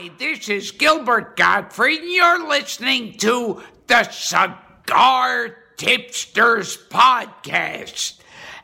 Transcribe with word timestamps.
Hi, 0.00 0.12
this 0.16 0.48
is 0.48 0.70
Gilbert 0.70 1.36
Gottfried, 1.36 1.98
and 1.98 2.12
you're 2.12 2.48
listening 2.48 3.14
to 3.14 3.60
the 3.88 4.04
Cigar 4.04 5.56
Tipsters 5.76 6.76
Podcast. 6.88 8.20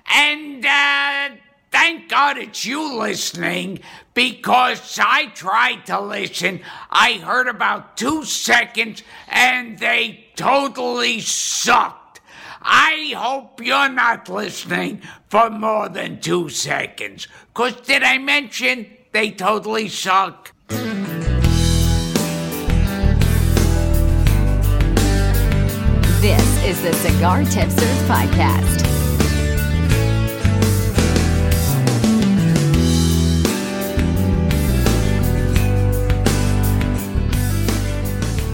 And 0.07 0.65
uh, 0.65 1.31
thank 1.73 2.09
God 2.09 2.39
it's 2.39 2.65
you 2.65 2.97
listening 2.97 3.81
because 4.15 4.97
I 5.03 5.27
tried 5.35 5.87
to 5.87 6.01
listen. 6.01 6.61
I 6.89 7.15
heard 7.15 7.49
about 7.49 7.97
two 7.97 8.25
seconds 8.25 9.03
and 9.27 9.77
they 9.81 10.27
totally 10.37 11.19
sucked. 11.19 12.21
I 12.63 13.13
hope 13.17 13.61
you're 13.61 13.89
not 13.89 14.29
listening 14.29 15.03
for 15.31 15.51
more 15.51 15.89
than 15.89 16.21
two 16.21 16.49
seconds. 16.49 17.27
Because 17.53 17.81
did 17.81 18.05
I 18.05 18.19
mention 18.19 18.87
they 19.11 19.33
totally 19.33 19.89
suck? 19.89 20.54
The 26.85 26.93
Cigar 26.93 27.43
Tipsters 27.45 28.03
Podcast. 28.03 28.85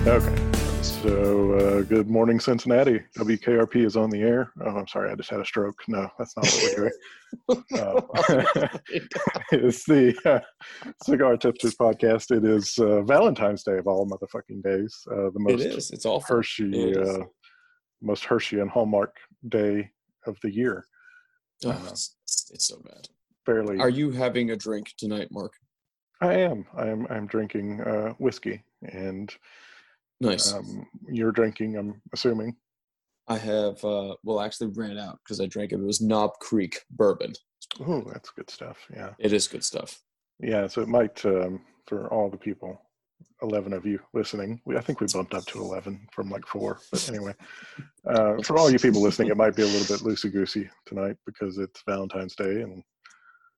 Okay. 0.06 0.82
So, 0.82 1.54
uh, 1.54 1.82
good 1.82 2.08
morning, 2.08 2.38
Cincinnati. 2.38 3.00
WKRP 3.18 3.84
is 3.84 3.96
on 3.96 4.10
the 4.10 4.20
air. 4.20 4.52
Oh, 4.64 4.76
I'm 4.76 4.86
sorry, 4.86 5.10
I 5.10 5.16
just 5.16 5.30
had 5.30 5.40
a 5.40 5.44
stroke. 5.44 5.80
No, 5.88 6.08
that's 6.16 6.36
not 6.36 6.46
what 6.46 6.62
we're 6.62 6.76
doing. 6.76 6.92
Uh, 7.48 8.00
it's 9.52 9.84
the 9.84 10.12
uh, 10.24 10.40
Cigar 11.04 11.36
Tipsters 11.36 11.76
podcast. 11.76 12.36
It 12.36 12.44
is 12.44 12.76
uh, 12.78 13.02
Valentine's 13.02 13.62
Day 13.62 13.78
of 13.78 13.86
all 13.86 14.04
motherfucking 14.08 14.64
days. 14.64 15.04
Uh, 15.10 15.30
the 15.30 15.38
most 15.38 15.62
It 15.64 15.74
is. 15.76 15.90
It's 15.92 16.06
awful. 16.06 16.36
Hershey, 16.36 16.70
It 16.72 16.96
is. 16.96 17.18
Uh, 18.02 18.06
most 18.06 18.24
Hershey 18.24 18.60
and 18.60 18.70
Hallmark 18.70 19.16
day 19.48 19.90
of 20.26 20.38
the 20.42 20.52
year. 20.52 20.84
Oh, 21.64 21.78
it's, 21.88 22.16
it's 22.52 22.68
so 22.68 22.80
bad. 22.84 23.08
Fairly. 23.44 23.78
Are 23.78 23.88
you 23.88 24.10
having 24.10 24.50
a 24.50 24.56
drink 24.56 24.92
tonight, 24.96 25.28
Mark? 25.30 25.52
I 26.20 26.34
am. 26.34 26.66
I 26.76 26.88
am. 26.88 27.06
I'm 27.10 27.26
drinking 27.26 27.80
uh, 27.80 28.12
whiskey, 28.18 28.62
and 28.92 29.34
Nice. 30.20 30.52
um, 30.52 30.86
you're 31.08 31.32
drinking. 31.32 31.76
I'm 31.76 32.00
assuming. 32.12 32.56
I 33.28 33.38
have, 33.38 33.82
uh, 33.84 34.16
well, 34.24 34.40
actually 34.40 34.68
ran 34.74 34.98
out 34.98 35.20
because 35.24 35.40
I 35.40 35.46
drank 35.46 35.72
it. 35.72 35.76
It 35.76 35.84
was 35.84 36.00
Knob 36.00 36.32
Creek 36.40 36.82
bourbon. 36.90 37.32
Oh, 37.86 38.02
that's 38.12 38.30
good 38.30 38.50
stuff. 38.50 38.78
Yeah. 38.92 39.10
It 39.18 39.32
is 39.32 39.46
good 39.46 39.64
stuff. 39.64 40.02
Yeah, 40.40 40.66
so 40.66 40.82
it 40.82 40.88
might 40.88 41.24
um, 41.24 41.60
for 41.86 42.08
all 42.12 42.28
the 42.28 42.36
people, 42.36 42.80
eleven 43.42 43.72
of 43.72 43.84
you 43.86 43.98
listening. 44.14 44.60
We, 44.66 44.76
I 44.76 44.80
think 44.80 45.00
we 45.00 45.06
bumped 45.12 45.34
up 45.34 45.44
to 45.46 45.60
eleven 45.60 46.06
from 46.12 46.30
like 46.30 46.46
four. 46.46 46.78
But 46.90 47.08
anyway, 47.08 47.34
uh, 48.06 48.42
for 48.42 48.56
all 48.58 48.70
you 48.70 48.78
people 48.78 49.02
listening, 49.02 49.28
it 49.28 49.36
might 49.36 49.56
be 49.56 49.62
a 49.62 49.66
little 49.66 49.96
bit 49.96 50.04
loosey 50.06 50.32
goosey 50.32 50.68
tonight 50.86 51.16
because 51.26 51.58
it's 51.58 51.82
Valentine's 51.86 52.34
Day 52.36 52.62
and 52.62 52.82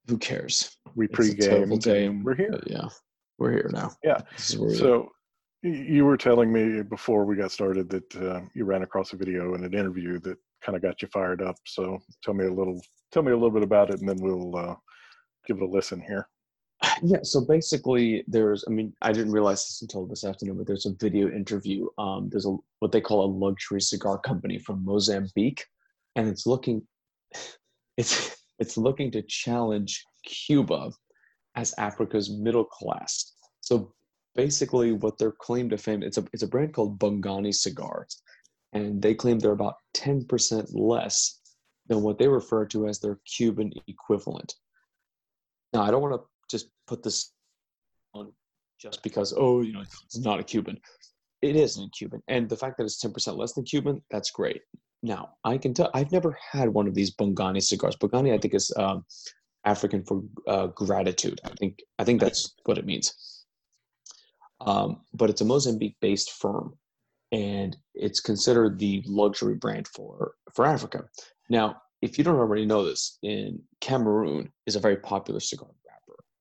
Who 0.08 0.18
cares? 0.18 0.77
we 0.94 1.06
It's 1.06 1.18
a 1.28 1.34
terrible 1.36 1.78
pre-gamed. 1.78 1.83
day. 1.83 2.06
and 2.06 2.24
We're 2.24 2.34
here. 2.34 2.60
yeah, 2.66 2.88
we're 3.38 3.52
here 3.52 3.70
now. 3.72 3.90
Yeah. 4.05 4.18
This 4.36 4.50
is 4.50 4.58
where 4.58 4.70
we 4.70 4.77
So 4.77 5.10
you 5.62 6.05
were 6.05 6.16
telling 6.16 6.52
me 6.52 6.83
before 6.83 7.24
we 7.24 7.36
got 7.36 7.52
started 7.52 7.88
that 7.90 8.16
uh, 8.16 8.40
you 8.55 8.64
ran 8.64 8.83
across 8.83 9.12
a 9.12 9.16
video 9.16 9.55
in 9.55 9.62
an 9.64 9.74
interview 9.74 10.18
that 10.20 10.36
kind 10.60 10.74
of 10.77 10.83
got 10.83 11.00
you 11.02 11.08
fired 11.12 11.40
up. 11.40 11.55
So 11.66 11.98
tell 12.24 12.34
me 12.34 12.46
a 12.46 12.52
little, 12.52 12.80
tell 13.12 13.22
me 13.22 13.30
a 13.30 13.36
little 13.36 13.50
bit 13.52 13.62
about 13.62 13.90
it, 13.90 14.00
and 14.00 14.08
then 14.08 14.18
we'll 14.20 14.56
uh, 14.56 14.74
give 15.46 15.58
it 15.58 15.62
a 15.62 15.66
listen 15.66 16.00
here. 16.00 16.27
Yeah 17.02 17.19
so 17.22 17.41
basically 17.41 18.25
there's 18.27 18.64
i 18.69 18.70
mean 18.70 18.92
i 19.02 19.12
didn't 19.12 19.33
realize 19.33 19.64
this 19.66 19.83
until 19.83 20.06
this 20.06 20.25
afternoon 20.25 20.56
but 20.56 20.66
there's 20.66 20.86
a 20.86 20.94
video 21.00 21.30
interview 21.30 21.86
um 21.98 22.28
there's 22.30 22.47
a 22.47 22.56
what 22.80 22.92
they 22.92 23.00
call 23.00 23.24
a 23.24 23.33
luxury 23.44 23.80
cigar 23.80 24.19
company 24.19 24.58
from 24.58 24.84
mozambique 24.84 25.64
and 26.16 26.28
it's 26.28 26.47
looking 26.47 26.83
it's 27.96 28.36
it's 28.58 28.77
looking 28.77 29.11
to 29.11 29.23
challenge 29.23 30.05
cuba 30.24 30.90
as 31.57 31.74
africa's 31.79 32.30
middle 32.30 32.64
class. 32.64 33.33
So 33.61 33.92
basically 34.34 34.92
what 34.92 35.18
their 35.18 35.33
claim 35.33 35.68
to 35.70 35.77
fame 35.77 36.02
it's 36.02 36.17
a 36.17 36.24
it's 36.33 36.42
a 36.42 36.46
brand 36.46 36.73
called 36.73 36.98
bongani 36.98 37.55
cigars 37.55 38.23
and 38.73 39.02
they 39.02 39.14
claim 39.14 39.39
they're 39.39 39.52
about 39.52 39.77
10% 39.95 40.70
less 40.73 41.40
than 41.89 42.02
what 42.02 42.18
they 42.18 42.28
refer 42.28 42.64
to 42.67 42.86
as 42.86 42.98
their 43.01 43.18
cuban 43.27 43.73
equivalent. 43.86 44.55
Now, 45.73 45.83
I 45.83 45.90
don't 45.90 46.02
want 46.02 46.14
to 46.14 46.27
put 46.92 47.03
this 47.03 47.33
on 48.13 48.30
just 48.79 49.03
because, 49.03 49.33
oh, 49.35 49.63
you 49.63 49.73
know, 49.73 49.80
it's 49.80 50.19
not 50.19 50.41
a 50.41 50.45
Cuban. 50.45 50.79
It 51.41 51.57
isn't 51.57 51.95
Cuban. 51.95 52.23
And 52.29 52.48
the 52.48 52.57
fact 52.57 52.77
that 52.77 52.85
it's 52.85 53.03
10% 53.03 53.39
less 53.39 53.55
than 53.55 53.64
Cuban, 53.64 54.03
that's 54.11 54.30
great. 54.30 54.61
Now, 55.02 55.31
I 55.42 55.57
can 55.57 55.73
tell, 55.73 55.91
I've 55.95 56.13
never 56.13 56.36
had 56.52 56.69
one 56.69 56.86
of 56.86 56.95
these 56.95 57.14
Bongani 57.17 57.63
cigars. 57.63 57.97
Bongani, 57.97 58.35
I 58.35 58.39
think, 58.39 58.55
is 58.55 58.70
um, 58.77 59.05
African 59.64 60.05
for 60.05 60.23
uh, 60.47 60.67
gratitude. 60.67 61.41
I 61.45 61.55
think, 61.58 61.81
I 61.98 62.05
think 62.05 62.20
that's 62.20 62.55
what 62.64 62.77
it 62.77 62.85
means. 62.85 63.14
Um, 64.61 65.01
but 65.14 65.31
it's 65.31 65.41
a 65.41 65.47
Mozambique 65.47 65.97
based 66.01 66.33
firm 66.33 66.75
and 67.33 67.75
it's 67.95 68.20
considered 68.20 68.79
the 68.79 69.02
luxury 69.07 69.55
brand 69.55 69.89
for, 69.89 70.35
for 70.55 70.67
Africa. 70.67 71.05
Now, 71.48 71.81
if 72.02 72.19
you 72.19 72.25
don't 72.25 72.39
already 72.39 72.67
know 72.67 72.85
this, 72.85 73.19
in 73.23 73.63
Cameroon 73.81 74.52
is 74.67 74.77
a 74.77 74.81
very 74.81 74.97
popular 74.97 75.41
cigar 75.41 75.70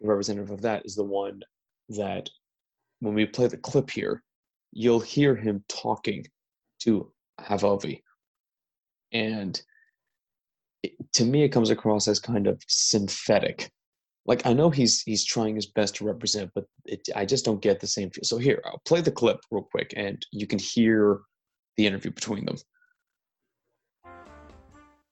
the 0.00 0.08
representative 0.08 0.50
of 0.50 0.62
that, 0.62 0.84
is 0.84 0.94
the 0.94 1.04
one 1.04 1.42
that 1.90 2.28
when 3.00 3.14
we 3.14 3.26
play 3.26 3.46
the 3.46 3.56
clip 3.56 3.90
here, 3.90 4.22
you'll 4.72 5.00
hear 5.00 5.34
him 5.34 5.64
talking 5.68 6.26
to 6.80 7.12
Havovi. 7.40 8.02
And 9.12 9.60
it, 10.82 10.92
to 11.14 11.24
me, 11.24 11.42
it 11.42 11.50
comes 11.50 11.70
across 11.70 12.08
as 12.08 12.20
kind 12.20 12.46
of 12.46 12.60
synthetic 12.68 13.70
like 14.28 14.44
I 14.44 14.52
know 14.52 14.68
he's 14.68 15.02
he's 15.02 15.24
trying 15.24 15.56
his 15.56 15.66
best 15.66 15.96
to 15.96 16.04
represent, 16.04 16.50
but 16.54 16.66
it, 16.84 17.08
I 17.16 17.24
just 17.24 17.46
don't 17.46 17.62
get 17.62 17.80
the 17.80 17.86
same 17.86 18.10
feel. 18.10 18.24
So 18.24 18.36
here, 18.36 18.62
I'll 18.66 18.82
play 18.86 19.00
the 19.00 19.10
clip 19.10 19.40
real 19.50 19.66
quick, 19.68 19.94
and 19.96 20.24
you 20.30 20.46
can 20.46 20.58
hear 20.58 21.20
the 21.76 21.86
interview 21.86 22.12
between 22.12 22.44
them. 22.44 22.56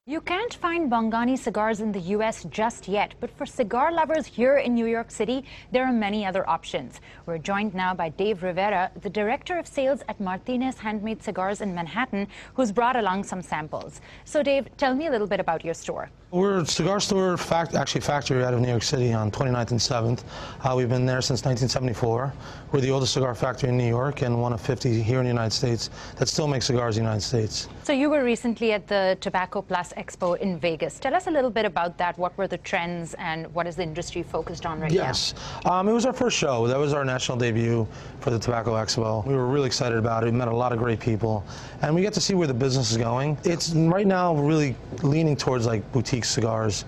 You 0.08 0.20
can't 0.20 0.54
find 0.54 0.88
Bongani 0.88 1.36
cigars 1.36 1.80
in 1.80 1.90
the 1.90 1.98
US 2.14 2.44
just 2.44 2.86
yet, 2.86 3.14
but 3.18 3.28
for 3.36 3.44
cigar 3.44 3.90
lovers 3.90 4.24
here 4.24 4.58
in 4.58 4.72
New 4.72 4.86
York 4.86 5.10
City, 5.10 5.44
there 5.72 5.84
are 5.84 5.92
many 5.92 6.24
other 6.24 6.48
options. 6.48 7.00
We're 7.26 7.38
joined 7.38 7.74
now 7.74 7.92
by 7.92 8.10
Dave 8.10 8.44
Rivera, 8.44 8.92
the 9.02 9.10
director 9.10 9.58
of 9.58 9.66
sales 9.66 10.02
at 10.08 10.20
Martinez 10.20 10.78
Handmade 10.78 11.24
Cigars 11.24 11.60
in 11.60 11.74
Manhattan, 11.74 12.28
who's 12.54 12.70
brought 12.70 12.94
along 12.94 13.24
some 13.24 13.42
samples. 13.42 14.00
So, 14.24 14.44
Dave, 14.44 14.68
tell 14.76 14.94
me 14.94 15.08
a 15.08 15.10
little 15.10 15.26
bit 15.26 15.40
about 15.40 15.64
your 15.64 15.74
store. 15.74 16.08
We're 16.30 16.58
a 16.58 16.66
cigar 16.66 17.00
store, 17.00 17.36
fact, 17.36 17.74
actually 17.74 18.02
factory 18.02 18.44
out 18.44 18.54
of 18.54 18.60
New 18.60 18.68
York 18.68 18.82
City 18.84 19.12
on 19.12 19.32
29th 19.32 19.70
and 19.72 19.80
7th. 19.80 20.22
Uh, 20.62 20.74
we've 20.76 20.88
been 20.88 21.06
there 21.06 21.22
since 21.22 21.44
1974. 21.44 22.32
We're 22.70 22.80
the 22.80 22.90
oldest 22.90 23.14
cigar 23.14 23.34
factory 23.34 23.70
in 23.70 23.76
New 23.76 23.88
York 23.88 24.22
and 24.22 24.40
one 24.40 24.52
of 24.52 24.60
50 24.60 25.02
here 25.02 25.18
in 25.18 25.24
the 25.24 25.30
United 25.30 25.52
States 25.52 25.90
that 26.16 26.28
still 26.28 26.46
makes 26.46 26.66
cigars 26.66 26.96
in 26.96 27.04
the 27.04 27.08
United 27.08 27.26
States. 27.26 27.68
So 27.84 27.92
you 27.92 28.10
were 28.10 28.22
recently 28.22 28.72
at 28.72 28.86
the 28.86 29.16
Tobacco 29.20 29.62
Plus 29.62 29.92
Expo 29.96 30.38
in 30.38 30.58
Vegas. 30.58 30.98
Tell 30.98 31.14
us 31.14 31.26
a 31.26 31.30
little 31.30 31.50
bit 31.50 31.64
about 31.64 31.96
that. 31.98 32.16
What 32.18 32.36
were 32.36 32.46
the 32.46 32.58
trends 32.58 33.14
and 33.14 33.52
what 33.54 33.66
is 33.66 33.76
the 33.76 33.82
industry 33.82 34.22
focused 34.22 34.66
on 34.66 34.80
right 34.80 34.92
yes. 34.92 35.34
now? 35.34 35.40
Yes, 35.40 35.66
um, 35.66 35.88
it 35.88 35.92
was 35.92 36.06
our 36.06 36.12
first 36.12 36.36
show. 36.36 36.66
That 36.66 36.78
was 36.78 36.92
our 36.92 37.04
national 37.04 37.38
debut 37.38 37.86
for 38.20 38.30
the 38.30 38.38
Tobacco 38.38 38.72
Expo. 38.74 39.26
We 39.26 39.34
were 39.34 39.46
really 39.46 39.66
excited 39.66 39.98
about 39.98 40.22
it. 40.22 40.26
We 40.26 40.32
met 40.32 40.48
a 40.48 40.56
lot 40.56 40.72
of 40.72 40.78
great 40.78 41.00
people, 41.00 41.44
and 41.82 41.94
we 41.94 42.02
get 42.02 42.12
to 42.14 42.20
see 42.20 42.34
where 42.34 42.46
the 42.46 42.54
business 42.54 42.90
is 42.90 42.96
going. 42.96 43.38
It's 43.44 43.72
right 43.72 44.06
now 44.06 44.34
really 44.36 44.76
leaning 45.02 45.36
towards 45.36 45.66
like 45.66 45.90
boutique 45.92 46.24
cigars 46.24 46.84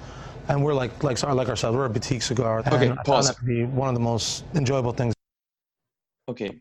and 0.48 0.64
we're 0.64 0.74
like 0.74 1.02
like 1.02 1.22
like 1.22 1.48
ourselves. 1.48 1.76
We're 1.76 1.84
a 1.84 1.90
boutique 1.90 2.22
cigar. 2.22 2.60
Okay, 2.60 2.94
pause. 3.04 3.28
That 3.28 3.36
to 3.36 3.44
be 3.44 3.64
one 3.64 3.88
of 3.88 3.94
the 3.94 4.00
most 4.00 4.44
enjoyable 4.54 4.92
things. 4.92 5.14
Okay, 6.26 6.58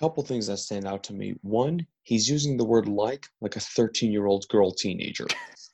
couple 0.00 0.22
things 0.22 0.46
that 0.46 0.56
stand 0.56 0.86
out 0.86 1.04
to 1.04 1.12
me. 1.12 1.34
One, 1.42 1.86
he's 2.10 2.28
using 2.28 2.56
the 2.56 2.64
word 2.64 2.88
like 2.88 3.24
like 3.40 3.54
a 3.54 3.60
13 3.60 4.10
year 4.12 4.26
old 4.26 4.44
girl 4.48 4.72
teenager. 4.72 5.28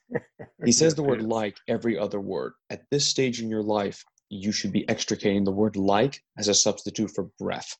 he 0.65 0.71
says 0.71 0.93
the 0.93 1.03
word 1.03 1.23
like 1.23 1.57
every 1.67 1.97
other 1.97 2.21
word. 2.21 2.53
At 2.69 2.83
this 2.91 3.07
stage 3.07 3.41
in 3.41 3.49
your 3.49 3.63
life, 3.63 4.03
you 4.29 4.51
should 4.51 4.71
be 4.71 4.87
extricating 4.87 5.43
the 5.43 5.51
word 5.51 5.75
like 5.75 6.21
as 6.37 6.47
a 6.47 6.53
substitute 6.53 7.09
for 7.09 7.23
breath. 7.39 7.75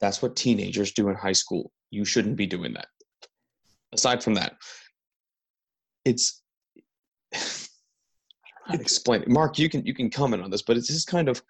That's 0.00 0.20
what 0.20 0.34
teenagers 0.34 0.92
do 0.92 1.08
in 1.08 1.14
high 1.14 1.38
school. 1.44 1.70
You 1.90 2.04
shouldn't 2.04 2.36
be 2.36 2.46
doing 2.46 2.74
that. 2.74 2.88
Aside 3.92 4.24
from 4.24 4.34
that, 4.34 4.56
it's 6.04 6.42
I 7.32 7.38
don't 7.38 7.44
know 7.44 8.64
how 8.66 8.74
to 8.74 8.80
explain 8.80 9.22
it. 9.22 9.28
Mark, 9.28 9.56
you 9.58 9.70
can 9.70 9.86
you 9.86 9.94
can 9.94 10.10
comment 10.10 10.42
on 10.42 10.50
this, 10.50 10.62
but 10.62 10.76
it's 10.76 10.88
just 10.88 11.06
kind 11.06 11.28
of 11.28 11.40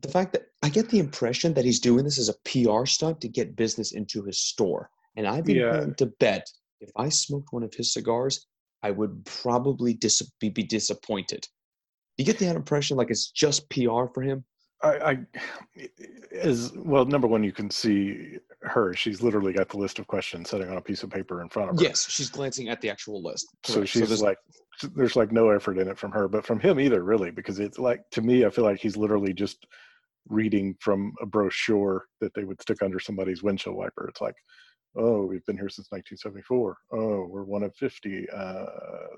the 0.00 0.08
fact 0.08 0.32
that 0.32 0.46
I 0.62 0.70
get 0.70 0.88
the 0.88 0.98
impression 1.00 1.52
that 1.52 1.66
he's 1.66 1.80
doing 1.80 2.04
this 2.04 2.18
as 2.18 2.30
a 2.30 2.40
PR 2.44 2.86
stunt 2.86 3.20
to 3.20 3.28
get 3.28 3.56
business 3.56 3.92
into 3.92 4.22
his 4.22 4.38
store. 4.38 4.90
And 5.16 5.26
I'd 5.26 5.44
be 5.44 5.54
yeah. 5.54 5.72
willing 5.72 5.94
to 5.96 6.06
bet 6.18 6.46
if 6.80 6.90
I 6.96 7.08
smoked 7.08 7.52
one 7.52 7.62
of 7.62 7.72
his 7.74 7.92
cigars, 7.92 8.46
I 8.82 8.90
would 8.90 9.24
probably 9.24 9.94
dis- 9.94 10.30
be, 10.40 10.50
be 10.50 10.62
disappointed. 10.62 11.46
You 12.18 12.24
get 12.24 12.38
that 12.38 12.56
impression 12.56 12.96
like 12.96 13.10
it's 13.10 13.30
just 13.30 13.68
PR 13.70 14.06
for 14.12 14.22
him? 14.22 14.44
I, 14.82 14.88
I 14.98 15.18
is 16.30 16.72
well. 16.74 17.06
Number 17.06 17.26
one, 17.26 17.42
you 17.42 17.52
can 17.52 17.70
see 17.70 18.38
her. 18.62 18.92
She's 18.92 19.22
literally 19.22 19.52
got 19.52 19.68
the 19.70 19.78
list 19.78 19.98
of 19.98 20.06
questions 20.06 20.50
sitting 20.50 20.68
on 20.68 20.76
a 20.76 20.80
piece 20.80 21.02
of 21.02 21.10
paper 21.10 21.40
in 21.40 21.48
front 21.48 21.70
of 21.70 21.78
her. 21.78 21.82
Yes, 21.82 22.08
she's 22.10 22.28
glancing 22.28 22.68
at 22.68 22.80
the 22.82 22.90
actual 22.90 23.22
list. 23.22 23.46
Correct. 23.64 23.74
So 23.74 23.84
she's 23.84 24.02
so 24.02 24.08
there's, 24.08 24.22
like, 24.22 24.38
there's 24.94 25.16
like 25.16 25.32
no 25.32 25.48
effort 25.50 25.78
in 25.78 25.88
it 25.88 25.98
from 25.98 26.12
her, 26.12 26.28
but 26.28 26.44
from 26.44 26.60
him 26.60 26.78
either, 26.78 27.02
really, 27.02 27.30
because 27.30 27.60
it's 27.60 27.78
like 27.78 28.02
to 28.10 28.20
me, 28.20 28.44
I 28.44 28.50
feel 28.50 28.64
like 28.64 28.78
he's 28.78 28.96
literally 28.96 29.32
just 29.32 29.66
reading 30.28 30.74
from 30.80 31.14
a 31.22 31.26
brochure 31.26 32.04
that 32.20 32.34
they 32.34 32.44
would 32.44 32.60
stick 32.60 32.82
under 32.82 32.98
somebody's 32.98 33.42
windshield 33.42 33.76
wiper. 33.76 34.08
It's 34.08 34.20
like, 34.20 34.36
oh, 34.96 35.24
we've 35.24 35.44
been 35.44 35.56
here 35.56 35.68
since 35.68 35.88
1974. 35.90 36.76
Oh, 36.92 37.26
we're 37.28 37.44
one 37.44 37.62
of 37.62 37.74
50 37.74 38.26
uh, 38.30 38.64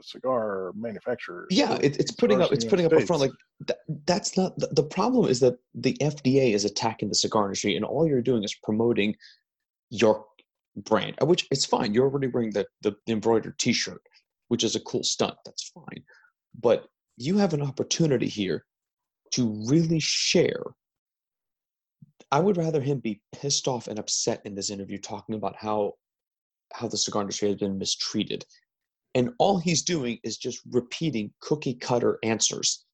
cigar 0.00 0.72
manufacturers. 0.74 1.48
Yeah, 1.50 1.74
it, 1.74 1.98
it's 1.98 2.12
putting 2.12 2.40
up. 2.40 2.52
It's 2.52 2.64
putting 2.64 2.86
up 2.86 2.92
a 2.92 3.04
front 3.04 3.20
like 3.20 3.32
that, 3.66 3.78
that's 4.06 4.36
not 4.36 4.58
the, 4.58 4.68
the 4.68 4.82
problem. 4.82 5.28
Is 5.30 5.40
that 5.40 5.58
the 5.74 5.96
FDA 6.00 6.54
is 6.54 6.64
attacking 6.64 7.08
the 7.08 7.14
cigar 7.14 7.44
industry, 7.44 7.76
and 7.76 7.84
all 7.84 8.06
you're 8.06 8.22
doing 8.22 8.44
is 8.44 8.54
promoting 8.62 9.16
your 9.90 10.24
brand, 10.76 11.16
uh, 11.20 11.26
which 11.26 11.46
it's 11.50 11.64
fine. 11.64 11.94
You're 11.94 12.08
already 12.08 12.28
wearing 12.28 12.50
the, 12.50 12.66
the 12.82 12.96
embroidered 13.08 13.58
T-shirt, 13.58 14.02
which 14.48 14.64
is 14.64 14.76
a 14.76 14.80
cool 14.80 15.02
stunt. 15.02 15.36
That's 15.44 15.70
fine, 15.70 16.02
but 16.58 16.86
you 17.16 17.38
have 17.38 17.54
an 17.54 17.62
opportunity 17.62 18.28
here 18.28 18.64
to 19.32 19.64
really 19.66 20.00
share 20.00 20.62
I 22.32 22.40
would 22.40 22.56
rather 22.56 22.80
him 22.80 22.98
be 22.98 23.20
pissed 23.32 23.68
off 23.68 23.86
and 23.88 23.98
upset 23.98 24.42
in 24.44 24.54
this 24.54 24.70
interview 24.70 24.98
talking 24.98 25.34
about 25.34 25.56
how 25.56 25.94
how 26.72 26.88
the 26.88 26.96
cigar 26.96 27.22
industry 27.22 27.48
has 27.48 27.58
been 27.58 27.78
mistreated. 27.78 28.44
And 29.14 29.30
all 29.38 29.58
he's 29.58 29.82
doing 29.82 30.18
is 30.24 30.36
just 30.36 30.60
repeating 30.72 31.32
cookie 31.40 31.74
cutter 31.74 32.18
answers. 32.22 32.84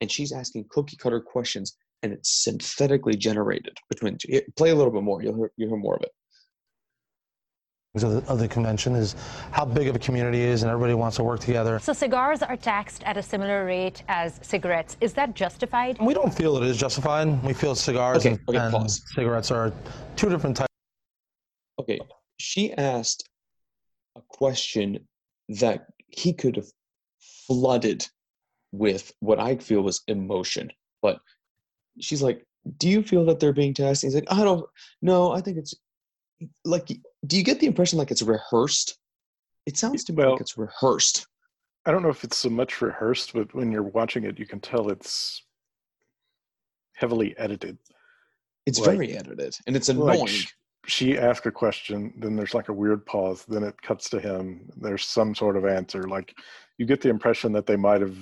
And 0.00 0.10
she's 0.10 0.32
asking 0.32 0.66
cookie 0.70 0.96
cutter 0.96 1.20
questions 1.20 1.76
and 2.02 2.12
it's 2.12 2.42
synthetically 2.42 3.16
generated 3.16 3.76
between 3.90 4.16
two. 4.16 4.40
Play 4.56 4.70
a 4.70 4.74
little 4.74 4.92
bit 4.92 5.02
more, 5.02 5.22
you'll 5.22 5.36
hear, 5.36 5.52
you'll 5.56 5.68
hear 5.68 5.78
more 5.78 5.96
of 5.96 6.02
it 6.02 6.10
of 7.94 8.00
the, 8.00 8.30
of 8.30 8.38
the, 8.38 8.46
convention 8.46 8.94
is 8.94 9.16
how 9.50 9.64
big 9.64 9.88
of 9.88 9.96
a 9.96 9.98
community 9.98 10.40
is 10.40 10.62
and 10.62 10.70
everybody 10.70 10.94
wants 10.94 11.16
to 11.16 11.24
work 11.24 11.40
together. 11.40 11.78
So 11.78 11.92
cigars 11.92 12.42
are 12.42 12.56
taxed 12.56 13.02
at 13.04 13.16
a 13.16 13.22
similar 13.22 13.64
rate 13.64 14.02
as 14.08 14.38
cigarettes. 14.42 14.96
Is 15.00 15.14
that 15.14 15.34
justified? 15.34 15.98
We 16.00 16.14
don't 16.14 16.32
feel 16.32 16.56
it 16.58 16.64
is 16.64 16.76
justified. 16.76 17.42
We 17.42 17.54
feel 17.54 17.74
cigars 17.74 18.18
okay, 18.18 18.30
and, 18.30 18.40
okay, 18.48 18.58
and 18.58 18.90
cigarettes 18.90 19.50
are 19.50 19.72
two 20.16 20.28
different 20.28 20.56
types. 20.58 20.68
Okay, 21.80 21.98
she 22.38 22.72
asked 22.74 23.28
a 24.16 24.20
question 24.28 25.06
that 25.48 25.86
he 26.08 26.32
could 26.32 26.56
have 26.56 26.68
flooded 27.46 28.06
with 28.72 29.12
what 29.20 29.40
I 29.40 29.56
feel 29.56 29.80
was 29.80 30.02
emotion. 30.08 30.70
But 31.00 31.20
she's 32.00 32.22
like, 32.22 32.44
do 32.76 32.88
you 32.88 33.02
feel 33.02 33.24
that 33.26 33.40
they're 33.40 33.52
being 33.52 33.72
taxed? 33.72 34.02
he's 34.02 34.14
like, 34.14 34.30
I 34.30 34.44
don't 34.44 34.66
No, 35.00 35.32
I 35.32 35.40
think 35.40 35.56
it's 35.56 35.74
like 36.64 36.86
do 37.26 37.36
you 37.36 37.42
get 37.42 37.60
the 37.60 37.66
impression 37.66 37.98
like 37.98 38.10
it's 38.10 38.22
rehearsed? 38.22 38.96
It 39.66 39.76
sounds 39.76 40.04
to 40.04 40.12
me 40.12 40.22
well, 40.22 40.32
like 40.32 40.40
it's 40.40 40.56
rehearsed. 40.56 41.26
I 41.84 41.90
don't 41.90 42.02
know 42.02 42.10
if 42.10 42.24
it's 42.24 42.36
so 42.36 42.50
much 42.50 42.80
rehearsed 42.80 43.32
but 43.32 43.54
when 43.54 43.72
you're 43.72 43.82
watching 43.82 44.24
it 44.24 44.38
you 44.38 44.46
can 44.46 44.60
tell 44.60 44.90
it's 44.90 45.42
heavily 46.94 47.36
edited. 47.38 47.78
It's 48.66 48.80
like, 48.80 48.90
very 48.90 49.16
edited 49.16 49.56
and 49.66 49.76
it's 49.76 49.88
annoying. 49.88 50.20
like 50.20 50.28
she, 50.28 50.48
she 50.86 51.18
asks 51.18 51.46
a 51.46 51.50
question 51.50 52.12
then 52.18 52.36
there's 52.36 52.54
like 52.54 52.68
a 52.68 52.72
weird 52.72 53.04
pause 53.06 53.44
then 53.48 53.62
it 53.62 53.80
cuts 53.82 54.10
to 54.10 54.20
him 54.20 54.68
there's 54.76 55.04
some 55.04 55.34
sort 55.34 55.56
of 55.56 55.64
answer. 55.64 56.02
Like 56.02 56.34
you 56.76 56.86
get 56.86 57.00
the 57.00 57.08
impression 57.08 57.52
that 57.52 57.66
they 57.66 57.76
might 57.76 58.00
have 58.00 58.16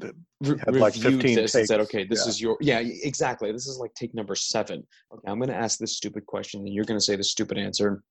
had 0.00 0.14
Re- 0.40 0.80
like 0.80 0.94
15 0.94 1.20
this 1.20 1.52
takes. 1.52 1.54
and 1.54 1.66
said, 1.66 1.80
okay, 1.80 2.04
this 2.04 2.24
yeah. 2.24 2.28
is 2.28 2.40
your, 2.40 2.56
yeah, 2.60 2.80
exactly. 2.80 3.50
This 3.52 3.66
is 3.66 3.78
like 3.78 3.92
take 3.94 4.14
number 4.14 4.34
seven. 4.34 4.86
Okay, 5.12 5.30
I'm 5.30 5.38
going 5.38 5.48
to 5.48 5.56
ask 5.56 5.78
this 5.78 5.96
stupid 5.96 6.26
question 6.26 6.60
and 6.60 6.72
you're 6.72 6.84
going 6.84 6.98
to 6.98 7.04
say 7.04 7.16
the 7.16 7.24
stupid 7.24 7.58
answer. 7.58 8.02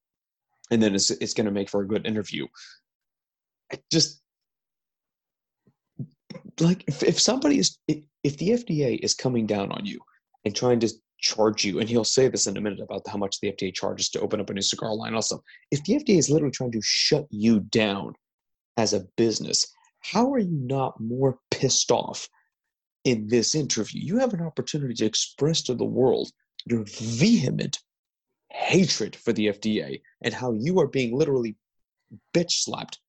And 0.71 0.81
then 0.81 0.95
it's, 0.95 1.12
it's 1.12 1.33
going 1.33 1.45
to 1.45 1.51
make 1.51 1.69
for 1.69 1.81
a 1.81 1.88
good 1.88 2.06
interview. 2.06 2.47
I 3.71 3.79
just, 3.91 4.21
like, 6.60 6.84
if, 6.88 7.03
if 7.03 7.19
somebody 7.19 7.60
is, 7.60 7.77
if, 7.88 8.00
if 8.24 8.38
the 8.38 8.50
FDA 8.50 9.00
is 9.01 9.13
coming 9.13 9.46
down 9.46 9.72
on 9.72 9.86
you 9.86 10.00
and 10.43 10.55
trying 10.55 10.79
to 10.81 10.89
charge 11.19 11.63
you, 11.63 11.79
and 11.79 11.89
he'll 11.89 12.03
say 12.03 12.27
this 12.27 12.48
in 12.48 12.57
a 12.57 12.62
minute 12.62 12.79
about 12.79 13.07
how 13.07 13.17
much 13.17 13.39
the 13.39 13.51
FDA 13.51 13.74
charges 13.74 14.10
to 14.10 14.19
open 14.22 14.39
up 14.41 14.50
a 14.50 14.53
new 14.53 14.62
cigar 14.62 14.93
line 14.93 15.13
also. 15.13 15.41
If 15.72 15.84
the 15.84 15.93
FDA 15.93 16.17
is 16.17 16.29
literally 16.29 16.51
trying 16.51 16.72
to 16.72 16.81
shut 16.84 17.25
you 17.29 17.62
down 17.62 18.13
as 18.77 18.93
a 18.93 19.05
business, 19.15 19.65
how 20.11 20.31
are 20.31 20.39
you 20.39 20.57
not 20.61 20.99
more 20.99 21.39
pissed 21.51 21.91
off 21.91 22.29
in 23.03 23.27
this 23.27 23.55
interview? 23.55 24.01
You 24.03 24.17
have 24.19 24.33
an 24.33 24.41
opportunity 24.41 24.93
to 24.95 25.05
express 25.05 25.61
to 25.63 25.75
the 25.75 25.85
world 25.85 26.31
your 26.65 26.85
vehement 26.85 27.79
hatred 28.51 29.15
for 29.15 29.33
the 29.33 29.47
FDA 29.47 30.01
and 30.21 30.33
how 30.33 30.53
you 30.53 30.79
are 30.79 30.87
being 30.87 31.17
literally 31.17 31.55
bitch 32.33 32.51
slapped 32.51 32.99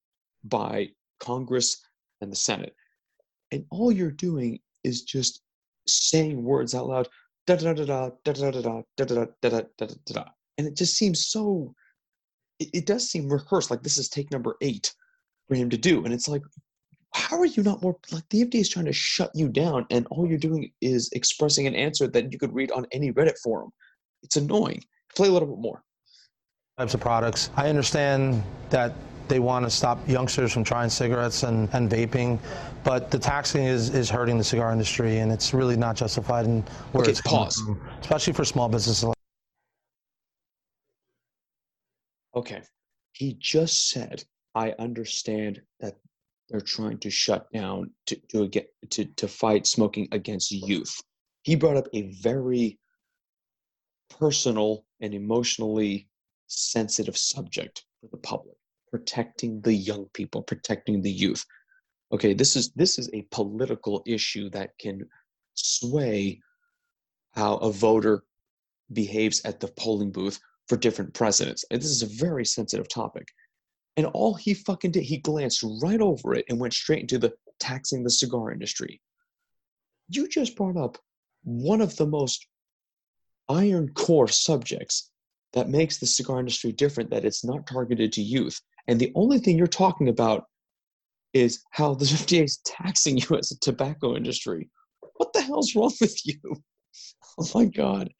by 0.44 0.88
Congress 1.20 1.80
and 2.20 2.32
the 2.32 2.36
Senate. 2.36 2.74
And 3.52 3.64
all 3.70 3.92
you're 3.92 4.10
doing 4.10 4.58
is 4.84 5.02
just 5.02 5.42
saying 5.86 6.42
words 6.42 6.74
out 6.74 6.88
loud, 6.88 7.08
da 7.46 7.56
da 7.56 7.72
da 7.72 7.84
da 7.84 8.10
da 8.24 8.32
da 8.32 8.50
da 8.50 8.62
da 8.62 8.90
da 9.02 9.14
da 9.14 9.24
da 9.42 9.60
da 9.78 9.86
da 9.86 10.14
da. 10.14 10.24
And 10.58 10.66
it 10.66 10.76
just 10.76 10.96
seems 10.96 11.26
so 11.26 11.74
it, 12.58 12.70
it 12.74 12.86
does 12.86 13.08
seem 13.08 13.28
rehearsed, 13.28 13.70
like 13.70 13.82
this 13.82 13.98
is 13.98 14.08
take 14.08 14.30
number 14.30 14.56
eight 14.60 14.94
for 15.46 15.54
him 15.54 15.70
to 15.70 15.78
do. 15.78 16.04
And 16.04 16.12
it's 16.12 16.28
like, 16.28 16.42
how 17.14 17.38
are 17.38 17.46
you 17.46 17.62
not 17.62 17.82
more 17.82 17.96
like 18.12 18.28
the 18.30 18.44
FDA 18.44 18.60
is 18.60 18.68
trying 18.68 18.84
to 18.86 18.92
shut 18.92 19.30
you 19.34 19.48
down 19.48 19.86
and 19.90 20.06
all 20.10 20.26
you're 20.26 20.38
doing 20.38 20.70
is 20.80 21.10
expressing 21.12 21.66
an 21.66 21.74
answer 21.74 22.06
that 22.06 22.32
you 22.32 22.38
could 22.38 22.52
read 22.52 22.70
on 22.70 22.86
any 22.92 23.12
Reddit 23.12 23.38
forum? 23.42 23.70
It's 24.22 24.36
annoying. 24.36 24.84
Play 25.14 25.28
a 25.28 25.32
little 25.32 25.48
bit 25.48 25.58
more. 25.58 25.82
Types 26.76 26.94
of 26.94 27.00
products. 27.00 27.50
I 27.56 27.68
understand 27.68 28.42
that 28.70 28.92
they 29.26 29.40
want 29.40 29.64
to 29.64 29.70
stop 29.70 30.06
youngsters 30.08 30.52
from 30.52 30.64
trying 30.64 30.88
cigarettes 30.88 31.42
and, 31.42 31.68
and 31.72 31.90
vaping, 31.90 32.38
but 32.84 33.10
the 33.10 33.18
taxing 33.18 33.64
is, 33.64 33.94
is 33.94 34.08
hurting 34.08 34.38
the 34.38 34.44
cigar 34.44 34.72
industry 34.72 35.18
and 35.18 35.30
it's 35.30 35.52
really 35.52 35.76
not 35.76 35.96
justified 35.96 36.46
in 36.46 36.62
where 36.92 37.02
okay, 37.02 37.10
it's 37.10 37.20
pause. 37.20 37.56
From, 37.56 37.80
especially 38.00 38.32
for 38.32 38.44
small 38.44 38.68
businesses. 38.68 39.12
Okay. 42.34 42.62
He 43.12 43.34
just 43.34 43.90
said 43.90 44.24
I 44.54 44.74
understand 44.78 45.60
that 45.80 45.96
they're 46.48 46.60
trying 46.60 46.98
to 46.98 47.10
shut 47.10 47.50
down 47.52 47.90
to 48.06 48.16
to 48.30 48.48
get 48.48 48.68
to 48.90 49.04
to 49.04 49.28
fight 49.28 49.66
smoking 49.66 50.08
against 50.12 50.50
youth. 50.50 50.94
He 51.42 51.56
brought 51.56 51.76
up 51.76 51.88
a 51.94 52.10
very 52.22 52.78
personal 54.18 54.84
and 55.00 55.14
emotionally 55.14 56.08
sensitive 56.46 57.16
subject 57.16 57.84
for 58.00 58.08
the 58.10 58.18
public, 58.18 58.56
protecting 58.90 59.60
the 59.60 59.72
young 59.72 60.06
people, 60.14 60.42
protecting 60.42 61.02
the 61.02 61.10
youth. 61.10 61.44
Okay, 62.12 62.32
this 62.32 62.56
is 62.56 62.72
this 62.74 62.98
is 62.98 63.10
a 63.12 63.26
political 63.30 64.02
issue 64.06 64.48
that 64.50 64.70
can 64.78 65.06
sway 65.54 66.40
how 67.32 67.56
a 67.56 67.70
voter 67.70 68.24
behaves 68.92 69.42
at 69.44 69.60
the 69.60 69.68
polling 69.68 70.10
booth 70.10 70.40
for 70.66 70.76
different 70.76 71.12
presidents. 71.14 71.64
And 71.70 71.80
this 71.80 71.90
is 71.90 72.02
a 72.02 72.06
very 72.06 72.44
sensitive 72.44 72.88
topic. 72.88 73.28
And 73.98 74.06
all 74.06 74.34
he 74.34 74.54
fucking 74.54 74.92
did, 74.92 75.02
he 75.02 75.18
glanced 75.18 75.64
right 75.82 76.00
over 76.00 76.32
it 76.32 76.44
and 76.48 76.60
went 76.60 76.72
straight 76.72 77.00
into 77.00 77.18
the 77.18 77.34
taxing 77.58 78.04
the 78.04 78.10
cigar 78.10 78.52
industry. 78.52 79.02
You 80.08 80.28
just 80.28 80.54
brought 80.54 80.76
up 80.76 80.98
one 81.42 81.80
of 81.80 81.96
the 81.96 82.06
most 82.06 82.46
iron 83.48 83.88
core 83.94 84.28
subjects 84.28 85.10
that 85.52 85.68
makes 85.68 85.98
the 85.98 86.06
cigar 86.06 86.38
industry 86.38 86.70
different 86.70 87.10
that 87.10 87.24
it's 87.24 87.44
not 87.44 87.66
targeted 87.66 88.12
to 88.12 88.22
youth. 88.22 88.60
And 88.86 89.00
the 89.00 89.10
only 89.16 89.40
thing 89.40 89.58
you're 89.58 89.66
talking 89.66 90.08
about 90.08 90.44
is 91.32 91.64
how 91.72 91.94
the 91.94 92.04
FDA 92.04 92.44
is 92.44 92.58
taxing 92.58 93.18
you 93.18 93.36
as 93.36 93.50
a 93.50 93.58
tobacco 93.58 94.14
industry. 94.14 94.70
What 95.16 95.32
the 95.32 95.42
hell's 95.42 95.74
wrong 95.74 95.92
with 96.00 96.24
you? 96.24 96.38
Oh 97.40 97.46
my 97.54 97.66
God. 97.66 98.10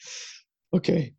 Okay. 0.73 1.14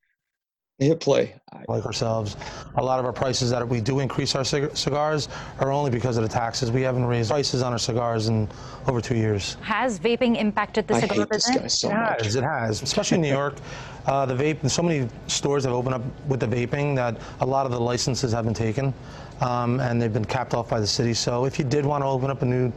Hit 0.79 1.01
play. 1.01 1.35
like 1.67 1.85
ourselves. 1.85 2.37
A 2.77 2.83
lot 2.83 2.99
of 2.99 3.05
our 3.05 3.11
prices 3.11 3.49
that 3.49 3.67
we 3.67 3.81
do 3.81 3.99
increase 3.99 4.33
our 4.33 4.45
cig- 4.45 4.75
cigars 4.77 5.27
are 5.59 5.73
only 5.73 5.91
because 5.91 6.15
of 6.15 6.23
the 6.23 6.29
taxes. 6.29 6.71
We 6.71 6.81
haven't 6.83 7.03
raised 7.05 7.31
prices 7.31 7.61
on 7.61 7.73
our 7.73 7.77
cigars 7.77 8.29
in 8.29 8.47
over 8.87 9.01
two 9.01 9.15
years. 9.17 9.57
Has 9.61 9.99
vaping 9.99 10.37
impacted 10.39 10.87
the 10.87 10.93
I 10.95 10.99
cigar 11.01 11.17
hate 11.17 11.29
this 11.29 11.47
business? 11.49 11.61
guy 11.63 11.67
so 11.67 11.89
It 11.89 11.93
much. 11.95 12.23
has, 12.23 12.35
it 12.37 12.43
has, 12.43 12.81
especially 12.81 13.15
in 13.15 13.21
New 13.23 13.27
York. 13.29 13.57
Uh, 14.05 14.25
the 14.25 14.33
vape, 14.33 14.67
so 14.69 14.81
many 14.81 15.09
stores 15.27 15.65
have 15.65 15.73
opened 15.73 15.95
up 15.95 16.01
with 16.29 16.39
the 16.39 16.47
vaping 16.47 16.95
that 16.95 17.17
a 17.41 17.45
lot 17.45 17.65
of 17.65 17.73
the 17.73 17.79
licenses 17.79 18.31
have 18.31 18.45
been 18.45 18.53
taken, 18.53 18.93
um, 19.41 19.79
and 19.79 20.01
they've 20.01 20.13
been 20.13 20.25
capped 20.25 20.53
off 20.53 20.69
by 20.69 20.79
the 20.79 20.87
city. 20.87 21.13
So 21.13 21.45
if 21.45 21.57
you 21.59 21.65
did 21.65 21.85
want 21.85 22.03
to 22.03 22.07
open 22.07 22.29
up 22.29 22.41
a 22.41 22.45
new 22.45 22.71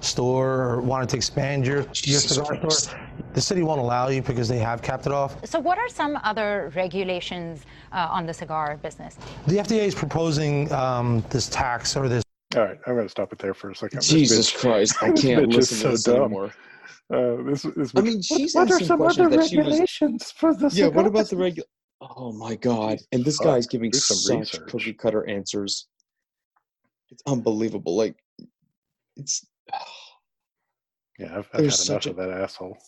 store 0.00 0.62
or 0.62 0.80
wanted 0.80 1.08
to 1.10 1.16
expand 1.16 1.66
your, 1.66 1.78
your 2.04 2.20
cigar 2.20 2.56
Christ. 2.56 2.90
store, 2.90 3.00
the 3.34 3.40
city 3.40 3.62
won't 3.62 3.80
allow 3.80 4.08
you 4.08 4.22
because 4.22 4.48
they 4.48 4.58
have 4.58 4.82
capped 4.82 5.06
it 5.06 5.12
off. 5.12 5.44
So, 5.46 5.58
what 5.58 5.78
are 5.78 5.88
some 5.88 6.18
other 6.22 6.72
regulations 6.74 7.62
uh, 7.92 8.08
on 8.10 8.26
the 8.26 8.34
cigar 8.34 8.78
business? 8.82 9.16
The 9.46 9.56
FDA 9.56 9.84
is 9.86 9.94
proposing 9.94 10.70
um, 10.72 11.24
this 11.30 11.48
tax 11.48 11.96
or 11.96 12.08
this 12.08 12.22
All 12.56 12.62
right, 12.62 12.78
I'm 12.86 12.94
going 12.94 13.06
to 13.06 13.10
stop 13.10 13.32
it 13.32 13.38
there 13.38 13.54
for 13.54 13.70
a 13.70 13.74
second. 13.74 13.98
This 13.98 14.08
Jesus 14.08 14.52
bitch- 14.52 14.60
Christ. 14.60 14.96
I 15.02 15.10
can't 15.12 15.48
bitch 15.48 15.48
is 15.50 15.56
listen 15.56 15.78
to 15.78 15.88
this 15.90 16.04
dumb. 16.04 16.22
anymore. 16.22 16.52
Uh, 17.12 17.42
this, 17.42 17.62
this 17.62 17.92
I 17.96 18.00
mean, 18.02 18.20
she's 18.22 18.54
what 18.54 18.70
are 18.70 18.74
asking 18.74 18.86
some 18.86 19.02
other 19.02 19.28
that 19.30 19.48
she 19.48 19.56
was. 19.56 19.66
regulations 19.66 20.30
for 20.30 20.54
the 20.54 20.70
Yeah, 20.70 20.86
what 20.86 21.06
cigar 21.06 21.06
about 21.06 21.12
the 21.30 21.36
business? 21.36 21.40
regular? 21.40 21.66
Oh 22.00 22.32
my 22.32 22.54
God! 22.54 22.98
And 23.12 23.24
this 23.24 23.38
Fuck, 23.38 23.46
guy's 23.46 23.66
giving 23.66 23.92
some 23.92 24.44
such 24.44 24.64
cookie 24.66 24.92
cutter 24.92 25.26
answers. 25.26 25.88
It's 27.10 27.22
unbelievable. 27.26 27.96
Like, 27.96 28.16
it's 29.16 29.46
Yeah, 31.18 31.38
I've, 31.38 31.48
I've 31.52 31.64
had 31.70 31.88
enough 31.88 32.06
a- 32.06 32.10
of 32.10 32.16
that 32.16 32.30
asshole. 32.30 32.78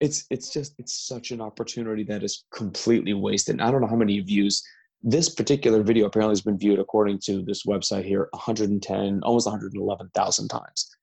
it's 0.00 0.26
it's 0.30 0.52
just 0.52 0.74
it's 0.78 1.06
such 1.06 1.30
an 1.30 1.40
opportunity 1.40 2.04
that 2.04 2.22
is 2.22 2.44
completely 2.54 3.14
wasted. 3.14 3.54
And 3.54 3.62
I 3.62 3.70
don't 3.70 3.80
know 3.80 3.86
how 3.86 3.96
many 3.96 4.20
views 4.20 4.62
this 5.02 5.28
particular 5.28 5.82
video 5.82 6.06
apparently 6.06 6.32
has 6.32 6.42
been 6.42 6.58
viewed 6.58 6.80
according 6.80 7.20
to 7.20 7.42
this 7.42 7.64
website 7.64 8.04
here 8.04 8.28
110 8.32 9.20
almost 9.22 9.46
111,000 9.46 10.48
times. 10.48 10.96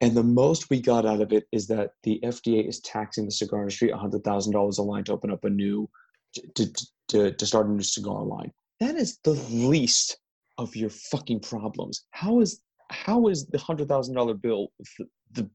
And 0.00 0.16
the 0.16 0.22
most 0.22 0.70
we 0.70 0.80
got 0.80 1.06
out 1.06 1.20
of 1.20 1.32
it 1.32 1.48
is 1.50 1.66
that 1.68 1.92
the 2.04 2.20
FDA 2.22 2.68
is 2.68 2.80
taxing 2.80 3.24
the 3.24 3.32
cigar 3.32 3.60
industry 3.62 3.88
$100,000 3.88 4.78
a 4.78 4.82
line 4.82 5.04
to 5.04 5.12
open 5.12 5.32
up 5.32 5.44
a 5.44 5.50
new 5.50 5.88
to, 6.34 6.42
to, 6.54 6.86
to, 7.08 7.32
to 7.32 7.46
start 7.46 7.66
a 7.66 7.70
new 7.72 7.82
cigar 7.82 8.22
line. 8.22 8.52
That 8.80 8.94
is 8.94 9.18
the 9.24 9.32
least 9.32 10.18
of 10.58 10.74
your 10.74 10.90
fucking 10.90 11.40
problems. 11.40 12.04
How 12.10 12.40
is 12.40 12.60
how 12.90 13.28
is 13.28 13.46
the 13.46 13.58
hundred 13.58 13.88
thousand 13.88 14.14
dollar 14.14 14.34
bill 14.34 14.68
the, 14.98 15.06
the 15.32 15.50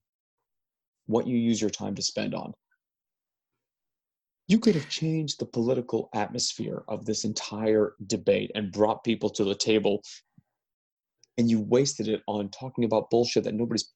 what 1.05 1.27
you 1.27 1.37
use 1.37 1.59
your 1.59 1.69
time 1.69 1.93
to 1.95 2.01
spend 2.01 2.33
on? 2.33 2.53
You 4.47 4.59
could 4.59 4.75
have 4.75 4.89
changed 4.89 5.39
the 5.39 5.45
political 5.45 6.09
atmosphere 6.13 6.83
of 6.87 7.05
this 7.05 7.23
entire 7.23 7.93
debate 8.07 8.51
and 8.55 8.71
brought 8.71 9.03
people 9.03 9.29
to 9.31 9.43
the 9.43 9.55
table, 9.55 10.01
and 11.37 11.49
you 11.49 11.61
wasted 11.61 12.07
it 12.07 12.21
on 12.27 12.49
talking 12.49 12.83
about 12.83 13.09
bullshit 13.09 13.43
that 13.45 13.53
nobody's. 13.53 13.91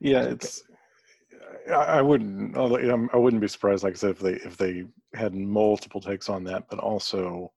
Yeah, 0.00 0.22
it's. 0.22 0.62
I, 1.72 2.00
wouldn't. 2.02 2.56
I 2.56 3.16
wouldn't 3.16 3.40
be 3.40 3.48
surprised, 3.48 3.82
like 3.82 3.94
I 3.94 3.96
said, 3.96 4.10
if 4.10 4.20
they 4.20 4.34
if 4.34 4.56
they 4.56 4.84
had 5.14 5.34
multiple 5.34 6.00
takes 6.00 6.28
on 6.28 6.44
that, 6.44 6.68
but 6.68 6.78
also 6.78 7.52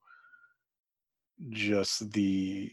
just 1.48 2.12
the 2.12 2.70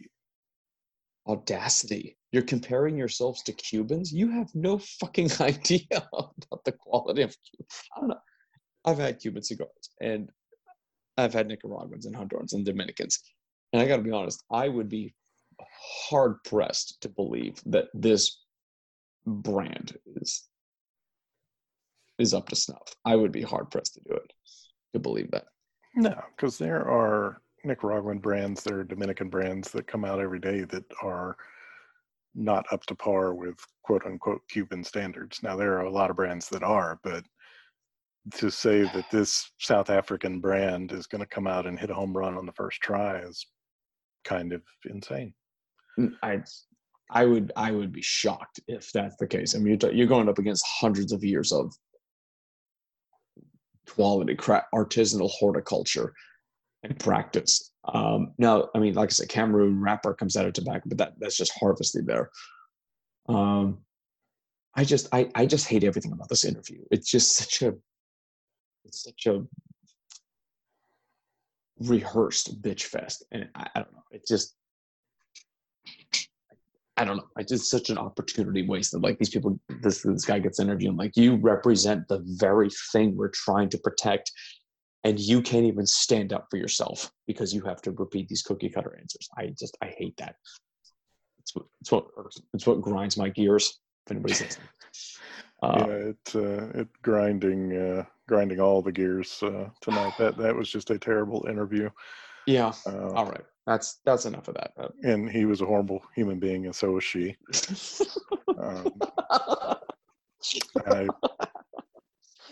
audacity. 1.27 2.17
You're 2.31 2.43
comparing 2.43 2.97
yourselves 2.97 3.41
to 3.43 3.53
Cubans. 3.53 4.11
You 4.11 4.29
have 4.31 4.49
no 4.53 4.77
fucking 4.77 5.29
idea 5.39 5.85
about 5.91 6.63
the 6.65 6.73
quality 6.73 7.21
of. 7.23 7.35
Cu- 7.35 8.11
I. 8.11 8.15
I've 8.85 8.97
had 8.97 9.19
Cuban 9.19 9.43
cigars, 9.43 9.89
and 9.99 10.29
I've 11.17 11.33
had 11.33 11.47
Nicaraguans 11.47 12.05
and 12.05 12.15
Hondurans 12.15 12.53
and 12.53 12.65
Dominicans, 12.65 13.19
and 13.73 13.81
I 13.81 13.87
got 13.87 13.97
to 13.97 14.03
be 14.03 14.11
honest. 14.11 14.43
I 14.51 14.69
would 14.69 14.87
be 14.87 15.13
hard 16.09 16.43
pressed 16.43 17.01
to 17.01 17.09
believe 17.09 17.61
that 17.65 17.87
this 17.93 18.39
brand 19.25 19.97
is 20.15 20.47
is 22.17 22.33
up 22.33 22.49
to 22.49 22.55
snuff. 22.55 22.95
I 23.05 23.15
would 23.15 23.31
be 23.31 23.41
hard 23.41 23.69
pressed 23.69 23.95
to 23.95 24.01
do 24.07 24.15
it 24.15 24.31
to 24.93 24.99
believe 24.99 25.31
that. 25.31 25.45
no, 25.95 26.19
because 26.35 26.57
there 26.57 26.87
are 26.89 27.41
Nicaraguan 27.67 28.19
brands, 28.19 28.63
there 28.63 28.79
are 28.79 28.83
Dominican 28.83 29.29
brands 29.29 29.71
that 29.71 29.87
come 29.87 30.05
out 30.05 30.19
every 30.19 30.39
day 30.39 30.63
that 30.63 30.85
are 31.03 31.35
not 32.35 32.65
up 32.71 32.85
to 32.85 32.95
par 32.95 33.33
with 33.33 33.55
quote 33.83 34.05
unquote 34.05 34.41
Cuban 34.49 34.83
standards. 34.83 35.39
Now 35.43 35.55
there 35.55 35.73
are 35.73 35.85
a 35.85 35.91
lot 35.91 36.09
of 36.09 36.15
brands 36.15 36.49
that 36.49 36.63
are, 36.63 36.99
but 37.03 37.23
to 38.35 38.49
say 38.49 38.81
that 38.81 39.09
this 39.11 39.51
South 39.59 39.89
African 39.89 40.39
brand 40.39 40.91
is 40.91 41.07
going 41.07 41.21
to 41.21 41.27
come 41.27 41.47
out 41.47 41.65
and 41.65 41.79
hit 41.79 41.89
a 41.89 41.93
home 41.93 42.15
run 42.15 42.37
on 42.37 42.45
the 42.45 42.51
first 42.53 42.81
try 42.81 43.19
is 43.19 43.45
kind 44.23 44.53
of 44.53 44.61
insane. 44.89 45.33
Mm, 45.97 46.13
I, 46.21 46.41
I 47.09 47.25
would, 47.25 47.53
I 47.55 47.71
would 47.71 47.93
be 47.93 48.01
shocked 48.01 48.59
if 48.67 48.91
that's 48.91 49.15
the 49.17 49.27
case. 49.27 49.55
I 49.55 49.59
mean, 49.59 49.77
you're, 49.81 49.93
you're 49.93 50.07
going 50.07 50.27
up 50.27 50.39
against 50.39 50.65
hundreds 50.67 51.13
of 51.13 51.23
years 51.23 51.53
of 51.53 51.73
quality, 53.87 54.35
cra- 54.35 54.67
artisanal 54.73 55.31
horticulture 55.31 56.13
and 56.83 56.97
practice. 56.99 57.71
Um, 57.85 58.33
now, 58.37 58.69
I 58.75 58.79
mean, 58.79 58.93
like 58.93 59.09
I 59.09 59.11
said, 59.11 59.29
Cameroon 59.29 59.81
wrapper 59.81 60.13
comes 60.13 60.35
out 60.35 60.45
of 60.45 60.53
tobacco, 60.53 60.83
but 60.87 60.97
that 60.97 61.13
that's 61.19 61.37
just 61.37 61.57
harvested 61.57 62.05
there. 62.05 62.29
Um, 63.29 63.79
I 64.75 64.83
just, 64.83 65.07
I, 65.11 65.29
I 65.35 65.45
just 65.45 65.67
hate 65.67 65.83
everything 65.83 66.11
about 66.11 66.29
this 66.29 66.45
interview. 66.45 66.83
It's 66.91 67.09
just 67.09 67.35
such 67.35 67.61
a, 67.63 67.73
it's 68.85 69.03
such 69.03 69.25
a 69.25 69.43
rehearsed 71.79 72.61
bitch 72.61 72.83
fest, 72.83 73.25
and 73.31 73.49
I, 73.55 73.69
I 73.75 73.79
don't 73.79 73.93
know. 73.93 74.03
It's 74.11 74.29
just, 74.29 74.55
I 76.95 77.05
don't 77.05 77.17
know. 77.17 77.27
It's 77.37 77.51
just 77.51 77.69
such 77.69 77.89
an 77.89 77.97
opportunity 77.97 78.67
wasted. 78.67 79.03
Like 79.03 79.19
these 79.19 79.29
people, 79.29 79.59
this 79.81 80.01
this 80.01 80.25
guy 80.25 80.39
gets 80.39 80.59
interviewed. 80.59 80.89
and, 80.89 80.97
Like 80.97 81.15
you 81.15 81.35
represent 81.35 82.07
the 82.07 82.23
very 82.25 82.69
thing 82.91 83.15
we're 83.15 83.29
trying 83.29 83.69
to 83.69 83.77
protect, 83.77 84.31
and 85.03 85.19
you 85.19 85.41
can't 85.41 85.65
even 85.65 85.85
stand 85.85 86.33
up 86.33 86.47
for 86.49 86.57
yourself 86.57 87.11
because 87.27 87.53
you 87.53 87.61
have 87.61 87.81
to 87.83 87.91
repeat 87.91 88.27
these 88.27 88.41
cookie 88.41 88.69
cutter 88.69 88.97
answers. 88.99 89.29
I 89.37 89.53
just 89.57 89.77
I 89.81 89.87
hate 89.97 90.17
that. 90.17 90.35
It's 91.39 91.55
what 91.55 91.65
it's 91.81 91.91
what 91.91 92.07
it's 92.53 92.67
what 92.67 92.81
grinds 92.81 93.17
my 93.17 93.29
gears. 93.29 93.79
If 94.05 94.11
anybody's 94.11 94.41
listening. 94.41 94.67
Uh, 95.63 95.85
yeah, 95.87 95.93
it 95.93 96.35
uh, 96.35 96.79
it 96.79 96.87
grinding 97.01 97.75
uh, 97.75 98.03
grinding 98.27 98.59
all 98.59 98.81
the 98.81 98.91
gears 98.91 99.41
uh, 99.43 99.69
tonight. 99.81 100.13
That 100.19 100.37
that 100.37 100.55
was 100.55 100.69
just 100.69 100.91
a 100.91 100.99
terrible 100.99 101.45
interview. 101.49 101.89
yeah. 102.45 102.73
Uh, 102.85 103.11
All 103.11 103.25
right. 103.25 103.43
That's 103.65 103.99
that's 104.05 104.25
enough 104.25 104.47
of 104.47 104.55
that. 104.55 104.71
Uh, 104.77 104.89
and 105.03 105.29
he 105.29 105.45
was 105.45 105.61
a 105.61 105.65
horrible 105.65 106.01
human 106.15 106.39
being, 106.39 106.65
and 106.65 106.75
so 106.75 106.91
was 106.91 107.03
she. 107.03 107.35
Um, 108.57 108.91
I, 110.87 111.07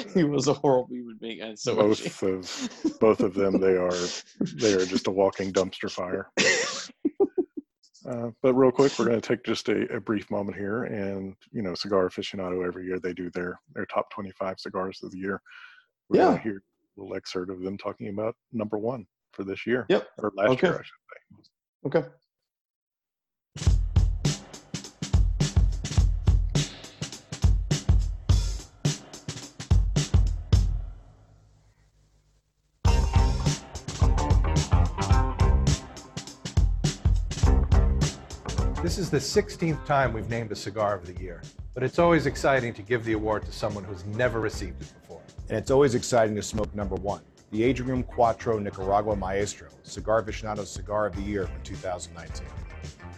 he 0.14 0.24
was 0.24 0.48
a 0.48 0.54
horrible 0.54 0.88
human 0.94 1.18
being, 1.20 1.42
and 1.42 1.58
so 1.58 1.76
both 1.76 2.24
of 2.24 2.98
both 3.00 3.20
of 3.22 3.34
them, 3.34 3.60
they 3.60 3.76
are 3.78 3.98
they 4.56 4.74
are 4.74 4.86
just 4.86 5.08
a 5.08 5.12
walking 5.12 5.52
dumpster 5.52 5.90
fire. 5.92 6.30
Uh, 8.08 8.30
but 8.44 8.54
real 8.54 8.72
quick, 8.72 8.92
we're 9.00 9.06
going 9.06 9.20
to 9.20 9.28
take 9.28 9.44
just 9.44 9.68
a, 9.68 9.92
a 9.92 10.00
brief 10.00 10.30
moment 10.30 10.56
here, 10.56 10.84
and 10.84 11.36
you 11.52 11.64
know, 11.64 11.74
Cigar 11.74 12.08
Aficionado 12.08 12.64
every 12.64 12.86
year 12.86 13.00
they 13.00 13.14
do 13.14 13.32
their 13.32 13.60
their 13.74 13.88
top 13.88 14.12
twenty 14.12 14.30
five 14.38 14.60
cigars 14.60 15.00
of 15.02 15.10
the 15.12 15.18
year. 15.18 15.42
We're 16.08 16.20
going 16.20 16.34
Yeah. 16.34 16.38
to 16.38 16.44
hear 16.44 16.58
a 16.98 17.02
little 17.02 17.16
excerpt 17.16 17.50
of 17.50 17.62
them 17.62 17.80
talking 17.80 18.10
about 18.10 18.36
number 18.54 18.78
one 18.78 19.08
for 19.34 19.44
this 19.44 19.66
year 19.66 19.88
Yep. 19.90 20.08
or 20.20 20.32
last 20.36 20.62
year, 20.62 20.74
I 20.74 20.84
should 20.84 20.84
say. 20.84 21.98
Okay. 22.00 22.08
This 38.96 39.12
is 39.12 39.34
the 39.34 39.42
16th 39.42 39.84
time 39.84 40.14
we've 40.14 40.30
named 40.30 40.54
a 40.54 40.56
cigar 40.56 40.96
of 40.96 41.06
the 41.06 41.22
year, 41.22 41.42
but 41.74 41.84
it's 41.84 42.00
always 42.00 42.28
exciting 42.28 42.74
to 42.76 42.82
give 42.82 43.04
the 43.04 43.12
award 43.12 43.44
to 43.44 43.52
someone 43.52 43.84
who's 43.84 44.06
never 44.06 44.40
received 44.40 44.82
it 44.82 44.94
before. 45.02 45.22
And 45.50 45.58
it's 45.58 45.70
always 45.70 45.96
exciting 45.96 46.34
to 46.38 46.42
smoke 46.42 46.74
number 46.74 46.96
one, 46.96 47.20
the 47.52 47.62
Aging 47.62 47.88
Room 47.88 48.06
Cuatro 48.06 48.58
Nicaragua 48.58 49.14
Maestro, 49.18 49.68
Cigar 49.84 50.22
Aficionado's 50.22 50.72
Cigar 50.72 51.08
of 51.08 51.16
the 51.18 51.22
Year 51.24 51.46
for 51.46 51.60
2019. 51.66 52.48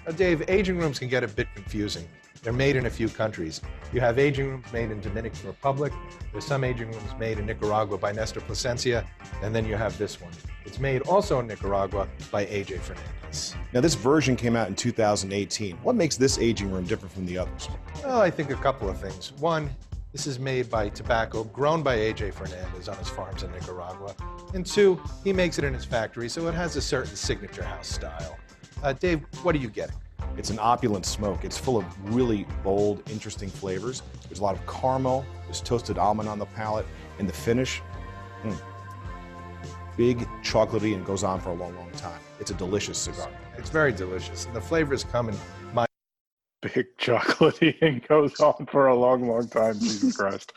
Now, 0.08 0.14
Dave, 0.14 0.50
aging 0.50 0.80
rooms 0.80 0.98
can 0.98 1.10
get 1.10 1.24
a 1.24 1.28
bit 1.28 1.48
confusing. 1.54 2.08
They're 2.42 2.54
made 2.54 2.76
in 2.76 2.88
a 2.88 2.90
few 2.90 3.08
countries. 3.08 3.62
You 3.94 4.00
have 4.00 4.18
aging 4.18 4.50
rooms 4.50 4.66
made 4.74 4.90
in 4.90 5.00
Dominican 5.00 5.46
Republic. 5.46 5.94
There's 6.32 6.44
some 6.46 6.64
aging 6.64 6.92
rooms 6.92 7.12
made 7.20 7.38
in 7.38 7.46
Nicaragua 7.46 8.00
by 8.00 8.14
Nestor 8.14 8.42
Plasencia, 8.42 9.06
and 9.44 9.54
then 9.54 9.64
you 9.64 9.76
have 9.76 9.96
this 10.00 10.20
one. 10.20 10.34
It's 10.66 10.80
made 10.80 11.04
also 11.04 11.40
in 11.40 11.46
Nicaragua 11.46 12.08
by 12.32 12.48
AJ 12.48 12.80
Fernandez. 12.80 13.27
Now, 13.74 13.82
this 13.82 13.96
version 13.96 14.36
came 14.36 14.56
out 14.56 14.68
in 14.68 14.76
2018. 14.76 15.78
What 15.78 15.96
makes 15.96 16.18
this 16.18 16.38
aging 16.38 16.72
room 16.72 16.86
different 16.86 17.14
from 17.14 17.26
the 17.26 17.38
others? 17.38 17.70
Well, 18.04 18.22
I 18.22 18.30
think 18.30 18.50
a 18.50 18.56
couple 18.56 18.90
of 18.90 19.00
things. 19.00 19.34
One, 19.40 19.70
this 20.12 20.26
is 20.26 20.40
made 20.40 20.70
by 20.70 20.90
tobacco 20.90 21.44
grown 21.44 21.84
by 21.84 21.98
AJ 21.98 22.34
Fernandez 22.34 22.88
on 22.88 22.98
his 22.98 23.10
farms 23.10 23.44
in 23.44 23.52
Nicaragua. 23.52 24.16
And 24.54 24.66
two, 24.66 25.00
he 25.24 25.34
makes 25.34 25.60
it 25.60 25.64
in 25.64 25.74
his 25.74 25.86
factory, 25.86 26.30
so 26.30 26.48
it 26.48 26.54
has 26.54 26.76
a 26.76 26.82
certain 26.82 27.16
signature 27.16 27.64
house 27.64 27.88
style. 27.88 28.38
Uh, 28.82 28.94
Dave, 28.94 29.26
what 29.44 29.54
are 29.54 29.60
you 29.60 29.70
getting? 29.70 29.96
It's 30.38 30.50
an 30.50 30.60
opulent 30.60 31.06
smoke. 31.06 31.44
It's 31.44 31.58
full 31.58 31.78
of 31.78 32.16
really 32.16 32.46
bold, 32.64 33.08
interesting 33.10 33.50
flavors. 33.50 34.04
There's 34.28 34.40
a 34.40 34.44
lot 34.44 34.56
of 34.56 34.66
caramel, 34.68 35.26
there's 35.46 35.62
toasted 35.62 35.98
almond 35.98 36.30
on 36.30 36.40
the 36.40 36.46
palate, 36.46 36.86
and 37.20 37.28
the 37.28 37.34
finish, 37.34 37.82
mm, 38.44 38.60
big, 39.98 40.20
chocolatey, 40.44 40.96
and 40.96 41.06
goes 41.06 41.24
on 41.24 41.42
for 41.42 41.50
a 41.50 41.56
long, 41.56 41.76
long 41.76 41.92
time. 41.92 42.20
It's 42.40 42.52
a 42.52 42.56
delicious 42.56 42.98
cigar. 42.98 43.30
It's 43.58 43.70
very 43.70 43.92
delicious, 43.92 44.46
and 44.46 44.56
the 44.56 44.62
flavors 44.62 45.04
come 45.04 45.30
in 45.30 45.36
my 45.74 45.86
Big 46.62 46.88
chocolatey 46.98 47.76
and 47.82 48.06
goes 48.08 48.40
on 48.40 48.66
for 48.72 48.88
a 48.88 48.96
long, 48.96 49.28
long 49.28 49.48
time. 49.48 49.80
Jesus 49.80 50.16
Christ. 50.18 50.54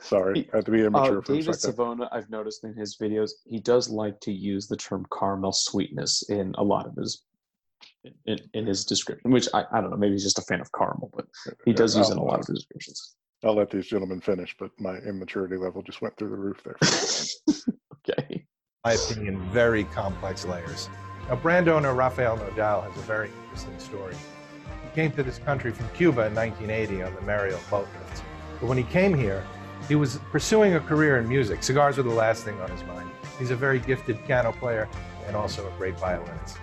Sorry, 0.00 0.48
I 0.52 0.56
had 0.56 0.64
to 0.66 0.70
be 0.70 0.82
immature 0.84 1.18
Uh, 1.18 1.20
for 1.22 1.32
a 1.32 1.36
David 1.36 1.54
second. 1.56 1.58
Savona, 1.74 2.08
I've 2.12 2.30
noticed 2.30 2.64
in 2.64 2.74
his 2.74 2.96
videos, 2.96 3.30
he 3.44 3.60
does 3.60 3.90
like 3.90 4.18
to 4.20 4.32
use 4.32 4.66
the 4.68 4.76
term 4.76 5.04
caramel 5.16 5.52
sweetness 5.52 6.22
in 6.30 6.54
a 6.56 6.62
lot 6.62 6.86
of 6.86 6.94
his 6.96 7.24
in, 8.26 8.38
in 8.54 8.66
his 8.66 8.84
description, 8.84 9.30
which 9.30 9.48
I, 9.52 9.64
I 9.72 9.80
don't 9.80 9.90
know, 9.90 9.96
maybe 9.96 10.12
he's 10.12 10.24
just 10.24 10.38
a 10.38 10.42
fan 10.42 10.60
of 10.60 10.70
caramel, 10.72 11.10
but 11.14 11.26
he 11.64 11.72
does 11.72 11.96
use 11.96 12.08
it 12.08 12.12
in 12.12 12.18
a 12.18 12.22
lot 12.22 12.40
of 12.40 12.46
his 12.46 12.60
descriptions. 12.60 13.16
I'll 13.44 13.54
let 13.54 13.70
these 13.70 13.86
gentlemen 13.86 14.20
finish, 14.20 14.54
but 14.58 14.70
my 14.80 14.96
immaturity 14.98 15.56
level 15.56 15.82
just 15.82 16.00
went 16.00 16.16
through 16.16 16.30
the 16.30 16.36
roof 16.36 16.62
there. 16.64 16.76
Okay. 18.06 18.44
my 18.84 18.92
opinion, 18.92 19.40
very 19.50 19.84
complex 19.84 20.44
layers. 20.44 20.90
Now, 21.28 21.36
brand 21.36 21.68
owner 21.68 21.94
Rafael 21.94 22.36
Nodal 22.36 22.82
has 22.82 22.96
a 22.96 23.02
very 23.02 23.30
interesting 23.44 23.78
story. 23.78 24.14
He 24.82 24.94
came 24.94 25.10
to 25.12 25.22
this 25.22 25.38
country 25.38 25.72
from 25.72 25.88
Cuba 25.90 26.26
in 26.26 26.34
1980 26.34 27.02
on 27.02 27.14
the 27.14 27.22
Mariel 27.22 27.58
boatloads. 27.70 28.22
But 28.60 28.68
when 28.68 28.76
he 28.76 28.84
came 28.84 29.14
here, 29.14 29.42
he 29.88 29.94
was 29.94 30.18
pursuing 30.30 30.74
a 30.74 30.80
career 30.80 31.18
in 31.18 31.26
music. 31.26 31.62
Cigars 31.62 31.96
were 31.96 32.02
the 32.02 32.10
last 32.10 32.44
thing 32.44 32.60
on 32.60 32.70
his 32.70 32.84
mind. 32.84 33.10
He's 33.38 33.50
a 33.50 33.56
very 33.56 33.78
gifted 33.78 34.22
piano 34.26 34.52
player 34.52 34.86
and 35.26 35.34
also 35.34 35.66
a 35.66 35.70
great 35.78 35.98
violinist. 35.98 36.58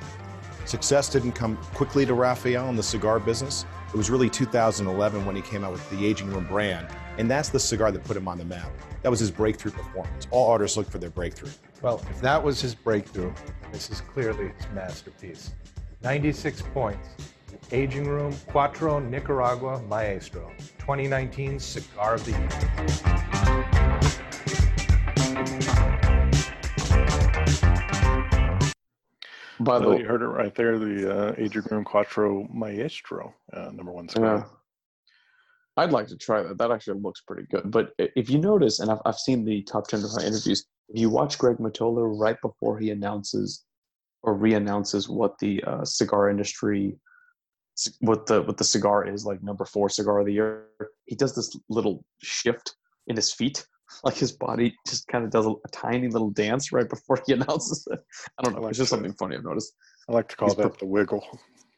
Success 0.65 1.10
didn't 1.10 1.32
come 1.32 1.58
quickly 1.74 2.06
to 2.06 2.13
Rafael 2.13 2.70
in 2.70 2.75
the 2.75 2.84
cigar 2.84 3.20
business. 3.20 3.65
It 3.89 3.98
was 3.98 4.12
really 4.12 4.30
2011 4.30 5.25
when 5.25 5.36
he 5.36 5.41
came 5.41 5.63
out 5.63 5.72
with 5.72 5.89
the 5.89 6.06
Aging 6.06 6.32
Room 6.32 6.46
brand, 6.46 6.88
and 7.18 7.30
that's 7.30 7.50
the 7.50 7.60
cigar 7.60 7.91
that 7.91 8.03
put 8.03 8.15
him 8.15 8.27
on 8.27 8.38
the 8.38 8.46
map. 8.46 8.72
That 9.01 9.10
was 9.10 9.20
his 9.20 9.32
breakthrough 9.32 9.72
performance. 9.72 10.27
All 10.30 10.51
artists 10.51 10.77
look 10.77 10.89
for 10.89 11.00
their 11.00 11.10
breakthrough. 11.10 11.50
Well, 11.81 12.00
if 12.11 12.21
that 12.21 12.43
was 12.43 12.61
his 12.61 12.75
breakthrough, 12.75 13.33
this 13.71 13.89
is 13.89 14.01
clearly 14.01 14.51
his 14.55 14.67
masterpiece. 14.73 15.51
96 16.03 16.61
points. 16.73 17.09
Aging 17.71 18.07
Room 18.07 18.33
Cuatro 18.47 19.00
Nicaragua 19.03 19.81
Maestro, 19.83 20.51
2019 20.77 21.59
Cigar 21.59 22.15
of 22.15 22.25
the 22.25 22.31
Year. 22.31 22.50
By 29.59 29.79
the 29.79 29.89
way, 29.89 30.00
you 30.00 30.05
heard 30.05 30.22
it 30.22 30.27
right 30.27 30.53
there. 30.53 30.77
The 30.77 31.29
uh, 31.29 31.35
Aging 31.37 31.63
Room 31.72 31.85
Cuatro 31.85 32.51
Maestro, 32.53 33.33
uh, 33.53 33.72
number 33.72 33.91
one 33.91 34.07
cigar. 34.07 34.37
Yeah. 34.37 34.60
I'd 35.81 35.91
like 35.91 36.07
to 36.07 36.17
try 36.17 36.44
that. 36.44 36.57
That 36.57 36.72
actually 36.72 37.00
looks 37.00 37.22
pretty 37.22 37.48
good. 37.50 37.72
But 37.72 37.91
if 37.98 38.29
you 38.29 38.37
notice, 38.37 38.79
and 38.79 38.91
I've, 38.91 39.00
I've 39.05 39.17
seen 39.17 39.44
the 39.46 39.63
top 39.63 39.87
10 39.87 40.03
of 40.03 40.11
my 40.15 40.24
interviews, 40.24 40.65
if 40.89 41.00
you 41.00 41.09
watch 41.09 41.37
Greg 41.37 41.57
Mottola 41.57 42.03
right 42.20 42.37
before 42.41 42.77
he 42.77 42.91
announces 42.91 43.65
or 44.24 44.35
re-announces 44.35 45.09
what 45.09 45.39
the 45.39 45.63
uh, 45.63 45.83
cigar 45.83 46.29
industry, 46.29 46.96
what 48.01 48.27
the 48.27 48.44
what 48.44 48.57
the 48.57 48.63
cigar 48.63 49.07
is, 49.07 49.25
like 49.25 49.41
number 49.41 49.65
four 49.65 49.89
cigar 49.89 50.20
of 50.20 50.27
the 50.27 50.33
year, 50.33 50.67
he 51.05 51.15
does 51.15 51.33
this 51.33 51.55
little 51.70 52.05
shift 52.22 52.75
in 53.07 53.15
his 53.15 53.33
feet. 53.33 53.65
Like 54.05 54.15
his 54.15 54.31
body 54.31 54.74
just 54.87 55.05
kind 55.09 55.25
of 55.25 55.31
does 55.31 55.46
a, 55.46 55.50
a 55.50 55.70
tiny 55.74 56.07
little 56.07 56.29
dance 56.29 56.72
right 56.72 56.87
before 56.89 57.22
he 57.25 57.33
announces 57.37 57.85
it. 57.91 58.00
I 58.39 58.41
don't 58.41 58.55
know. 58.55 58.61
like 58.61 58.70
It's 58.70 58.77
just 58.77 58.89
that. 58.89 58.96
something 58.96 59.13
funny 59.20 59.35
I've 59.35 59.44
noticed. 59.44 59.74
I 60.07 60.13
like 60.13 60.29
to 60.29 60.37
call 60.37 60.48
He's 60.48 60.55
that 60.55 60.72
per- 60.72 60.77
the 60.79 60.85
wiggle. 60.85 61.22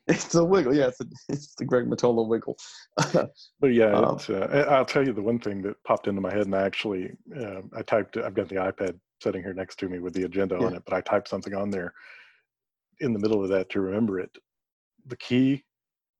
It's 0.08 0.36
a 0.36 0.44
wiggle. 0.44 0.76
Yeah, 0.76 0.88
it's, 0.88 1.00
a, 1.00 1.06
it's 1.30 1.56
the 1.56 1.66
Greg 1.66 1.86
Mottola 1.86 2.28
wiggle. 2.28 2.58
But 3.60 3.68
yeah, 3.74 3.94
Um, 3.94 4.16
it's, 4.16 4.30
uh, 4.30 4.66
I'll 4.70 4.84
tell 4.86 5.06
you 5.06 5.14
the 5.14 5.22
one 5.22 5.40
thing 5.40 5.62
that 5.62 5.82
popped 5.86 6.08
into 6.10 6.20
my 6.20 6.32
head, 6.34 6.46
and 6.46 6.56
I 6.56 6.64
actually 6.64 7.12
uh, 7.40 7.62
I 7.74 7.82
typed. 7.84 8.18
I've 8.18 8.34
got 8.34 8.50
the 8.50 8.56
iPad 8.56 9.00
sitting 9.22 9.42
here 9.42 9.54
next 9.54 9.78
to 9.80 9.88
me 9.88 10.00
with 10.00 10.14
the 10.14 10.24
agenda 10.24 10.58
on 10.58 10.74
it, 10.74 10.84
but 10.86 10.94
I 10.94 11.00
typed 11.02 11.30
something 11.30 11.54
on 11.56 11.70
there 11.70 11.94
in 13.00 13.14
the 13.14 13.20
middle 13.20 13.42
of 13.42 13.50
that 13.50 13.70
to 13.70 13.80
remember 13.82 14.20
it. 14.20 14.32
The 15.08 15.16
key 15.16 15.64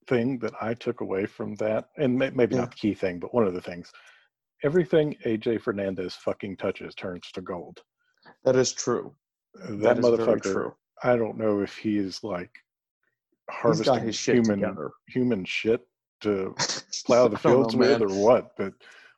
thing 0.08 0.40
that 0.40 0.54
I 0.62 0.74
took 0.74 1.02
away 1.02 1.26
from 1.26 1.56
that, 1.56 1.90
and 1.98 2.18
may, 2.18 2.30
maybe 2.30 2.56
Yeah. 2.56 2.62
not 2.62 2.72
the 2.72 2.78
key 2.78 2.94
thing, 2.94 3.20
but 3.20 3.34
one 3.34 3.46
of 3.46 3.54
the 3.54 3.62
things, 3.62 3.92
everything 4.64 5.18
AJ 5.26 5.62
Fernandez 5.62 6.16
fucking 6.16 6.56
touches 6.58 6.96
turns 6.96 7.30
to 7.34 7.42
gold. 7.42 7.82
that 8.46 8.56
is 8.56 8.72
true. 8.72 9.14
That, 9.56 9.80
That 9.80 10.00
is 10.00 10.06
motherfucker. 10.06 10.42
true. 10.54 10.74
I 11.04 11.18
don't 11.18 11.38
know 11.38 11.60
if 11.62 11.78
he 11.78 11.98
is 11.98 12.24
like 12.24 12.52
harvesting 13.50 14.00
his 14.06 14.16
shit 14.16 14.36
human 14.36 14.60
together. 14.62 14.92
human 15.08 15.46
shit 15.46 15.82
to 16.22 16.56
plow 17.06 17.28
the 17.28 17.38
don't 17.38 17.44
know, 17.46 17.52
fields 17.52 17.76
with 17.76 18.00
man. 18.00 18.04
or 18.04 18.16
what, 18.24 18.52
but 18.58 18.74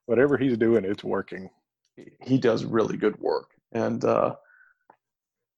whatever 0.07 0.37
he's 0.37 0.57
doing, 0.57 0.83
it's 0.85 1.03
working. 1.03 1.49
he 2.23 2.37
does 2.37 2.65
really 2.65 2.97
good 2.97 3.17
work. 3.19 3.49
And 3.73 4.03
uh, 4.05 4.35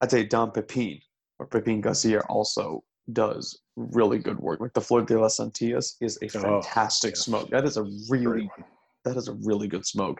I'd 0.01 0.11
say 0.11 0.23
Don 0.23 0.51
Pepin 0.51 0.99
or 1.39 1.47
Pepin 1.47 1.81
Garcia 1.81 2.21
also 2.29 2.83
does 3.13 3.59
really 3.75 4.19
good 4.19 4.39
work. 4.39 4.59
Like 4.59 4.73
the 4.73 4.81
Flor 4.81 5.01
de 5.03 5.19
las 5.19 5.39
Antillas 5.39 5.95
is 6.01 6.17
a 6.21 6.25
Oh, 6.37 6.61
fantastic 6.61 7.11
yes. 7.11 7.21
smoke. 7.21 7.49
That 7.49 7.65
is 7.65 7.77
a 7.77 7.85
really 8.09 8.49
that 9.05 9.15
is 9.15 9.27
a 9.29 9.33
really 9.43 9.67
good 9.67 9.85
smoke. 9.85 10.19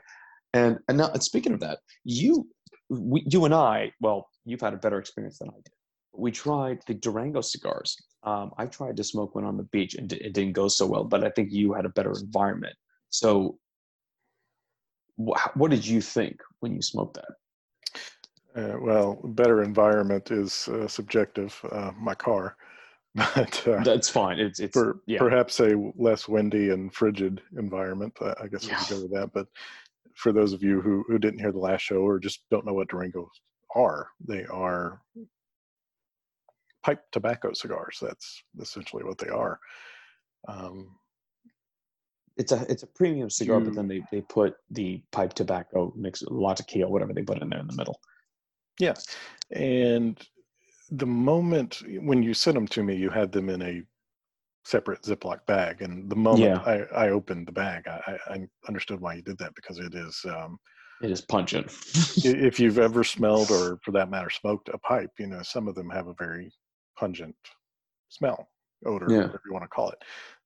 And 0.53 0.79
and 0.87 0.97
now 0.97 1.09
and 1.11 1.21
speaking 1.21 1.53
of 1.53 1.59
that, 1.59 1.79
you 2.05 2.47
we, 2.89 3.23
you 3.29 3.43
and 3.45 3.53
I, 3.53 3.91
well, 3.99 4.29
you've 4.45 4.61
had 4.61 4.73
a 4.73 4.77
better 4.77 4.97
experience 4.99 5.39
than 5.39 5.49
I 5.49 5.55
did. 5.55 5.73
We 6.17 6.31
tried 6.31 6.79
the 6.87 6.93
Durango 6.95 7.41
cigars. 7.41 7.95
Um, 8.23 8.51
I 8.57 8.65
tried 8.65 8.97
to 8.97 9.03
smoke 9.03 9.35
one 9.35 9.45
on 9.45 9.57
the 9.57 9.63
beach 9.63 9.95
and 9.95 10.11
it 10.11 10.33
didn't 10.33 10.53
go 10.53 10.67
so 10.67 10.85
well, 10.85 11.03
but 11.03 11.23
I 11.23 11.29
think 11.29 11.51
you 11.51 11.73
had 11.73 11.85
a 11.85 11.89
better 11.89 12.11
environment. 12.11 12.75
So, 13.09 13.59
wh- 15.17 15.55
what 15.55 15.71
did 15.71 15.85
you 15.85 16.01
think 16.01 16.41
when 16.59 16.73
you 16.75 16.81
smoked 16.81 17.15
that? 17.21 17.33
Uh, 18.55 18.77
well, 18.81 19.19
better 19.23 19.61
environment 19.61 20.31
is 20.31 20.67
uh, 20.69 20.87
subjective. 20.87 21.57
Uh, 21.71 21.91
my 21.99 22.15
car, 22.15 22.57
but 23.15 23.67
uh, 23.67 23.83
That's 23.83 24.09
fine. 24.09 24.39
It's 24.39 24.59
it's 24.59 24.75
per, 24.75 24.99
yeah. 25.05 25.19
perhaps 25.19 25.59
a 25.59 25.75
less 25.95 26.27
windy 26.27 26.71
and 26.71 26.91
frigid 26.93 27.41
environment. 27.57 28.13
I, 28.19 28.33
I 28.43 28.47
guess 28.47 28.63
we 28.63 28.69
Yeah. 28.69 28.79
could 28.79 28.95
go 28.95 29.01
with 29.03 29.11
that. 29.13 29.31
But 29.33 29.47
for 30.15 30.31
those 30.31 30.53
of 30.53 30.63
you 30.63 30.81
who, 30.81 31.05
who 31.07 31.19
didn't 31.19 31.39
hear 31.39 31.51
the 31.51 31.59
last 31.59 31.81
show 31.81 31.97
or 31.97 32.17
just 32.19 32.43
don't 32.49 32.65
know 32.65 32.73
what 32.73 32.87
Durangos 32.89 33.27
are, 33.75 34.07
they 34.27 34.43
are 34.45 35.01
pipe 36.87 37.03
tobacco 37.11 37.51
cigars. 37.53 37.97
That's 38.01 38.43
essentially 38.61 39.03
what 39.03 39.17
they 39.17 39.27
are. 39.27 39.59
Um, 40.47 40.95
it's 42.37 42.51
a 42.53 42.65
it's 42.69 42.83
a 42.83 42.87
premium 42.87 43.29
cigar, 43.29 43.59
but 43.59 43.73
then 43.75 43.87
they, 43.87 44.01
they 44.11 44.21
put 44.21 44.53
the 44.71 45.01
pipe 45.11 45.33
tobacco 45.33 45.91
mix, 45.97 46.23
Latakia, 46.29 46.87
whatever 46.87 47.13
they 47.13 47.23
put 47.23 47.41
in 47.41 47.49
there 47.49 47.59
in 47.59 47.67
the 47.67 47.75
middle. 47.75 47.99
Yeah. 48.79 48.93
And 49.51 50.17
the 50.91 51.07
moment 51.07 51.81
when 52.09 52.23
you 52.23 52.33
sent 52.33 52.55
them 52.55 52.67
to 52.67 52.83
me, 52.83 52.95
you 52.95 53.09
had 53.09 53.31
them 53.31 53.49
in 53.49 53.61
a 53.61 53.81
separate 54.63 55.01
Ziploc 55.01 55.45
bag. 55.47 55.81
And 55.81 56.09
the 56.09 56.15
moment 56.15 56.61
Yeah. 56.65 56.85
I, 56.93 57.05
I 57.07 57.09
opened 57.09 57.47
the 57.47 57.51
bag, 57.63 57.87
I, 57.87 57.99
I 58.07 58.33
I 58.35 58.47
understood 58.67 59.01
why 59.01 59.15
you 59.15 59.23
did 59.23 59.39
that 59.39 59.55
because 59.55 59.79
it 59.79 59.95
is, 59.95 60.15
um, 60.29 60.59
It 61.01 61.11
is 61.11 61.21
pungent. 61.21 61.67
if 62.23 62.59
you've 62.59 62.77
ever 62.77 63.03
smelled 63.15 63.49
or 63.51 63.79
for 63.83 63.91
that 63.93 64.11
matter 64.11 64.29
smoked 64.29 64.69
a 64.69 64.77
pipe, 64.77 65.11
you 65.17 65.27
know, 65.27 65.41
some 65.41 65.67
of 65.67 65.73
them 65.75 65.89
have 65.89 66.07
a 66.07 66.13
very 66.13 66.51
pungent 66.97 67.35
smell, 68.09 68.49
odor, 68.85 69.07
Yeah. 69.09 69.17
whatever 69.27 69.41
you 69.45 69.53
want 69.53 69.63
to 69.63 69.69
call 69.69 69.89
it. 69.91 70.03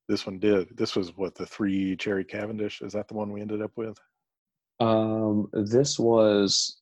This 0.08 0.26
one 0.26 0.38
did. 0.38 0.76
This 0.76 0.94
was 0.96 1.16
what 1.16 1.34
the 1.34 1.46
three 1.46 1.96
cherry 1.96 2.24
Cavendish. 2.24 2.82
Is 2.82 2.92
that 2.92 3.08
the 3.08 3.14
one 3.14 3.32
we 3.32 3.40
ended 3.40 3.62
up 3.62 3.72
with? 3.76 3.98
Um, 4.80 5.48
this 5.52 5.98
was 5.98 6.80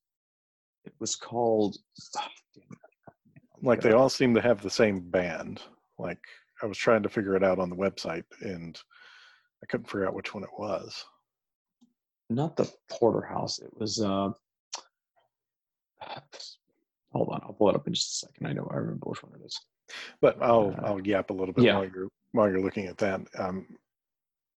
it 0.84 0.94
was 0.98 1.14
called. 1.16 1.76
damn. 2.54 2.64
Like 3.62 3.80
they 3.82 3.92
all 3.92 4.08
seem 4.08 4.34
to 4.34 4.40
have 4.40 4.62
the 4.62 4.70
same 4.70 5.00
band. 5.00 5.60
Like 5.98 6.18
I 6.62 6.66
was 6.66 6.78
trying 6.78 7.02
to 7.02 7.08
figure 7.10 7.36
it 7.36 7.44
out 7.44 7.58
on 7.58 7.68
the 7.68 7.76
website 7.76 8.24
and 8.40 8.80
I 9.62 9.66
couldn't 9.66 9.86
figure 9.86 10.06
out 10.08 10.14
which 10.14 10.32
one 10.34 10.42
it 10.44 10.58
was. 10.58 11.04
not 12.30 12.56
the 12.56 12.70
porterhouse. 12.90 13.58
It 13.58 13.70
was. 13.78 14.00
uh 14.00 14.30
Hold 17.12 17.28
on, 17.30 17.40
I'll 17.42 17.52
pull 17.54 17.70
it 17.70 17.74
up 17.76 17.86
in 17.86 17.94
just 17.94 18.22
a 18.22 18.26
second. 18.26 18.46
I 18.46 18.52
know 18.52 18.68
I 18.70 18.76
remember 18.76 19.08
which 19.10 19.22
one 19.22 19.32
it 19.40 19.44
is. 19.44 19.58
But 20.20 20.40
I'll 20.40 20.74
Uh, 20.78 20.86
I'll 20.86 21.06
yap 21.06 21.30
a 21.30 21.32
little 21.32 21.52
bit 21.54 21.64
yeah. 21.64 21.74
while 21.76 21.88
you're 21.88 22.08
while 22.32 22.48
you're 22.48 22.60
looking 22.60 22.86
at 22.86 22.98
that. 22.98 23.20
Um, 23.38 23.66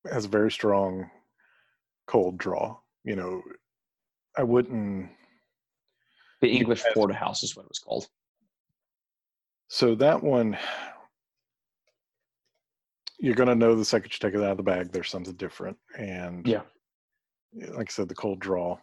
it 0.05 0.13
has 0.13 0.25
a 0.25 0.29
very 0.29 0.51
strong 0.51 1.09
cold 2.05 2.37
draw. 2.37 2.77
You 3.03 3.15
know, 3.15 3.41
I 4.37 4.43
wouldn't. 4.43 5.09
The 6.41 6.51
English 6.51 6.83
have- 6.83 6.93
porterhouse 6.93 7.41
is 7.41 7.55
what 7.55 7.63
it 7.63 7.69
was 7.69 7.79
called. 7.79 8.07
So 9.69 9.95
that 9.95 10.21
one, 10.21 10.55
you're 13.17 13.33
gonna 13.35 13.55
know 13.55 13.75
the 13.75 13.85
second 13.85 14.11
you 14.13 14.19
take 14.19 14.35
it 14.35 14.43
out 14.43 14.51
of 14.51 14.57
the 14.57 14.63
bag. 14.63 14.91
There's 14.91 15.09
something 15.09 15.33
different, 15.35 15.77
and 15.97 16.45
Yeah. 16.47 16.63
like 17.53 17.89
I 17.89 17.91
said, 17.91 18.09
the 18.09 18.15
cold 18.15 18.39
draw 18.39 18.77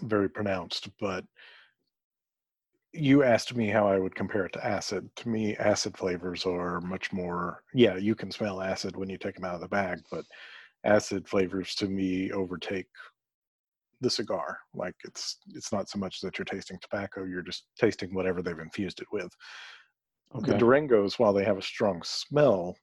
very 0.00 0.30
pronounced. 0.30 0.88
But 0.98 1.26
you 2.92 3.22
asked 3.22 3.54
me 3.54 3.68
how 3.68 3.86
I 3.86 3.98
would 3.98 4.14
compare 4.14 4.46
it 4.46 4.52
to 4.54 4.64
acid. 4.64 5.14
To 5.16 5.28
me, 5.28 5.56
acid 5.56 5.96
flavors 5.96 6.46
are 6.46 6.80
much 6.80 7.12
more. 7.12 7.62
Yeah, 7.74 7.96
you 7.96 8.14
can 8.14 8.30
smell 8.30 8.60
acid 8.60 8.96
when 8.96 9.08
you 9.10 9.18
take 9.18 9.34
them 9.34 9.44
out 9.44 9.54
of 9.54 9.60
the 9.60 9.68
bag, 9.68 10.00
but 10.10 10.24
acid 10.84 11.28
flavors 11.28 11.74
to 11.76 11.86
me 11.88 12.32
overtake 12.32 12.88
the 14.00 14.10
cigar. 14.10 14.58
Like 14.74 14.94
it's 15.04 15.38
it's 15.48 15.72
not 15.72 15.88
so 15.88 15.98
much 15.98 16.20
that 16.20 16.38
you're 16.38 16.44
tasting 16.44 16.78
tobacco; 16.80 17.24
you're 17.24 17.42
just 17.42 17.66
tasting 17.78 18.14
whatever 18.14 18.42
they've 18.42 18.58
infused 18.58 19.00
it 19.00 19.08
with. 19.12 19.32
The 20.34 20.38
Okay. 20.38 20.58
Durangos, 20.58 21.18
while 21.18 21.32
they 21.32 21.44
have 21.44 21.58
a 21.58 21.62
strong 21.62 22.02
smell, 22.04 22.76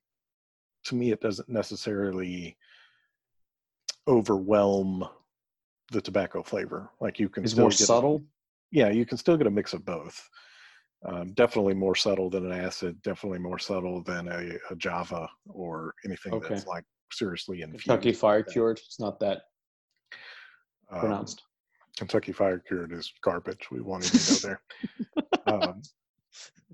to 0.86 0.96
me 0.96 1.12
it 1.12 1.22
doesn't 1.22 1.50
necessarily 1.50 2.58
overwhelm 4.08 5.08
the 5.92 6.02
tobacco 6.02 6.44
flavor. 6.44 6.90
Like 7.00 7.20
you 7.20 7.30
can 7.30 7.44
It's 7.44 7.56
more 7.56 7.72
subtle. 7.72 8.24
Yeah, 8.76 8.90
you 8.90 9.06
can 9.06 9.18
still 9.18 9.38
get 9.38 9.48
a 9.48 9.52
mix 9.52 9.72
of 9.74 9.86
both. 9.86 10.22
Um, 11.06 11.32
definitely 11.34 11.74
more 11.74 11.96
subtle 11.96 12.30
than 12.30 12.46
an 12.52 12.60
acid. 12.60 13.02
Definitely 13.04 13.40
more 13.40 13.58
subtle 13.58 14.04
than 14.04 14.28
a, 14.28 14.58
a 14.70 14.76
Java 14.76 15.30
or 15.48 15.94
anything 16.04 16.34
Okay. 16.34 16.50
that's 16.50 16.68
like 16.68 16.84
seriously 17.12 17.62
infused. 17.62 17.86
Kentucky 17.86 18.12
Fire. 18.12 18.44
Cured. 18.44 18.80
It's 18.86 19.00
not 19.00 19.20
that 19.22 19.44
Um, 20.92 21.00
pronounced. 21.00 21.44
Kentucky 21.98 22.34
Fire 22.34 22.60
Cured 22.60 22.92
is 22.92 23.14
garbage. 23.22 23.72
We 23.72 23.80
wanted 23.80 24.12
to 24.12 24.18
go 24.18 24.48
there. 24.50 24.62
um, 25.48 25.82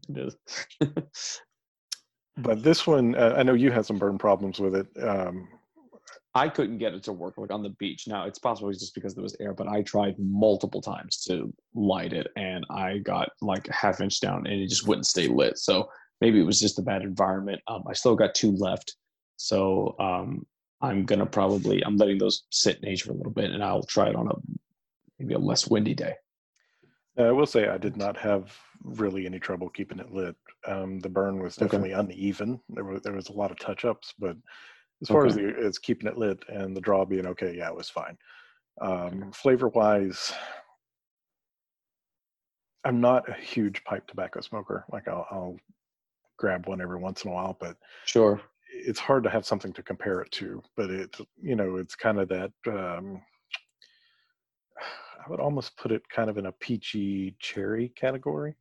It 0.10 0.34
is. 0.80 1.42
but 2.38 2.64
this 2.64 2.88
one, 2.88 3.14
uh, 3.14 3.36
I 3.38 3.44
know 3.44 3.54
you 3.54 3.70
had 3.72 3.86
some 3.86 4.00
burn 4.00 4.18
problems 4.18 4.60
with 4.60 4.76
it. 4.76 4.88
Um, 5.04 5.48
I 6.34 6.48
couldn't 6.48 6.78
get 6.78 6.94
it 6.94 7.04
to 7.04 7.14
work 7.14 7.38
like 7.38 7.52
on 7.52 7.62
the 7.62 7.70
beach. 7.72 8.08
Now 8.08 8.26
it's 8.26 8.40
possible 8.40 8.70
it's 8.70 8.80
just 8.80 8.96
because 8.96 9.14
there 9.14 9.24
was 9.24 9.36
air, 9.40 9.54
but 9.54 9.68
I 9.68 9.82
tried 9.82 10.16
multiple 10.18 10.82
times 10.82 11.18
to 11.26 11.54
light 11.74 12.14
it 12.14 12.28
and 12.38 12.66
I 12.70 13.00
got 13.00 13.30
like 13.42 13.68
a 13.68 13.74
half 13.74 14.00
inch 14.00 14.22
down 14.22 14.48
and 14.48 14.62
it 14.62 14.68
just 14.70 14.88
wouldn't 14.88 15.08
stay 15.08 15.28
lit. 15.28 15.58
So 15.58 15.90
maybe 16.22 16.40
it 16.40 16.46
was 16.46 16.60
just 16.60 16.80
a 16.80 16.84
bad 16.84 17.02
environment. 17.02 17.62
Um, 17.68 17.84
I 17.88 17.94
still 17.94 18.16
got 18.16 18.34
two 18.34 18.52
left. 18.54 18.96
So 19.36 19.96
um, 20.00 20.46
I'm 20.82 21.06
gonna 21.06 21.26
probably 21.26 21.84
I'm 21.84 21.98
letting 21.98 22.18
those 22.18 22.44
sit 22.50 22.78
and 22.78 22.86
age 22.86 23.04
for 23.04 23.12
a 23.12 23.16
little 23.16 23.34
bit 23.34 23.52
and 23.52 23.64
I'll 23.64 23.84
try 23.84 24.08
it 24.08 24.16
on 24.16 24.28
a 24.28 24.36
maybe 25.20 25.34
a 25.34 25.40
less 25.40 25.68
windy 25.68 25.94
day. 25.94 26.14
I 27.18 27.32
will 27.32 27.46
say 27.46 27.68
I 27.68 27.78
did 27.78 27.98
not 27.98 28.16
have 28.18 28.56
really 28.84 29.26
any 29.26 29.38
trouble 29.38 29.70
keeping 29.70 30.00
it 30.00 30.14
lit. 30.14 30.36
Um, 30.66 31.00
the 31.00 31.10
burn 31.10 31.44
was 31.44 31.58
Okay. 31.58 31.66
definitely 31.66 31.92
uneven. 31.92 32.62
There 32.70 32.86
was 32.86 33.02
there 33.02 33.14
was 33.14 33.28
a 33.28 33.34
lot 33.34 33.52
of 33.52 33.60
touch 33.60 33.84
ups, 33.84 34.14
but 34.18 34.38
as 35.02 35.10
far 35.10 35.26
as 35.26 35.36
Okay. 35.36 35.46
the 35.54 35.66
as 35.66 35.80
keeping 35.80 36.08
it 36.08 36.18
lit 36.18 36.44
and 36.48 36.76
the 36.76 36.82
draw 36.82 37.06
being 37.06 37.26
okay, 37.28 37.56
yeah, 37.56 37.68
it 37.70 37.76
was 37.76 37.90
fine. 37.90 38.18
Um, 38.80 39.32
flavor 39.32 39.68
wise, 39.68 40.34
I'm 42.84 43.02
not 43.02 43.28
a 43.30 43.34
huge 43.34 43.84
pipe 43.84 44.08
tobacco 44.08 44.42
smoker. 44.42 44.86
Like 44.92 45.08
I'll, 45.08 45.28
I'll 45.30 45.58
grab 46.38 46.68
one 46.68 46.82
every 46.82 47.00
once 47.00 47.24
in 47.24 47.32
a 47.32 47.34
while, 47.34 47.58
but 47.60 47.78
Sure. 48.06 48.42
it's 48.74 49.00
hard 49.00 49.24
to 49.24 49.30
have 49.30 49.46
something 49.46 49.74
to 49.74 49.84
compare 49.84 50.22
it 50.22 50.32
to. 50.34 50.62
But 50.76 50.90
it 50.90 51.16
you 51.42 51.56
know 51.56 51.78
it's 51.78 51.96
kind 51.96 52.20
of 52.20 52.30
that. 52.30 52.52
Um, 52.68 53.22
I 55.26 55.30
would 55.30 55.40
almost 55.40 55.78
put 55.78 55.92
it 55.92 56.02
kind 56.10 56.30
of 56.30 56.38
in 56.38 56.48
a 56.48 56.52
peachy 56.52 57.36
cherry 57.40 57.90
category. 57.90 58.56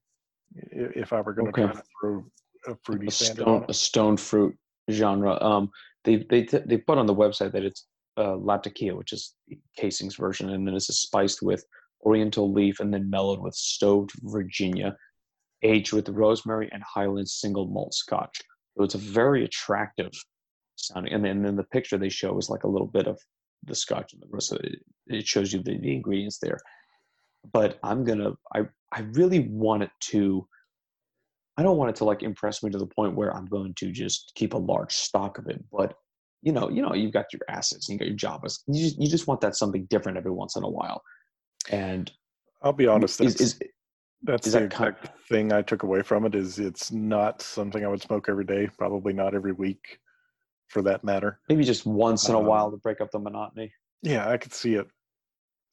If 0.54 1.12
I 1.12 1.20
were 1.20 1.32
going 1.32 1.46
to 1.46 1.52
Okay. 1.52 1.62
try 1.62 1.72
to 1.74 1.82
throw 2.00 2.24
a 2.66 2.76
fruity 2.82 3.06
a 3.06 3.10
stone 3.10 3.62
on 3.62 3.64
a 3.70 3.74
stone 3.74 4.16
fruit 4.16 4.58
genre. 4.90 5.40
Um, 5.40 5.70
they 6.04 6.24
they 6.28 6.42
t- 6.44 6.62
they 6.66 6.78
put 6.78 6.98
on 6.98 7.06
the 7.06 7.14
website 7.14 7.52
that 7.52 7.64
it's 7.64 7.86
uh, 8.16 8.36
Latakia, 8.36 8.94
which 8.94 9.12
is 9.12 9.34
casings 9.76 10.16
version, 10.16 10.50
and 10.50 10.66
then 10.66 10.74
it's 10.74 10.86
spiced 10.86 11.42
with 11.42 11.64
Oriental 12.04 12.52
leaf 12.52 12.80
and 12.80 12.92
then 12.92 13.10
mellowed 13.10 13.40
with 13.40 13.54
stoved 13.54 14.12
Virginia, 14.22 14.96
aged 15.62 15.92
with 15.92 16.08
rosemary 16.08 16.68
and 16.72 16.82
Highland 16.82 17.28
single 17.28 17.66
malt 17.66 17.94
Scotch. 17.94 18.40
So 18.76 18.84
it's 18.84 18.94
a 18.94 18.98
very 18.98 19.44
attractive 19.44 20.12
sounding. 20.76 21.12
And 21.12 21.24
then, 21.24 21.36
and 21.38 21.44
then 21.44 21.56
the 21.56 21.64
picture 21.64 21.98
they 21.98 22.08
show 22.08 22.38
is 22.38 22.48
like 22.48 22.64
a 22.64 22.68
little 22.68 22.86
bit 22.86 23.06
of 23.06 23.18
the 23.64 23.74
Scotch 23.74 24.12
and 24.12 24.22
the 24.22 24.56
of 24.56 24.64
it. 24.64 24.78
It 25.06 25.26
shows 25.26 25.52
you 25.52 25.62
the, 25.62 25.78
the 25.78 25.94
ingredients 25.94 26.38
there. 26.38 26.58
But 27.52 27.78
I'm 27.82 28.04
gonna 28.04 28.32
I 28.54 28.62
I 28.92 29.00
really 29.12 29.40
want 29.40 29.82
it 29.82 29.90
to. 30.12 30.46
I 31.60 31.62
don't 31.62 31.76
want 31.76 31.90
it 31.90 31.96
to 31.96 32.04
like 32.04 32.22
impress 32.22 32.62
me 32.62 32.70
to 32.70 32.78
the 32.78 32.86
point 32.86 33.14
where 33.14 33.36
I'm 33.36 33.44
going 33.44 33.74
to 33.74 33.92
just 33.92 34.32
keep 34.34 34.54
a 34.54 34.58
large 34.58 34.94
stock 34.94 35.36
of 35.36 35.46
it. 35.46 35.62
But 35.70 35.94
you 36.42 36.52
know, 36.52 36.70
you 36.70 36.80
know, 36.80 36.94
you've 36.94 37.12
got 37.12 37.26
your 37.34 37.42
assets, 37.50 37.88
and 37.90 37.94
you 37.94 37.98
got 37.98 38.08
your 38.08 38.16
Javas. 38.16 38.60
You 38.66 38.82
just, 38.82 38.98
you 38.98 39.10
just 39.10 39.26
want 39.26 39.42
that 39.42 39.54
something 39.56 39.84
different 39.90 40.16
every 40.16 40.30
once 40.30 40.56
in 40.56 40.62
a 40.62 40.68
while. 40.68 41.02
And 41.70 42.10
I'll 42.62 42.72
be 42.72 42.86
honest. 42.86 43.20
is, 43.20 43.34
That's, 43.34 43.40
is 43.42 43.60
that's 44.22 44.46
is 44.46 44.54
the 44.54 44.60
that 44.60 44.70
kind- 44.70 44.96
exact 44.98 45.28
thing 45.28 45.52
I 45.52 45.60
took 45.60 45.82
away 45.82 46.00
from 46.00 46.24
it. 46.24 46.34
Is 46.34 46.58
it's 46.58 46.90
not 46.90 47.42
something 47.42 47.84
I 47.84 47.88
would 47.88 48.00
smoke 48.00 48.30
every 48.30 48.46
day. 48.46 48.70
Probably 48.78 49.12
not 49.12 49.34
every 49.34 49.52
week, 49.52 49.98
for 50.68 50.80
that 50.80 51.04
matter. 51.04 51.40
maybe 51.50 51.62
just 51.64 51.84
once 51.84 52.26
in 52.30 52.34
a 52.34 52.38
Um, 52.38 52.46
while 52.46 52.70
to 52.70 52.78
break 52.78 53.02
up 53.02 53.10
the 53.10 53.18
monotony. 53.18 53.70
Yeah, 54.02 54.26
I 54.30 54.38
could 54.38 54.54
see 54.54 54.76
it 54.76 54.86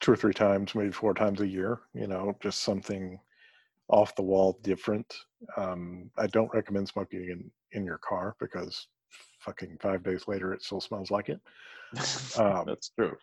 two 0.01 0.11
or 0.11 0.17
three 0.17 0.33
times, 0.33 0.75
maybe 0.75 0.91
four 0.91 1.13
times 1.13 1.39
a 1.39 1.47
year. 1.47 1.79
You 1.93 2.07
know, 2.07 2.35
just 2.41 2.59
something 2.63 3.17
off 3.89 4.15
the 4.15 4.21
wall 4.21 4.59
different. 4.63 5.13
Um, 5.55 6.09
I 6.17 6.27
don't 6.27 6.53
recommend 6.53 6.87
smoking 6.87 7.29
in 7.29 7.51
in 7.71 7.85
your 7.85 7.99
car 7.99 8.35
because 8.39 8.87
fucking 9.39 9.77
five 9.81 10.03
days 10.03 10.27
later 10.27 10.53
it 10.53 10.63
still 10.63 10.81
smells 10.81 11.11
like 11.11 11.29
it. 11.29 11.39
um, 12.39 12.65
That's 12.65 12.91
true. 12.97 13.15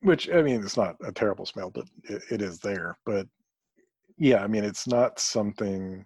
Which 0.00 0.30
I 0.30 0.42
mean, 0.42 0.62
it's 0.62 0.76
not 0.76 0.96
a 1.04 1.12
terrible 1.12 1.46
smell, 1.46 1.70
but 1.70 1.86
it, 2.04 2.22
it 2.30 2.42
is 2.42 2.58
there. 2.58 2.98
But 3.06 3.26
yeah, 4.18 4.42
I 4.42 4.46
mean, 4.46 4.64
it's 4.64 4.86
not 4.86 5.20
something 5.20 6.04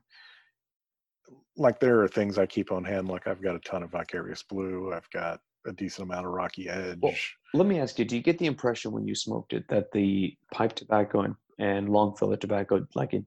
like 1.57 1.81
there 1.81 2.03
are 2.03 2.09
things 2.09 2.39
I 2.39 2.47
keep 2.47 2.71
on 2.71 2.85
hand. 2.85 3.09
Like 3.09 3.27
I've 3.27 3.43
got 3.43 3.57
a 3.57 3.61
ton 3.61 3.83
of 3.83 3.91
Vicarious 3.91 4.43
Blue. 4.43 4.93
I've 4.95 5.11
got 5.11 5.41
a 5.67 5.73
decent 5.73 6.09
amount 6.09 6.27
of 6.27 6.33
Rocky 6.33 6.69
Edge. 6.69 6.99
Well, 7.01 7.15
Let 7.55 7.67
me 7.67 7.81
ask 7.81 7.99
you: 7.99 8.05
Do 8.05 8.17
you 8.17 8.23
get 8.23 8.39
the 8.39 8.47
impression 8.47 8.93
when 8.93 9.07
you 9.07 9.15
smoked 9.15 9.53
it 9.53 9.67
that 9.69 9.91
the 9.93 10.37
pipe 10.53 10.75
tobacco 10.75 11.23
and, 11.23 11.35
and 11.59 11.89
long 11.89 12.15
filler 12.17 12.37
tobacco, 12.37 12.87
like 12.95 13.15
it, 13.15 13.25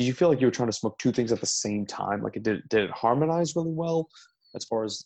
did 0.00 0.06
you 0.06 0.14
feel 0.14 0.30
like 0.30 0.40
you 0.40 0.46
were 0.46 0.50
trying 0.50 0.70
to 0.70 0.72
smoke 0.74 0.98
two 0.98 1.12
things 1.12 1.30
at 1.30 1.40
the 1.40 1.46
same 1.46 1.84
time? 1.84 2.22
Like 2.22 2.34
it 2.34 2.42
did, 2.42 2.66
did 2.70 2.84
it 2.84 2.90
harmonize 2.90 3.54
really 3.54 3.74
well 3.74 4.08
as 4.54 4.64
far 4.64 4.82
as 4.82 5.04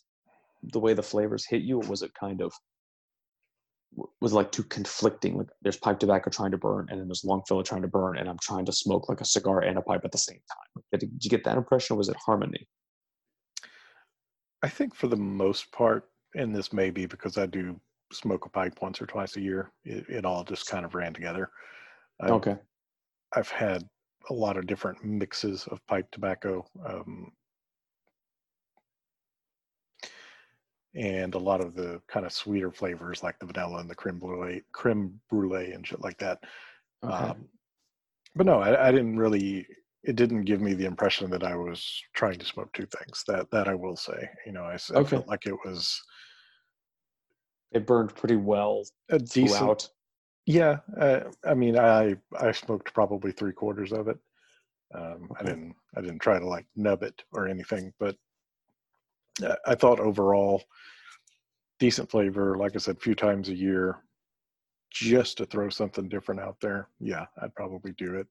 the 0.71 0.79
way 0.79 0.93
the 0.93 1.03
flavors 1.03 1.45
hit 1.45 1.63
you, 1.63 1.81
or 1.81 1.87
was 1.89 2.01
it 2.01 2.13
kind 2.17 2.39
of 2.39 2.53
was 4.21 4.31
it 4.31 4.35
like 4.35 4.53
too 4.53 4.63
conflicting? 4.63 5.37
Like 5.37 5.49
there's 5.61 5.75
pipe 5.75 5.99
tobacco 5.99 6.29
trying 6.29 6.51
to 6.51 6.57
burn, 6.57 6.87
and 6.89 6.97
then 6.97 7.09
there's 7.09 7.25
long 7.25 7.41
filler 7.45 7.61
trying 7.61 7.81
to 7.81 7.89
burn, 7.89 8.17
and 8.17 8.29
I'm 8.29 8.39
trying 8.41 8.63
to 8.67 8.71
smoke 8.71 9.09
like 9.09 9.19
a 9.19 9.25
cigar 9.25 9.59
and 9.59 9.77
a 9.77 9.81
pipe 9.81 10.05
at 10.05 10.13
the 10.13 10.17
same 10.17 10.37
time. 10.37 10.83
Did, 10.93 10.99
did 11.01 11.25
you 11.25 11.29
get 11.29 11.43
that 11.43 11.57
impression, 11.57 11.95
or 11.95 11.97
was 11.97 12.07
it 12.07 12.15
harmony? 12.25 12.65
I 14.63 14.69
think 14.69 14.95
for 14.95 15.07
the 15.07 15.17
most 15.17 15.73
part, 15.73 16.05
and 16.35 16.55
this 16.55 16.71
may 16.71 16.89
be 16.89 17.05
because 17.05 17.37
I 17.37 17.47
do 17.47 17.77
smoke 18.13 18.45
a 18.45 18.49
pipe 18.49 18.81
once 18.81 19.01
or 19.01 19.07
twice 19.07 19.35
a 19.35 19.41
year, 19.41 19.73
it, 19.83 20.05
it 20.07 20.25
all 20.25 20.45
just 20.45 20.69
kind 20.69 20.85
of 20.85 20.95
ran 20.95 21.13
together. 21.13 21.49
I've, 22.21 22.31
Okay. 22.31 22.55
I've 23.35 23.49
had 23.49 23.83
a 24.29 24.33
lot 24.33 24.57
of 24.57 24.67
different 24.67 25.03
mixes 25.03 25.67
of 25.67 25.85
pipe 25.87 26.09
tobacco. 26.11 26.65
Um, 26.85 27.31
and 30.95 31.35
a 31.35 31.39
lot 31.39 31.59
of 31.61 31.75
the 31.75 32.01
kind 32.07 32.25
of 32.25 32.31
sweeter 32.31 32.71
flavors 32.71 33.21
like 33.21 33.37
the 33.39 33.45
vanilla 33.45 33.79
and 33.79 33.89
the 33.89 33.95
creme 33.95 34.17
brulee, 34.17 34.61
creme 34.71 35.19
brulee 35.29 35.71
and 35.73 35.85
shit 35.85 36.01
like 36.01 36.17
that. 36.19 36.39
Okay. 37.03 37.13
Um, 37.13 37.49
but 38.35 38.45
no, 38.45 38.59
I, 38.59 38.87
I 38.87 38.91
didn't 38.91 39.17
really 39.17 39.67
it 40.03 40.15
didn't 40.15 40.43
give 40.43 40.61
me 40.61 40.73
the 40.73 40.85
impression 40.85 41.31
that 41.31 41.43
I 41.43 41.55
was 41.55 42.01
trying 42.13 42.37
to 42.37 42.45
smoke 42.45 42.71
two 42.73 42.85
things. 42.85 43.23
That 43.27 43.49
that 43.51 43.67
I 43.67 43.73
will 43.73 43.95
say. 43.95 44.29
You 44.45 44.51
know, 44.53 44.63
I 44.63 44.77
Okay. 44.91 45.09
felt 45.09 45.27
like 45.27 45.47
it 45.47 45.55
was 45.65 45.99
It 47.71 47.85
burned 47.85 48.15
pretty 48.15 48.35
well 48.37 48.83
a 49.09 49.19
decent. 49.19 49.49
throughout. 49.49 49.89
Yeah, 50.45 50.77
uh, 50.99 51.21
I 51.43 51.53
mean, 51.55 51.77
I 51.77 52.15
I 52.39 52.51
smoked 52.51 52.93
probably 52.93 53.31
three 53.31 53.53
quarters 53.53 53.91
of 53.91 54.07
it. 54.07 54.17
Um, 54.93 55.29
I 55.39 55.43
didn't 55.43 55.75
I 55.97 56.01
didn't 56.01 56.19
try 56.19 56.37
to 56.39 56.47
like 56.47 56.67
nub 56.75 57.01
it 57.03 57.23
or 57.31 57.47
anything, 57.47 57.91
but 57.99 58.15
uh, 59.43 59.55
I 59.65 59.75
thought 59.75 59.99
overall 59.99 60.63
decent 61.79 62.09
flavor. 62.11 62.57
Like 62.57 62.75
I 62.75 62.79
said, 62.79 62.97
a 62.97 62.99
few 62.99 63.15
times 63.15 63.49
a 63.49 63.55
year, 63.55 64.03
just 64.91 65.37
to 65.39 65.45
throw 65.45 65.69
something 65.69 66.07
different 66.07 66.41
out 66.41 66.57
there. 66.61 66.89
Yeah, 66.99 67.25
I'd 67.41 67.55
probably 67.55 67.93
do 67.93 68.15
it. 68.15 68.27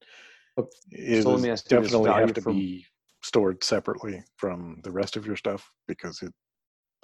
It 0.92 1.24
so 1.24 1.30
let 1.30 1.34
was 1.34 1.42
me 1.42 1.50
ask 1.50 1.70
you 1.70 1.78
this, 1.80 1.90
definitely 1.90 2.12
have 2.12 2.34
to 2.34 2.40
from- 2.42 2.56
be 2.56 2.86
stored 3.22 3.64
separately 3.64 4.22
from 4.36 4.80
the 4.84 4.90
rest 4.90 5.16
of 5.16 5.26
your 5.26 5.36
stuff 5.36 5.68
because 5.88 6.22
it. 6.22 6.32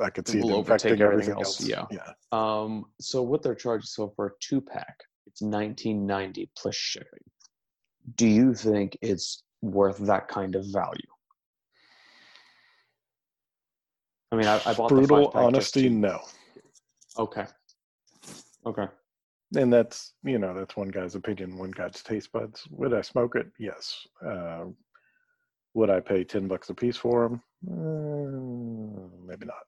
I 0.01 0.11
could 0.11 0.27
see 0.27 0.39
it 0.39 0.45
overtake 0.45 0.93
everything 1.01 1.07
everything 1.13 1.35
else, 1.35 1.61
else. 1.61 1.69
yeah. 1.69 1.85
yeah. 1.91 2.13
Um, 2.33 2.87
so 3.01 3.23
what 3.23 3.43
they're 3.43 3.55
charging 3.55 3.87
so 3.87 4.13
for 4.17 4.27
a 4.27 4.31
two 4.41 4.61
pack, 4.61 4.97
it's 5.27 5.43
nineteen 5.43 6.07
ninety 6.07 6.51
plus 6.57 6.75
shipping. 6.75 7.25
Do 8.17 8.27
you 8.27 8.55
think 8.55 8.97
it's 9.03 9.43
worth 9.63 9.99
that 9.99 10.29
kind 10.29 10.55
of 10.57 10.65
value? 10.73 11.01
I 14.33 14.37
mean, 14.37 14.47
I, 14.47 14.61
I 14.65 14.75
bought 14.75 14.89
Brutal 14.89 15.25
five 15.25 15.33
pack 15.33 15.55
just 15.55 15.77
honesty, 15.77 15.83
to- 15.83 15.91
no. 15.91 16.21
Okay. 17.19 17.47
Okay. 18.67 18.87
and 19.57 19.73
that's 19.73 20.13
you 20.23 20.39
know 20.39 20.55
that's 20.55 20.77
one 20.77 20.89
guy's 20.89 21.15
opinion 21.15 21.57
one 21.57 21.71
guy's 21.71 22.03
taste 22.03 22.31
buds 22.31 22.67
would 22.71 22.93
i 22.93 23.01
smoke 23.01 23.37
it 23.37 23.47
yes 23.59 24.07
uh, 24.25 24.65
would 25.75 25.89
i 25.91 25.99
pay 25.99 26.23
10 26.23 26.47
bucks 26.47 26.69
a 26.71 26.75
piece 26.75 26.97
for 26.97 27.23
them 27.23 27.43
uh, 27.71 29.27
maybe 29.27 29.47
not 29.47 29.65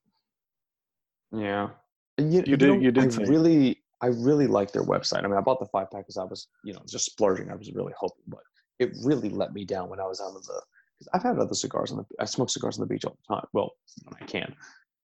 Yeah. 1.33 1.71
And 2.19 2.33
You, 2.33 2.43
You 2.47 2.57
did- 2.57 2.69
know, 2.69 2.79
you 2.79 2.91
did 2.93 3.19
I 3.19 3.25
really, 3.25 3.83
I 4.01 4.07
really 4.09 4.47
like 4.47 4.73
their 4.73 4.85
website. 4.85 5.25
I 5.25 5.29
mean, 5.29 5.37
I 5.37 5.41
bought 5.41 5.61
the 5.61 5.67
five 5.67 5.91
pack 5.91 6.03
because 6.03 6.17
I 6.19 6.25
was, 6.25 6.49
you 6.65 6.73
know, 6.73 6.83
just 6.87 7.07
splurging. 7.07 7.51
I 7.51 7.55
was 7.55 7.73
really 7.73 7.93
hoping, 7.99 8.25
but 8.29 8.43
it 8.79 8.93
really 9.05 9.31
let 9.31 9.53
me 9.55 9.65
down 9.65 9.89
when 9.89 10.01
I 10.01 10.07
was 10.07 10.21
out 10.21 10.37
of 10.37 10.45
the. 10.45 10.61
Because 10.99 11.09
I've 11.15 11.23
had 11.23 11.39
other 11.39 11.55
cigars 11.55 11.91
on 11.93 11.99
the. 11.99 12.05
I 12.21 12.25
smoke 12.27 12.51
cigars 12.51 12.79
on 12.79 12.87
the 12.87 12.93
beach 12.93 13.05
all 13.05 13.17
the 13.29 13.35
time. 13.35 13.47
Well, 13.53 13.71
when 14.05 14.15
I 14.21 14.27
can, 14.27 14.55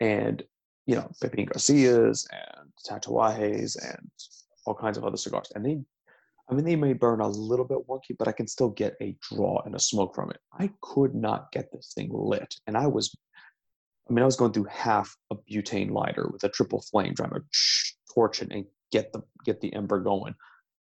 and 0.01 0.43
you 0.87 0.97
know, 0.97 1.11
Pepin 1.23 1.47
Garcias 1.47 2.27
and 2.33 2.71
Tatuajes 2.87 3.77
and 3.83 4.11
all 4.67 4.75
kinds 4.75 4.99
of 4.99 5.05
other 5.05 5.17
cigars, 5.17 5.51
and 5.55 5.65
they. 5.65 5.79
I 6.51 6.55
mean, 6.55 6.65
they 6.65 6.77
may 6.77 6.95
burn 6.95 7.21
a 7.21 7.29
little 7.29 7.67
bit 7.67 7.87
wonky, 7.87 8.17
but 8.19 8.27
I 8.27 8.33
can 8.33 8.47
still 8.47 8.71
get 8.71 8.97
a 9.03 9.15
draw 9.21 9.61
and 9.67 9.75
a 9.75 9.79
smoke 9.79 10.15
from 10.15 10.31
it. 10.31 10.39
I 10.59 10.71
could 10.81 11.15
not 11.15 11.53
get 11.53 11.71
this 11.73 11.93
thing 11.95 12.09
lit, 12.11 12.55
and 12.67 12.75
I 12.77 12.87
was 12.87 13.15
I 14.09 14.13
mean, 14.13 14.23
I 14.23 14.27
was 14.27 14.37
going 14.37 14.53
through 14.53 14.69
half 14.71 15.15
a 15.31 15.37
butane 15.37 15.91
lighter 15.91 16.29
with 16.33 16.45
a 16.45 16.49
triple 16.49 16.81
flame, 16.81 17.15
trying 17.15 17.31
to 17.31 17.43
torch 18.13 18.43
it 18.43 18.51
and 18.51 18.65
get 18.91 19.13
the 19.13 19.23
get 19.45 19.61
the 19.61 19.73
ember 19.75 20.01
going. 20.01 20.35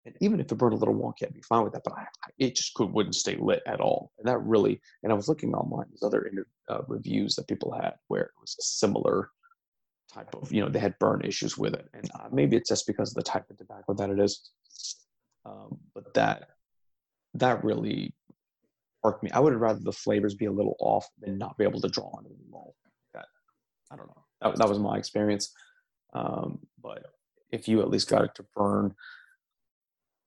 And 0.06 0.16
even 0.22 0.40
if 0.40 0.52
it 0.52 0.56
burned 0.56 0.74
a 0.74 0.78
little 0.78 0.94
wonky, 0.94 1.26
I'd 1.26 1.34
be 1.34 1.42
fine 1.42 1.64
with 1.64 1.74
that. 1.74 1.84
But 1.84 1.94
I, 1.94 2.06
it 2.38 2.56
just 2.56 2.76
could 2.76 2.92
wouldn't 2.92 3.16
stay 3.16 3.38
lit 3.40 3.64
at 3.66 3.82
all. 3.82 4.12
And 4.20 4.28
that 4.28 4.38
really, 4.38 4.80
and 5.02 5.12
I 5.12 5.16
was 5.16 5.28
looking 5.28 5.56
online, 5.56 5.88
there's 5.90 6.04
other 6.04 6.30
uh, 6.70 6.82
reviews 6.88 7.36
that 7.36 7.48
people 7.48 7.74
had 7.74 7.94
where 8.08 8.22
it 8.22 8.32
was 8.40 8.56
a 8.60 8.64
similar 8.64 9.32
type 10.14 10.36
of, 10.36 10.52
you 10.54 10.62
know, 10.62 10.70
they 10.70 10.80
had 10.80 11.00
burn 11.00 11.22
issues 11.26 11.58
with 11.58 11.74
it. 11.74 11.90
And 11.96 12.10
uh, 12.14 12.28
maybe 12.32 12.56
it's 12.56 12.70
just 12.70 12.86
because 12.86 13.10
of 13.10 13.16
the 13.16 13.24
type 13.24 13.50
of 13.50 13.58
tobacco 13.58 13.96
that 13.96 14.12
it 14.12 14.20
is. 14.20 14.52
Um, 15.44 15.80
but 15.96 16.14
that 16.14 16.50
that 17.36 17.64
really 17.64 18.14
worked 19.04 19.24
me. 19.24 19.32
I 19.32 19.40
would 19.40 19.54
rather 19.56 19.80
the 19.80 19.92
flavors 19.92 20.36
be 20.36 20.46
a 20.46 20.52
little 20.52 20.76
off 20.80 21.08
than 21.20 21.38
not 21.38 21.58
be 21.58 21.64
able 21.64 21.82
to 21.82 21.90
draw 21.90 22.12
on 22.16 22.26
it 22.26 22.32
anymore. 22.40 22.74
I 23.96 23.98
don't 23.98 24.08
know. 24.08 24.24
That, 24.42 24.58
that 24.58 24.70
was 24.70 24.80
my 24.80 24.98
experience. 24.98 25.54
Um, 26.14 26.60
but 26.82 27.06
if 27.52 27.68
you 27.68 27.82
at 27.82 27.90
least 27.90 28.10
got 28.10 28.26
it 28.26 28.36
to 28.36 28.46
burn, 28.56 28.94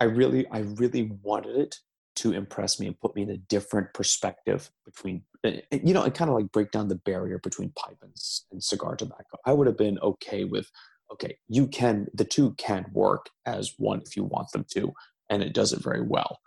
I 0.01 0.05
really, 0.05 0.47
I 0.49 0.61
really 0.61 1.13
wanted 1.23 1.57
it 1.57 1.77
to 2.17 2.33
impress 2.33 2.81
me 2.81 2.87
and 2.87 2.99
put 2.99 3.15
me 3.15 3.23
in 3.23 3.31
a 3.31 3.37
different 3.37 3.93
perspective 3.93 4.71
between, 4.85 5.23
eh, 5.45 5.61
eh, 5.71 5.79
you 5.85 5.95
know, 5.95 6.03
and 6.03 6.15
kind 6.15 6.31
of 6.31 6.37
like 6.37 6.51
break 6.51 6.71
down 6.71 6.89
the 6.89 6.97
barrier 6.97 7.39
between 7.39 7.71
pipe 7.77 7.99
and, 8.03 8.13
and 8.51 8.63
cigar 8.63 8.97
tobacco. 8.97 9.39
I 9.45 9.53
would 9.53 9.67
have 9.67 9.77
been 9.77 9.99
okay 10.01 10.45
with, 10.45 10.71
okay, 11.13 11.37
you 11.49 11.67
can, 11.67 12.09
the 12.15 12.25
two 12.25 12.53
can 12.53 12.87
work 12.93 13.27
as 13.47 13.75
one 13.77 14.03
if 14.05 14.17
you 14.17 14.25
want 14.25 14.51
them 14.53 14.65
to, 14.73 14.93
and 15.31 15.43
it 15.43 15.55
does 15.55 15.73
it 15.73 15.83
very 15.83 16.01
well. 16.01 16.41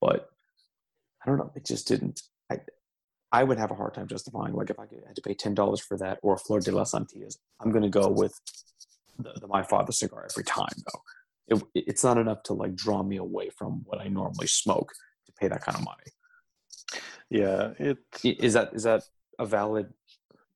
But 0.00 0.30
I 1.22 1.28
don't 1.28 1.38
know, 1.38 1.52
it 1.54 1.64
just 1.64 1.86
didn't. 1.86 2.22
I, 2.50 2.60
I 3.38 3.42
would 3.42 3.58
have 3.58 3.70
a 3.72 3.74
hard 3.74 3.94
time 3.94 4.06
justifying, 4.14 4.54
like, 4.54 4.70
if 4.70 4.78
I 4.78 4.86
had 5.06 5.16
to 5.16 5.22
pay 5.28 5.34
ten 5.34 5.54
dollars 5.54 5.80
for 5.88 5.96
that 5.98 6.18
or 6.22 6.38
Flor 6.44 6.60
de 6.60 6.70
las 6.78 6.92
Antillas, 6.98 7.36
I'm 7.60 7.70
going 7.74 7.82
to 7.82 7.88
go 8.02 8.08
with 8.08 8.34
the, 9.18 9.32
the 9.40 9.48
My 9.48 9.62
Father 9.62 9.92
cigar 9.92 10.26
every 10.30 10.44
time, 10.44 10.76
though. 10.86 11.02
It, 11.56 11.62
it's 11.74 12.04
not 12.08 12.16
enough 12.24 12.42
to 12.44 12.52
like 12.62 12.74
draw 12.74 13.02
me 13.02 13.16
away 13.18 13.50
from 13.58 13.82
what 13.88 14.00
I 14.00 14.06
normally 14.08 14.46
smoke 14.46 14.90
to 15.26 15.32
pay 15.40 15.48
that 15.48 15.62
kind 15.66 15.76
of 15.78 15.84
money. 15.84 16.08
yeah 17.30 17.72
it 17.78 17.98
Is 18.46 18.52
that 18.54 18.68
is 18.78 18.84
that 18.84 19.02
a 19.38 19.46
valid, 19.46 19.86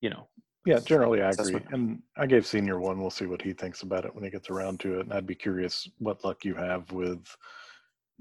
you 0.00 0.10
know? 0.10 0.24
yeah 0.66 0.80
generally 0.80 1.22
i 1.22 1.30
agree 1.30 1.60
and 1.74 2.02
i 2.16 2.26
gave 2.26 2.44
senior 2.46 2.78
one 2.78 3.00
we'll 3.00 3.10
see 3.10 3.26
what 3.32 3.40
he 3.46 3.52
thinks 3.52 3.82
about 3.82 4.04
it 4.04 4.12
when 4.14 4.24
he 4.24 4.30
gets 4.36 4.50
around 4.50 4.78
to 4.80 4.98
it 4.98 5.04
and 5.04 5.12
i'd 5.14 5.26
be 5.26 5.34
curious 5.34 5.88
what 5.98 6.22
luck 6.26 6.44
you 6.44 6.54
have 6.54 6.90
with 6.92 7.24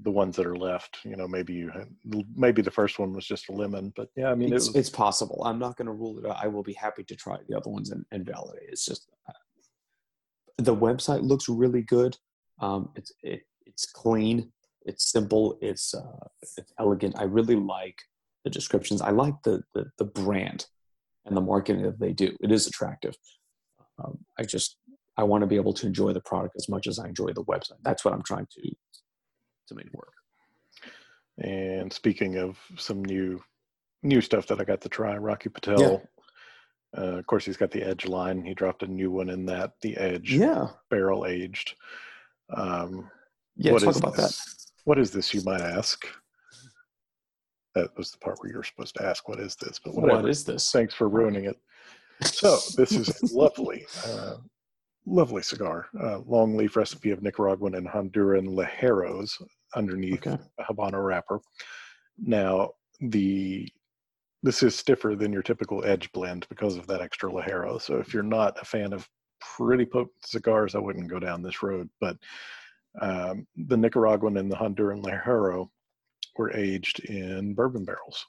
the 0.00 0.10
ones 0.10 0.36
that 0.36 0.46
are 0.46 0.56
left 0.56 0.98
you 1.04 1.16
know 1.16 1.26
maybe 1.26 1.52
you 1.52 1.72
maybe 2.36 2.62
the 2.62 2.70
first 2.70 2.98
one 2.98 3.12
was 3.12 3.26
just 3.26 3.48
a 3.48 3.52
lemon 3.52 3.92
but 3.96 4.08
yeah 4.16 4.30
i 4.30 4.34
mean 4.34 4.52
it 4.52 4.56
It's, 4.56 4.68
was, 4.68 4.76
it's 4.76 4.90
possible. 4.90 5.42
I'm 5.44 5.58
not 5.58 5.76
going 5.76 5.86
to 5.86 5.92
rule 5.92 6.18
it 6.18 6.26
out. 6.26 6.38
I 6.42 6.48
will 6.48 6.62
be 6.62 6.72
happy 6.72 7.04
to 7.04 7.16
try 7.16 7.36
the 7.48 7.56
other 7.56 7.70
ones 7.70 7.90
and, 7.90 8.04
and 8.12 8.24
validate. 8.24 8.68
It's 8.68 8.84
just 8.84 9.08
uh, 9.28 9.32
the 10.58 10.74
website 10.74 11.22
looks 11.22 11.48
really 11.48 11.82
good. 11.82 12.16
Um, 12.60 12.90
it's 12.96 13.12
it, 13.22 13.42
it's 13.66 13.86
clean. 13.86 14.52
It's 14.82 15.10
simple. 15.10 15.58
It's 15.60 15.94
uh, 15.94 16.26
it's 16.42 16.72
elegant. 16.78 17.16
I 17.18 17.24
really 17.24 17.56
like 17.56 17.98
the 18.44 18.50
descriptions. 18.50 19.00
I 19.00 19.10
like 19.10 19.34
the, 19.44 19.62
the 19.74 19.86
the 19.98 20.04
brand 20.04 20.66
and 21.26 21.36
the 21.36 21.40
marketing 21.40 21.82
that 21.82 22.00
they 22.00 22.12
do. 22.12 22.36
It 22.40 22.50
is 22.50 22.66
attractive. 22.66 23.16
Um, 24.02 24.18
I 24.38 24.42
just 24.44 24.76
I 25.16 25.24
want 25.24 25.42
to 25.42 25.46
be 25.46 25.56
able 25.56 25.74
to 25.74 25.86
enjoy 25.86 26.12
the 26.12 26.20
product 26.20 26.54
as 26.56 26.68
much 26.68 26.86
as 26.86 26.98
I 26.98 27.08
enjoy 27.08 27.32
the 27.32 27.44
website. 27.44 27.82
That's 27.82 28.04
what 28.04 28.14
I'm 28.14 28.22
trying 28.22 28.46
to 28.46 28.70
to 29.68 29.74
make 29.74 29.92
work. 29.92 30.12
And 31.38 31.92
speaking 31.92 32.36
of 32.36 32.58
some 32.76 33.04
new 33.04 33.40
new 34.02 34.20
stuff 34.20 34.46
that 34.46 34.60
I 34.60 34.64
got 34.64 34.80
to 34.82 34.88
try, 34.88 35.16
Rocky 35.16 35.48
Patel. 35.48 36.02
Uh, 36.96 37.18
of 37.18 37.26
course, 37.26 37.44
he's 37.44 37.56
got 37.56 37.70
the 37.70 37.82
Edge 37.82 38.06
line. 38.06 38.42
He 38.44 38.54
dropped 38.54 38.82
a 38.82 38.86
new 38.86 39.10
one 39.10 39.28
in 39.28 39.44
that, 39.46 39.72
the 39.82 39.96
Edge 39.96 40.32
Yeah. 40.32 40.68
barrel 40.88 41.26
aged. 41.26 41.74
Um, 42.56 43.10
Yeah. 43.56 43.72
what 43.72 43.80
talk 43.82 43.90
is 43.90 43.96
about 43.98 44.14
that. 44.16 44.34
What 44.84 44.98
is 44.98 45.10
this? 45.10 45.34
You 45.34 45.42
might 45.42 45.60
ask. 45.60 46.06
That 47.74 47.94
was 47.96 48.10
the 48.10 48.18
part 48.18 48.38
where 48.40 48.50
you 48.50 48.56
were 48.56 48.64
supposed 48.64 48.94
to 48.96 49.04
ask, 49.04 49.28
"What 49.28 49.38
is 49.38 49.54
this?" 49.56 49.78
But 49.78 49.94
whatever. 49.94 50.22
What 50.22 50.30
is 50.30 50.44
this? 50.44 50.72
Thanks 50.72 50.94
for 50.94 51.08
ruining 51.08 51.44
it. 51.44 51.60
So 52.22 52.58
this 52.76 52.92
is 52.92 53.08
a 53.08 53.12
lovely, 53.34 53.86
uh, 54.04 54.36
lovely 55.06 55.42
cigar. 55.42 55.88
Uh, 56.00 56.18
long 56.20 56.56
leaf 56.56 56.74
recipe 56.76 57.10
of 57.10 57.22
Nicaraguan 57.22 57.74
and 57.74 57.86
Honduran 57.86 58.48
ligeros 58.48 59.30
underneath 59.74 60.26
Okay. 60.26 60.38
a 60.58 60.72
Habano 60.72 61.04
wrapper. 61.04 61.40
Now 62.18 62.72
the 63.00 63.68
this 64.42 64.62
is 64.62 64.76
stiffer 64.76 65.16
than 65.16 65.32
your 65.32 65.42
typical 65.42 65.84
edge 65.84 66.10
blend 66.12 66.46
because 66.48 66.76
of 66.76 66.86
that 66.86 67.00
extra 67.00 67.30
ligero. 67.30 67.80
So 67.80 67.96
if 67.96 68.14
you're 68.14 68.22
not 68.22 68.60
a 68.60 68.64
fan 68.64 68.92
of 68.92 69.08
pretty 69.40 69.84
potent 69.84 70.12
cigars, 70.24 70.74
I 70.74 70.78
wouldn't 70.78 71.10
go 71.10 71.18
down 71.18 71.42
this 71.42 71.62
road. 71.62 71.88
But 72.00 72.16
um, 73.00 73.46
the 73.56 73.76
Nicaraguan 73.76 74.36
and 74.36 74.50
the 74.50 74.56
Honduran 74.56 75.02
ligero 75.02 75.68
were 76.36 76.52
aged 76.52 77.00
in 77.06 77.54
bourbon 77.54 77.84
barrels. 77.84 78.24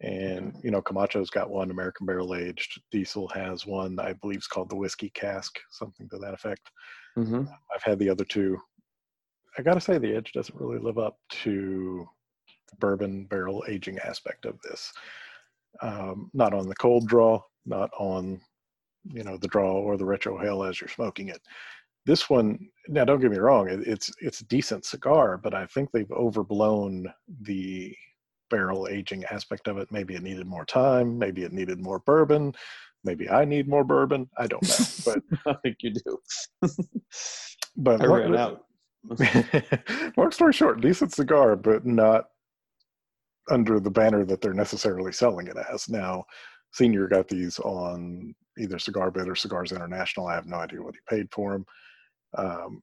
And 0.00 0.56
you 0.62 0.70
know, 0.70 0.82
Camacho's 0.82 1.30
got 1.30 1.50
one 1.50 1.70
American 1.70 2.06
barrel 2.06 2.34
aged. 2.34 2.80
Diesel 2.90 3.28
has 3.28 3.66
one, 3.66 3.98
I 3.98 4.12
believe, 4.14 4.38
is 4.38 4.46
called 4.46 4.70
the 4.70 4.76
whiskey 4.76 5.10
cask, 5.10 5.58
something 5.70 6.08
to 6.10 6.18
that 6.18 6.34
effect. 6.34 6.70
hmm 7.16 7.44
I've 7.74 7.82
had 7.82 7.98
the 7.98 8.10
other 8.10 8.24
two. 8.24 8.58
I 9.58 9.62
gotta 9.62 9.80
say, 9.80 9.98
the 9.98 10.14
Edge 10.14 10.32
doesn't 10.32 10.58
really 10.58 10.78
live 10.78 10.98
up 10.98 11.18
to 11.42 12.08
the 12.70 12.76
bourbon 12.76 13.24
barrel 13.24 13.64
aging 13.68 13.98
aspect 13.98 14.46
of 14.46 14.60
this. 14.62 14.92
Um, 15.82 16.30
not 16.32 16.54
on 16.54 16.68
the 16.68 16.76
cold 16.76 17.08
draw, 17.08 17.40
not 17.66 17.90
on 17.98 18.40
you 19.04 19.24
know 19.24 19.36
the 19.36 19.48
draw 19.48 19.72
or 19.72 19.96
the 19.96 20.04
retrohale 20.04 20.68
as 20.68 20.80
you're 20.80 20.88
smoking 20.88 21.28
it. 21.28 21.40
This 22.06 22.30
one, 22.30 22.58
now 22.86 23.04
don't 23.04 23.20
get 23.20 23.32
me 23.32 23.38
wrong, 23.38 23.68
it, 23.68 23.80
it's 23.80 24.10
it's 24.20 24.40
a 24.40 24.46
decent 24.46 24.84
cigar, 24.84 25.36
but 25.36 25.54
I 25.54 25.66
think 25.66 25.90
they've 25.90 26.10
overblown 26.12 27.12
the 27.42 27.94
barrel 28.50 28.86
aging 28.88 29.24
aspect 29.24 29.66
of 29.66 29.76
it. 29.78 29.90
Maybe 29.90 30.14
it 30.14 30.22
needed 30.22 30.46
more 30.46 30.64
time. 30.64 31.18
Maybe 31.18 31.42
it 31.42 31.52
needed 31.52 31.80
more 31.80 31.98
bourbon. 31.98 32.54
Maybe 33.04 33.28
I 33.28 33.44
need 33.44 33.68
more 33.68 33.84
bourbon. 33.84 34.30
I 34.38 34.46
don't 34.46 34.62
know, 34.62 34.84
but 35.04 35.22
I 35.46 35.54
think 35.62 35.78
you 35.80 35.94
do. 35.94 36.18
but 37.76 38.00
I 38.00 38.06
ran 38.06 38.36
out. 38.36 38.64
long 40.16 40.30
story 40.30 40.52
short, 40.52 40.80
decent 40.80 41.12
cigar, 41.12 41.56
but 41.56 41.86
not 41.86 42.26
under 43.50 43.80
the 43.80 43.90
banner 43.90 44.24
that 44.24 44.40
they're 44.40 44.54
necessarily 44.54 45.12
selling 45.12 45.46
it 45.46 45.56
as. 45.72 45.88
Now, 45.88 46.24
Senior 46.72 47.08
got 47.08 47.28
these 47.28 47.58
on 47.60 48.34
either 48.58 48.78
Cigar 48.78 49.10
Bid 49.10 49.28
or 49.28 49.34
Cigars 49.34 49.72
International. 49.72 50.26
I 50.26 50.34
have 50.34 50.46
no 50.46 50.56
idea 50.56 50.82
what 50.82 50.94
he 50.94 51.16
paid 51.16 51.28
for 51.32 51.52
them. 51.52 51.64
Um, 52.36 52.82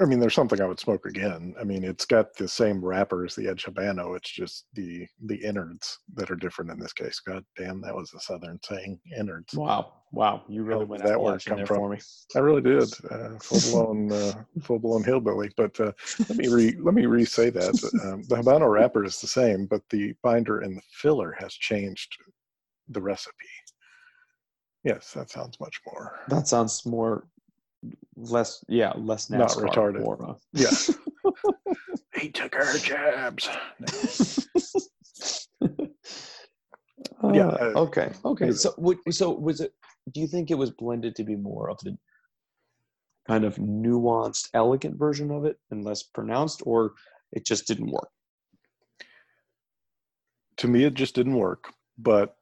I 0.00 0.06
mean, 0.06 0.18
there's 0.18 0.34
something 0.34 0.60
I 0.60 0.66
would 0.66 0.80
smoke 0.80 1.06
again. 1.06 1.54
I 1.60 1.62
mean, 1.62 1.84
it's 1.84 2.04
got 2.04 2.34
the 2.36 2.48
same 2.48 2.84
wrapper 2.84 3.24
as 3.24 3.36
the 3.36 3.48
Edge 3.48 3.64
Habano. 3.64 4.16
It's 4.16 4.30
just 4.30 4.66
the 4.74 5.06
the 5.26 5.36
innards 5.36 5.98
that 6.14 6.32
are 6.32 6.36
different 6.36 6.72
in 6.72 6.80
this 6.80 6.92
case. 6.92 7.20
God 7.20 7.44
damn, 7.56 7.80
that 7.82 7.94
was 7.94 8.12
a 8.12 8.18
southern 8.20 8.58
saying, 8.64 8.98
innards. 9.16 9.54
Wow, 9.54 9.92
wow, 10.10 10.42
you 10.48 10.64
really 10.64 10.80
Hell, 10.80 10.86
went 10.88 11.04
that 11.04 11.20
word 11.20 11.44
come 11.44 11.58
there 11.58 11.66
from? 11.66 11.76
for 11.76 11.88
me. 11.90 11.98
I 12.34 12.40
really 12.40 12.60
did. 12.60 12.92
Uh, 13.08 13.38
full 13.40 13.60
blown, 13.70 14.10
uh, 14.10 14.42
full 14.62 14.80
blown 14.80 15.04
hillbilly. 15.04 15.52
But 15.56 15.78
uh, 15.78 15.92
let 16.28 16.38
me 16.38 16.48
re 16.48 16.76
let 16.80 16.94
me 16.94 17.06
re 17.06 17.24
say 17.24 17.50
that 17.50 17.74
um, 18.02 18.22
the 18.28 18.36
Habano 18.36 18.68
wrapper 18.68 19.04
is 19.04 19.20
the 19.20 19.28
same, 19.28 19.66
but 19.66 19.82
the 19.90 20.12
binder 20.24 20.60
and 20.60 20.76
the 20.76 20.82
filler 20.90 21.36
has 21.38 21.54
changed 21.54 22.16
the 22.88 23.00
recipe. 23.00 23.32
Yes, 24.82 25.12
that 25.12 25.30
sounds 25.30 25.58
much 25.60 25.80
more. 25.86 26.18
That 26.28 26.46
sounds 26.46 26.84
more, 26.84 27.26
less, 28.16 28.64
yeah, 28.68 28.92
less 28.96 29.30
Not 29.30 29.50
retarded. 29.50 30.00
More, 30.00 30.30
uh, 30.30 30.34
Yeah. 30.52 30.70
he 32.20 32.30
took 32.30 32.56
our 32.56 32.72
jabs. 32.78 33.48
Yeah, 37.32 37.46
Uh, 37.46 37.72
uh, 37.74 37.80
okay. 37.80 38.12
Okay. 38.22 38.52
So, 38.52 38.74
so 39.10 39.30
was 39.30 39.62
it? 39.62 39.72
Do 40.12 40.20
you 40.20 40.26
think 40.26 40.50
it 40.50 40.58
was 40.58 40.70
blended 40.70 41.16
to 41.16 41.24
be 41.24 41.36
more 41.36 41.70
of 41.70 41.78
the 41.78 41.96
kind 43.26 43.44
of 43.44 43.56
nuanced, 43.56 44.50
elegant 44.52 44.98
version 44.98 45.30
of 45.30 45.46
it 45.46 45.56
and 45.70 45.84
less 45.84 46.02
pronounced, 46.02 46.62
or 46.66 46.92
it 47.32 47.46
just 47.46 47.66
didn't 47.66 47.90
work? 47.90 48.10
to 50.56 50.68
me 50.68 50.84
it 50.84 50.94
just 50.94 51.14
didn't 51.14 51.34
work 51.34 51.72
but 51.98 52.36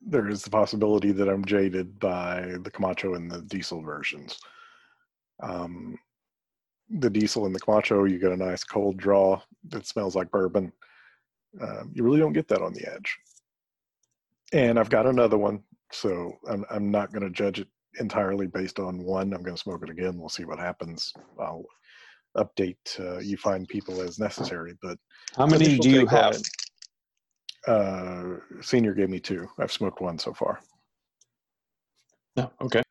there 0.00 0.28
is 0.28 0.42
the 0.42 0.50
possibility 0.50 1.12
that 1.12 1.28
i'm 1.28 1.44
jaded 1.44 1.98
by 1.98 2.54
the 2.62 2.70
camacho 2.70 3.14
and 3.14 3.30
the 3.30 3.42
diesel 3.42 3.82
versions. 3.82 4.38
Um, 5.42 5.98
the 6.88 7.10
diesel 7.10 7.46
and 7.46 7.54
the 7.54 7.60
camacho 7.60 8.04
you 8.04 8.18
get 8.18 8.32
a 8.32 8.36
nice 8.36 8.64
cold 8.64 8.96
draw 8.96 9.40
that 9.68 9.86
smells 9.86 10.14
like 10.14 10.30
bourbon. 10.30 10.72
Um, 11.60 11.90
you 11.92 12.04
really 12.04 12.20
don't 12.20 12.32
get 12.32 12.48
that 12.48 12.62
on 12.62 12.72
the 12.74 12.86
edge. 12.90 13.16
And 14.52 14.78
i've 14.78 14.90
got 14.90 15.06
another 15.06 15.38
one 15.38 15.62
so 15.92 16.32
i'm, 16.48 16.64
I'm 16.70 16.90
not 16.90 17.12
going 17.12 17.22
to 17.24 17.30
judge 17.30 17.60
it 17.60 17.68
entirely 17.98 18.46
based 18.46 18.78
on 18.78 19.02
one. 19.04 19.32
I'm 19.32 19.42
going 19.42 19.56
to 19.56 19.62
smoke 19.62 19.82
it 19.82 19.90
again. 19.90 20.18
We'll 20.18 20.28
see 20.28 20.44
what 20.44 20.58
happens. 20.58 21.12
I'll 21.40 21.64
update 22.36 22.76
uh, 23.00 23.18
you 23.18 23.36
find 23.38 23.66
people 23.66 24.00
as 24.02 24.18
necessary 24.18 24.74
but 24.82 24.98
How 25.36 25.46
many 25.46 25.78
do 25.78 25.88
you 25.90 26.06
have? 26.06 26.34
it, 26.34 26.48
Uh, 27.66 28.36
senior 28.60 28.94
gave 28.94 29.10
me 29.10 29.18
two. 29.18 29.48
I've 29.58 29.72
smoked 29.72 30.00
one 30.00 30.18
so 30.18 30.32
far. 30.32 30.60
No. 32.36 32.50
Okay. 32.60 32.82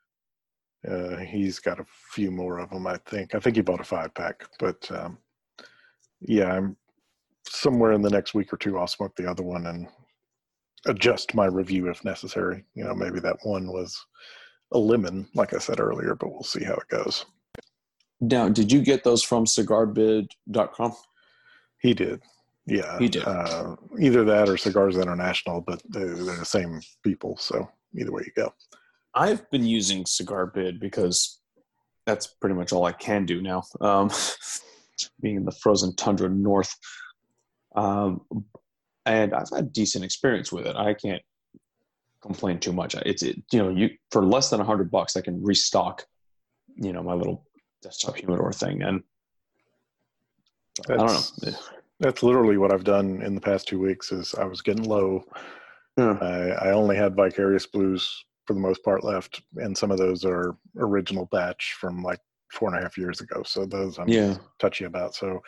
Uh, 0.88 1.18
he's 1.18 1.60
got 1.60 1.80
a 1.80 1.86
few 2.12 2.30
more 2.30 2.60
of 2.60 2.70
them, 2.70 2.86
I 2.86 2.98
think. 3.06 3.34
I 3.34 3.40
think 3.40 3.56
he 3.56 3.62
bought 3.62 3.80
a 3.80 3.86
five 3.86 4.14
pack, 4.14 4.44
but 4.60 4.90
um, 4.92 5.18
yeah, 6.22 6.52
I'm 6.52 6.76
somewhere 7.48 7.94
in 7.94 8.02
the 8.02 8.10
next 8.10 8.34
week 8.34 8.54
or 8.54 8.58
two. 8.58 8.78
I'll 8.78 8.88
smoke 8.88 9.16
the 9.16 9.30
other 9.30 9.44
one 9.44 9.68
and 9.68 9.88
adjust 10.86 11.34
my 11.34 11.46
review 11.46 11.90
if 11.90 12.04
necessary. 12.04 12.66
You 12.76 12.84
know, 12.84 12.94
maybe 12.94 13.20
that 13.22 13.38
one 13.44 13.72
was 13.72 14.00
a 14.74 14.78
lemon, 14.78 15.28
like 15.34 15.54
I 15.54 15.60
said 15.60 15.80
earlier, 15.80 16.16
but 16.16 16.32
we'll 16.32 16.44
see 16.44 16.64
how 16.64 16.76
it 16.76 16.88
goes. 16.90 17.26
Now, 18.22 18.50
did 18.50 18.72
you 18.72 18.82
get 18.82 19.04
those 19.04 19.24
from 19.24 19.46
cigarbid.com? 19.46 20.94
He 21.80 21.94
did. 21.94 22.22
Yeah, 22.68 22.98
He 22.98 23.08
did. 23.10 23.24
Uh, 23.24 23.76
either 24.00 24.24
that 24.24 24.50
or 24.50 24.58
Cigars 24.58 24.98
International, 24.98 25.62
but 25.62 25.82
they're, 25.90 26.16
they're 26.16 26.38
the 26.38 26.46
same 26.46 26.82
people. 27.04 27.38
So 27.38 27.70
either 27.98 28.12
way 28.12 28.24
you 28.26 28.32
go. 28.36 28.54
I've 29.14 29.50
been 29.52 29.66
using 29.66 30.06
Cigar 30.06 30.48
Bid 30.48 30.80
because 30.80 31.40
that's 32.06 32.28
pretty 32.28 32.56
much 32.56 32.74
all 32.74 32.86
I 32.86 32.92
can 32.92 33.26
do 33.26 33.42
now. 33.42 33.64
Um, 33.82 34.10
being 35.22 35.36
in 35.38 35.46
the 35.46 35.52
frozen 35.52 35.96
tundra 35.96 36.30
north, 36.30 36.74
um, 37.76 38.22
and 39.06 39.34
I've 39.34 39.50
had 39.54 39.72
decent 39.72 40.04
experience 40.04 40.52
with 40.52 40.66
it. 40.66 40.76
I 40.76 40.94
can't 40.96 41.22
complain 42.22 42.60
too 42.60 42.74
much. 42.74 42.96
It's 42.96 43.22
it, 43.22 43.42
you 43.52 43.60
know 43.60 43.70
you 43.70 43.92
for 44.12 44.26
less 44.26 44.50
than 44.50 44.60
a 44.60 44.64
hundred 44.64 44.90
bucks, 44.90 45.16
I 45.16 45.22
can 45.22 45.44
restock, 45.44 46.04
you 46.76 46.92
know, 46.94 47.04
my 47.04 47.14
little 47.14 47.46
desktop 47.84 48.16
humidor 48.18 48.52
thing, 48.52 48.82
and 48.82 49.04
I 50.90 50.96
don't 50.96 51.08
That's- 51.08 51.44
know. 51.44 51.54
That's 52.00 52.24
literally 52.24 52.58
what 52.58 52.72
I've 52.72 52.84
done 52.84 53.22
in 53.22 53.36
the 53.36 53.42
past 53.42 53.68
two 53.68 53.80
weeks. 53.80 54.12
Is 54.12 54.36
I 54.36 54.46
was 54.46 54.62
getting 54.62 54.84
low. 54.84 55.24
Yeah. 55.98 56.18
I, 56.22 56.68
I 56.68 56.72
only 56.72 56.96
had 56.98 57.16
Vicarious 57.16 57.66
Blues 57.68 58.26
for 58.46 58.54
the 58.54 58.60
most 58.60 58.84
part 58.84 59.04
left, 59.04 59.42
and 59.58 59.78
some 59.78 59.92
of 59.92 59.98
those 59.98 60.26
are 60.26 60.58
original 60.78 61.28
batch 61.32 61.76
from 61.80 62.04
like 62.04 62.20
four 62.52 62.70
and 62.70 62.78
a 62.78 62.82
half 62.82 62.98
years 62.98 63.22
ago. 63.22 63.44
So 63.44 63.66
those 63.66 63.98
I'm 63.98 64.10
Yeah. 64.10 64.38
touchy 64.60 64.86
about. 64.86 65.16
So 65.16 65.42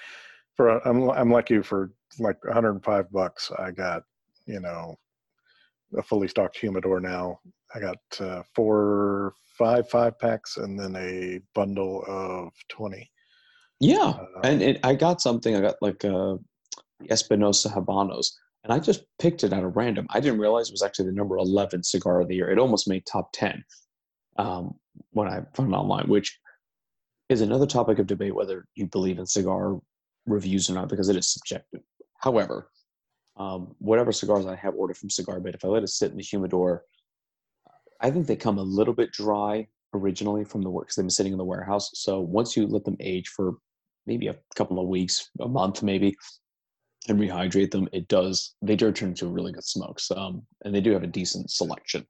for 0.55 0.85
I'm 0.87 1.09
I'm 1.11 1.31
like 1.31 1.49
you 1.49 1.63
for 1.63 1.91
like 2.19 2.43
105 2.45 3.11
bucks. 3.11 3.51
I 3.59 3.71
got 3.71 4.03
you 4.45 4.59
know 4.59 4.95
a 5.97 6.01
fully 6.03 6.27
stocked 6.27 6.57
humidor 6.57 6.99
now. 6.99 7.39
I 7.75 7.79
got 7.79 7.97
uh, 8.19 8.43
four, 8.55 9.33
five, 9.57 9.89
five 9.89 10.17
packs, 10.19 10.57
and 10.57 10.79
then 10.79 10.95
a 10.95 11.41
bundle 11.53 12.03
of 12.07 12.51
20. 12.69 13.09
Yeah, 13.79 14.17
Uh, 14.35 14.41
and 14.43 14.61
it, 14.61 14.79
I 14.83 14.95
got 14.95 15.21
something. 15.21 15.55
I 15.55 15.61
got 15.61 15.75
like 15.81 16.03
uh, 16.03 16.37
Espinosa 17.09 17.69
Habanos, 17.69 18.27
and 18.63 18.73
I 18.73 18.79
just 18.79 19.03
picked 19.19 19.43
it 19.43 19.53
out 19.53 19.63
of 19.63 19.75
random. 19.75 20.07
I 20.09 20.19
didn't 20.19 20.39
realize 20.39 20.69
it 20.69 20.73
was 20.73 20.83
actually 20.83 21.07
the 21.07 21.13
number 21.13 21.37
eleven 21.37 21.83
cigar 21.83 22.21
of 22.21 22.27
the 22.27 22.35
year. 22.35 22.49
It 22.49 22.59
almost 22.59 22.87
made 22.87 23.05
top 23.05 23.31
ten 23.33 23.63
um, 24.37 24.75
when 25.11 25.27
I 25.27 25.41
found 25.53 25.73
it 25.73 25.77
online, 25.77 26.07
which 26.07 26.39
is 27.29 27.41
another 27.41 27.67
topic 27.67 27.99
of 27.99 28.07
debate 28.07 28.33
whether 28.33 28.65
you 28.75 28.87
believe 28.87 29.19
in 29.19 29.25
cigar 29.25 29.79
reviews 30.25 30.69
or 30.69 30.73
not 30.73 30.89
because 30.89 31.09
it 31.09 31.15
is 31.15 31.31
subjective. 31.31 31.81
However, 32.19 32.69
um, 33.37 33.75
whatever 33.79 34.11
cigars 34.11 34.45
I 34.45 34.55
have 34.55 34.75
ordered 34.75 34.97
from 34.97 35.09
Cigar 35.09 35.39
Bid, 35.39 35.55
if 35.55 35.63
I 35.63 35.67
let 35.67 35.83
it 35.83 35.89
sit 35.89 36.11
in 36.11 36.17
the 36.17 36.23
humidor, 36.23 36.83
I 38.01 38.09
think 38.11 38.27
they 38.27 38.35
come 38.35 38.57
a 38.57 38.63
little 38.63 38.93
bit 38.93 39.11
dry 39.11 39.67
originally 39.93 40.43
from 40.43 40.61
the 40.61 40.69
work 40.69 40.87
because 40.87 40.95
they've 40.95 41.03
been 41.03 41.09
sitting 41.09 41.31
in 41.31 41.37
the 41.37 41.45
warehouse. 41.45 41.91
So 41.93 42.19
once 42.19 42.57
you 42.57 42.65
let 42.67 42.83
them 42.83 42.97
age 42.99 43.27
for 43.29 43.53
maybe 44.07 44.27
a 44.27 44.35
couple 44.55 44.79
of 44.79 44.87
weeks, 44.87 45.29
a 45.39 45.47
month 45.47 45.83
maybe, 45.83 46.15
and 47.07 47.19
rehydrate 47.19 47.71
them, 47.71 47.87
it 47.93 48.07
does 48.07 48.55
they 48.61 48.75
do 48.75 48.91
turn 48.91 49.09
into 49.09 49.27
really 49.27 49.51
good 49.51 49.63
smokes. 49.63 50.09
Um, 50.11 50.43
and 50.63 50.73
they 50.73 50.81
do 50.81 50.91
have 50.91 51.03
a 51.03 51.07
decent 51.07 51.51
selection. 51.51 52.05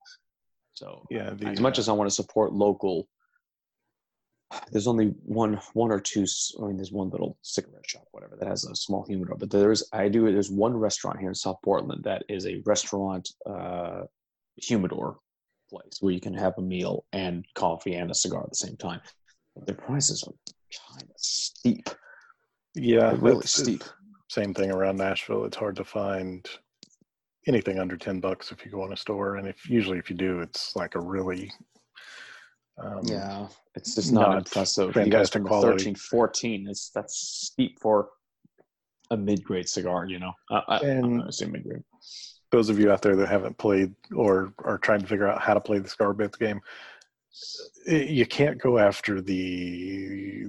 So 0.74 1.06
yeah, 1.10 1.32
the, 1.34 1.48
as 1.48 1.60
much 1.60 1.78
uh, 1.78 1.82
as 1.82 1.90
I 1.90 1.94
want 1.94 2.10
to 2.10 2.16
support 2.16 2.54
local, 2.54 3.08
there's 4.72 4.88
only 4.88 5.08
one 5.24 5.60
one 5.74 5.92
or 5.92 6.00
two. 6.00 6.26
I 6.60 6.68
mean, 6.68 6.78
there's 6.78 6.92
one 6.92 7.10
little 7.10 7.38
cigarette 7.42 7.90
shop, 7.90 8.06
whatever, 8.12 8.38
that 8.40 8.48
has 8.48 8.64
a 8.64 8.76
small 8.76 9.04
humidor. 9.06 9.36
But 9.38 9.50
there's 9.50 9.84
I 9.92 10.08
do 10.08 10.32
there's 10.32 10.52
one 10.52 10.76
restaurant 10.76 11.20
here 11.20 11.30
in 11.30 11.36
South 11.36 11.58
Portland 11.64 12.04
that 12.04 12.24
is 12.30 12.46
a 12.46 12.62
restaurant 12.66 13.28
uh, 13.46 14.04
humidor 14.56 15.18
place 15.70 15.98
where 16.00 16.14
you 16.14 16.22
can 16.22 16.34
have 16.34 16.54
a 16.58 16.62
meal 16.62 17.06
and 17.12 17.46
coffee 17.56 17.96
and 17.96 18.10
a 18.10 18.16
cigar 18.16 18.44
at 18.44 18.50
the 18.50 18.56
same 18.56 18.78
time. 18.78 19.02
Their 19.66 19.76
prices 19.76 20.24
are 20.24 20.34
kind 20.92 21.04
of 21.10 21.16
steep, 21.18 21.90
yeah, 22.76 23.12
like 23.12 23.22
really 23.22 23.46
steep. 23.48 23.84
same 24.30 24.54
thing 24.54 24.72
around 24.72 24.98
Nashville. 24.98 25.46
It's 25.46 25.58
hard 25.58 25.76
to 25.78 25.84
find 25.84 26.48
anything 27.48 27.80
under 27.80 27.98
ten 27.98 28.20
bucks 28.20 28.52
if 28.52 28.66
you 28.66 28.72
go 28.72 28.86
in 28.86 28.94
a 28.94 28.98
store, 28.98 29.38
and 29.38 29.48
if 29.48 29.70
usually 29.70 29.98
if 29.98 30.10
you 30.10 30.16
do, 30.16 30.42
it's 30.42 30.76
like 30.76 30.96
a 30.96 31.00
really 31.00 31.52
um, 32.84 33.02
Yeah, 33.04 33.48
it's 33.76 33.96
just 33.96 34.12
not, 34.12 34.30
not 34.30 34.38
impressive. 34.40 34.94
Fantastic 34.94 35.44
quality. 35.44 35.78
13, 35.80 35.96
14, 35.96 36.68
it's 36.70 36.90
that's 36.94 37.18
steep 37.18 37.80
for 37.80 38.10
a 39.10 39.18
mid-grade 39.18 39.68
cigar. 39.70 40.06
You 40.06 40.20
know, 40.20 40.34
I, 40.52 40.62
I, 40.68 40.78
And- 40.80 41.20
gonna 41.20 41.32
say 41.32 41.46
mid-grade. 41.46 41.84
Those 42.50 42.70
of 42.70 42.80
you 42.80 42.92
out 42.92 43.02
there 43.02 43.18
that 43.18 43.28
haven't 43.28 43.58
played 43.58 43.94
or 44.16 44.54
are 44.64 44.78
trying 44.78 45.02
to 45.02 45.08
figure 45.08 45.28
out 45.28 45.42
how 45.42 45.54
to 45.54 45.60
play 45.60 45.80
the 45.80 46.14
Bits 46.18 46.38
game, 46.38 46.62
i- 46.62 46.62
you 47.86 48.26
can't 48.26 48.62
go 48.62 48.78
after 48.78 49.22
the 49.22 50.46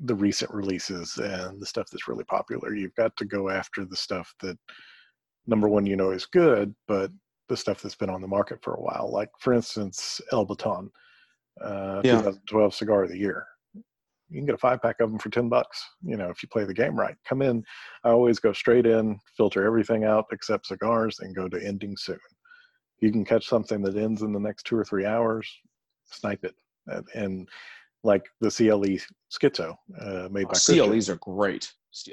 the 0.00 0.14
recent 0.14 0.50
releases 0.52 1.18
and 1.18 1.60
the 1.60 1.66
stuff 1.66 1.88
that's 1.90 2.08
really 2.08 2.24
popular. 2.24 2.74
You've 2.74 2.94
got 2.94 3.14
to 3.18 3.24
go 3.26 3.50
after 3.50 3.84
the 3.84 3.96
stuff 3.96 4.34
that 4.40 4.58
number 5.46 5.68
one 5.68 5.84
you 5.84 5.96
know 5.96 6.10
is 6.10 6.26
good, 6.26 6.74
but 6.88 7.10
the 7.48 7.56
stuff 7.56 7.82
that's 7.82 7.96
been 7.96 8.08
on 8.10 8.22
the 8.22 8.28
market 8.28 8.60
for 8.62 8.74
a 8.74 8.80
while. 8.80 9.10
Like 9.12 9.28
for 9.40 9.52
instance, 9.52 10.20
El 10.32 10.44
Baton, 10.46 10.90
uh, 11.62 12.00
Yeah. 12.04 12.18
2012 12.18 12.74
cigar 12.74 13.04
of 13.04 13.10
the 13.10 13.18
year. 13.18 13.46
You 13.74 14.38
can 14.38 14.46
get 14.46 14.54
a 14.54 14.58
five 14.58 14.80
pack 14.80 15.00
of 15.00 15.10
them 15.10 15.18
for 15.18 15.28
10 15.28 15.48
bucks. 15.48 15.84
You 16.02 16.16
know, 16.16 16.30
if 16.30 16.42
you 16.42 16.48
play 16.48 16.64
the 16.64 16.72
game 16.72 16.98
right, 16.98 17.16
come 17.26 17.42
in. 17.42 17.64
I 18.04 18.10
always 18.10 18.38
go 18.38 18.52
straight 18.52 18.86
in, 18.86 19.18
filter 19.36 19.66
everything 19.66 20.04
out 20.04 20.26
except 20.30 20.66
cigars, 20.66 21.18
and 21.18 21.34
go 21.34 21.48
to 21.48 21.62
ending 21.66 21.96
soon. 21.96 22.18
You 23.00 23.10
can 23.10 23.24
catch 23.24 23.48
something 23.48 23.82
that 23.82 23.96
ends 23.96 24.22
in 24.22 24.32
the 24.32 24.38
next 24.38 24.64
two 24.64 24.76
or 24.76 24.84
three 24.84 25.04
hours, 25.04 25.50
snipe 26.12 26.44
it. 26.44 26.54
And, 27.14 27.48
like 28.02 28.24
the 28.40 28.48
CLE 28.50 28.96
Schizo 29.30 29.76
uh, 30.00 30.26
made 30.30 30.46
Oh, 30.46 30.52
by. 30.52 30.58
CLEs 30.58 31.10
are 31.10 31.16
great. 31.16 31.70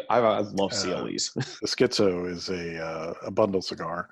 I, 0.09 0.19
I 0.19 0.39
love 0.39 0.73
Uh, 0.73 0.75
CLEs. 0.75 1.31
The 1.61 1.67
Schizo 1.67 2.29
is 2.29 2.49
a 2.49 2.83
uh, 2.83 3.13
a 3.23 3.31
bundle 3.31 3.61
cigar, 3.61 4.09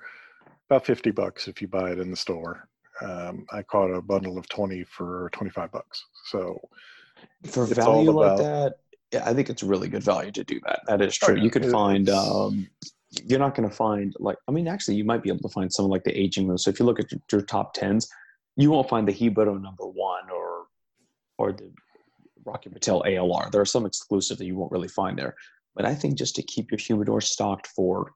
about 0.70 0.86
fifty 0.86 1.10
bucks 1.10 1.48
if 1.48 1.60
you 1.60 1.68
buy 1.68 1.90
it 1.90 1.98
in 1.98 2.10
the 2.10 2.16
store. 2.16 2.66
Um, 3.02 3.44
I 3.52 3.62
caught 3.62 3.90
a 3.90 4.00
bundle 4.00 4.38
of 4.38 4.48
twenty 4.48 4.84
for 4.84 5.28
twenty 5.34 5.50
five 5.50 5.70
bucks. 5.70 6.02
So 6.30 6.58
For 7.44 7.66
value 7.66 8.10
like 8.10 8.38
that, 8.38 8.76
yeah, 9.12 9.28
I 9.28 9.34
think 9.34 9.50
it's 9.50 9.62
really 9.62 9.88
good 9.90 10.02
value 10.02 10.32
to 10.32 10.44
do 10.44 10.58
that. 10.64 10.80
That 10.86 11.02
is 11.02 11.18
Oh, 11.22 11.26
true. 11.26 11.36
yeah, 11.36 11.42
You 11.42 11.50
could 11.50 11.70
find. 11.70 12.08
Um, 12.08 12.68
you're 13.26 13.38
not 13.38 13.54
going 13.54 13.68
to 13.68 13.74
find 13.74 14.14
like. 14.18 14.38
I 14.48 14.50
mean, 14.50 14.66
actually, 14.66 14.94
you 14.96 15.04
might 15.04 15.22
be 15.22 15.28
able 15.28 15.46
to 15.46 15.52
find 15.52 15.70
some 15.70 15.88
like 15.88 16.04
the 16.04 16.18
aging 16.18 16.48
ones. 16.48 16.64
So 16.64 16.70
if 16.70 16.80
you 16.80 16.86
look 16.86 16.98
at 17.00 17.12
your, 17.12 17.20
your 17.32 17.42
top 17.42 17.74
tens, 17.74 18.08
you 18.56 18.70
won't 18.70 18.88
find 18.88 19.06
the 19.06 19.12
Hibaro 19.12 19.60
number 19.60 19.86
one 19.86 20.30
or 20.30 20.66
or 21.38 21.52
the 21.52 21.70
Rocky 22.44 22.70
Patel 22.70 23.02
ALR. 23.02 23.50
There 23.50 23.60
are 23.60 23.66
some 23.66 23.84
exclusive 23.84 24.38
that 24.38 24.46
you 24.46 24.56
won't 24.56 24.72
really 24.72 24.88
find 24.88 25.18
there. 25.18 25.34
But 25.74 25.84
I 25.84 25.94
think 25.94 26.16
just 26.16 26.34
to 26.36 26.42
keep 26.42 26.70
your 26.70 26.78
humidor 26.78 27.20
stocked 27.20 27.66
for 27.66 28.12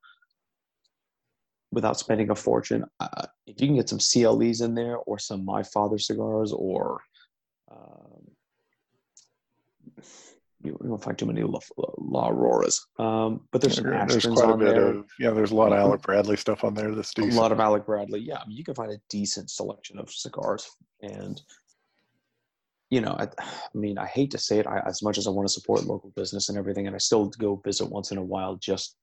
without 1.70 1.98
spending 1.98 2.30
a 2.30 2.34
fortune, 2.34 2.84
uh, 3.00 3.26
if 3.46 3.60
you 3.60 3.68
can 3.68 3.76
get 3.76 3.88
some 3.88 3.98
CLEs 3.98 4.62
in 4.62 4.74
there 4.74 4.96
or 4.96 5.18
some 5.18 5.44
My 5.44 5.62
Father 5.62 5.98
cigars 5.98 6.52
or 6.52 7.02
um, 7.70 8.09
you 10.62 10.76
won't 10.80 11.02
find 11.02 11.16
too 11.16 11.26
many 11.26 11.42
La, 11.42 11.58
La 11.98 12.28
Auroras. 12.28 12.86
Um, 12.98 13.42
but 13.50 13.60
there's 13.60 13.76
some 13.76 13.84
there's 13.84 14.26
quite 14.26 14.48
a 14.48 14.52
on 14.52 14.58
bit 14.58 14.74
there. 14.74 14.86
of 14.88 15.06
yeah. 15.18 15.30
There's 15.30 15.52
a 15.52 15.54
lot 15.54 15.72
of 15.72 15.78
Alec 15.78 16.02
Bradley 16.02 16.36
stuff 16.36 16.64
on 16.64 16.74
there 16.74 16.94
that's 16.94 17.12
a 17.18 17.22
lot 17.26 17.52
of 17.52 17.60
Alec 17.60 17.86
Bradley. 17.86 18.20
Yeah, 18.20 18.38
I 18.38 18.46
mean, 18.46 18.56
you 18.56 18.64
can 18.64 18.74
find 18.74 18.92
a 18.92 19.00
decent 19.08 19.50
selection 19.50 19.98
of 19.98 20.10
cigars, 20.10 20.70
and 21.02 21.40
you 22.90 23.00
know, 23.00 23.16
I, 23.18 23.28
I 23.38 23.78
mean, 23.78 23.98
I 23.98 24.06
hate 24.06 24.32
to 24.32 24.38
say 24.38 24.58
it, 24.58 24.66
I, 24.66 24.82
as 24.86 25.02
much 25.02 25.16
as 25.16 25.26
I 25.26 25.30
want 25.30 25.48
to 25.48 25.52
support 25.52 25.84
local 25.84 26.10
business 26.10 26.48
and 26.48 26.58
everything, 26.58 26.86
and 26.86 26.94
I 26.94 26.98
still 26.98 27.26
go 27.38 27.56
visit 27.64 27.88
once 27.88 28.10
in 28.10 28.18
a 28.18 28.22
while 28.22 28.56
just 28.56 28.96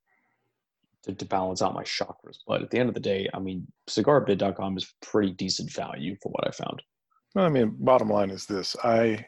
to, 1.03 1.13
to 1.13 1.25
balance 1.25 1.61
out 1.61 1.73
my 1.73 1.83
chakras. 1.83 2.37
But 2.45 2.61
at 2.61 2.69
the 2.69 2.79
end 2.79 2.89
of 2.89 2.95
the 2.95 3.01
day, 3.01 3.29
I 3.33 3.39
mean, 3.39 3.65
cigarbid.com 3.89 4.77
is 4.77 4.93
pretty 5.01 5.31
decent 5.31 5.71
value 5.71 6.17
for 6.21 6.29
what 6.29 6.45
I 6.45 6.51
found. 6.51 6.83
I 7.35 7.49
mean, 7.49 7.75
bottom 7.79 8.09
line 8.09 8.29
is 8.29 8.45
this: 8.45 8.75
I 8.83 9.25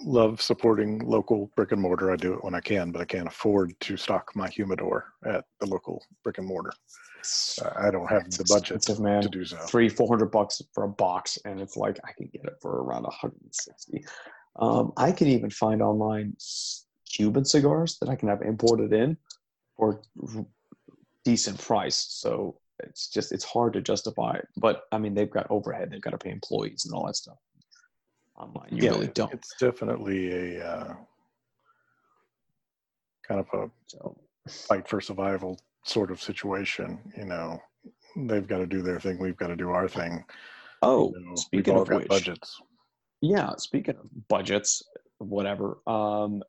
love 0.00 0.40
supporting 0.42 0.98
local 1.00 1.50
brick 1.56 1.72
and 1.72 1.80
mortar. 1.80 2.12
I 2.12 2.16
do 2.16 2.34
it 2.34 2.44
when 2.44 2.54
I 2.54 2.60
can, 2.60 2.90
but 2.90 3.00
I 3.00 3.04
can't 3.04 3.26
afford 3.26 3.78
to 3.80 3.96
stock 3.96 4.32
my 4.34 4.48
humidor 4.48 5.12
at 5.24 5.44
the 5.60 5.66
local 5.66 6.02
brick 6.22 6.38
and 6.38 6.46
mortar. 6.46 6.72
I 7.62 7.88
I 7.88 7.90
don't 7.90 8.08
have 8.08 8.30
the 8.30 8.44
budget 8.48 9.00
man. 9.00 9.22
to 9.22 9.28
do 9.28 9.44
so. 9.44 9.56
Three, 9.56 9.88
four 9.88 10.08
hundred 10.08 10.30
bucks 10.30 10.62
for 10.72 10.84
a 10.84 10.88
box, 10.88 11.38
and 11.44 11.60
it's 11.60 11.76
like 11.76 11.98
I 12.04 12.12
can 12.12 12.28
get 12.32 12.44
it 12.44 12.56
for 12.60 12.82
around 12.82 13.02
160. 13.02 14.04
Um, 14.58 14.92
I 14.96 15.12
can 15.12 15.28
even 15.28 15.50
find 15.50 15.82
online 15.82 16.36
Cuban 17.10 17.44
cigars 17.44 17.98
that 17.98 18.08
I 18.08 18.16
can 18.16 18.28
have 18.28 18.42
imported 18.42 18.92
in 18.92 19.16
for 19.76 20.02
decent 21.24 21.58
price. 21.58 22.06
So 22.10 22.58
it's 22.80 23.08
just 23.08 23.32
it's 23.32 23.44
hard 23.44 23.72
to 23.74 23.80
justify. 23.80 24.38
But 24.56 24.82
I 24.92 24.98
mean, 24.98 25.14
they've 25.14 25.30
got 25.30 25.46
overhead, 25.50 25.90
they've 25.90 26.00
got 26.00 26.10
to 26.10 26.18
pay 26.18 26.30
employees 26.30 26.84
and 26.84 26.94
all 26.94 27.06
that 27.06 27.16
stuff. 27.16 27.38
Online, 28.38 28.68
you 28.70 28.82
Yeah, 28.84 28.90
really 28.90 29.06
don't. 29.08 29.32
It's 29.32 29.54
definitely 29.58 30.58
a 30.58 30.66
uh, 30.66 30.94
kind 33.26 33.40
of 33.40 33.46
a 33.52 33.70
So 33.86 34.16
fight 34.48 34.88
for 34.88 35.00
survival 35.00 35.58
sort 35.84 36.10
of 36.10 36.20
situation. 36.20 36.98
You 37.16 37.24
know, 37.24 37.58
they've 38.16 38.46
got 38.46 38.58
to 38.58 38.66
do 38.66 38.82
their 38.82 39.00
thing. 39.00 39.18
We've 39.18 39.36
got 39.36 39.48
to 39.48 39.56
do 39.56 39.70
our 39.70 39.88
thing. 39.88 40.24
oh, 40.82 41.12
You 41.14 41.24
know, 41.24 41.34
speaking 41.36 41.76
of 41.76 41.88
which, 41.88 42.08
budgets. 42.08 42.60
Yeah, 43.22 43.54
speaking 43.56 43.96
of 43.96 44.06
budgets, 44.28 44.82
whatever, 45.18 45.78
um, 45.86 46.42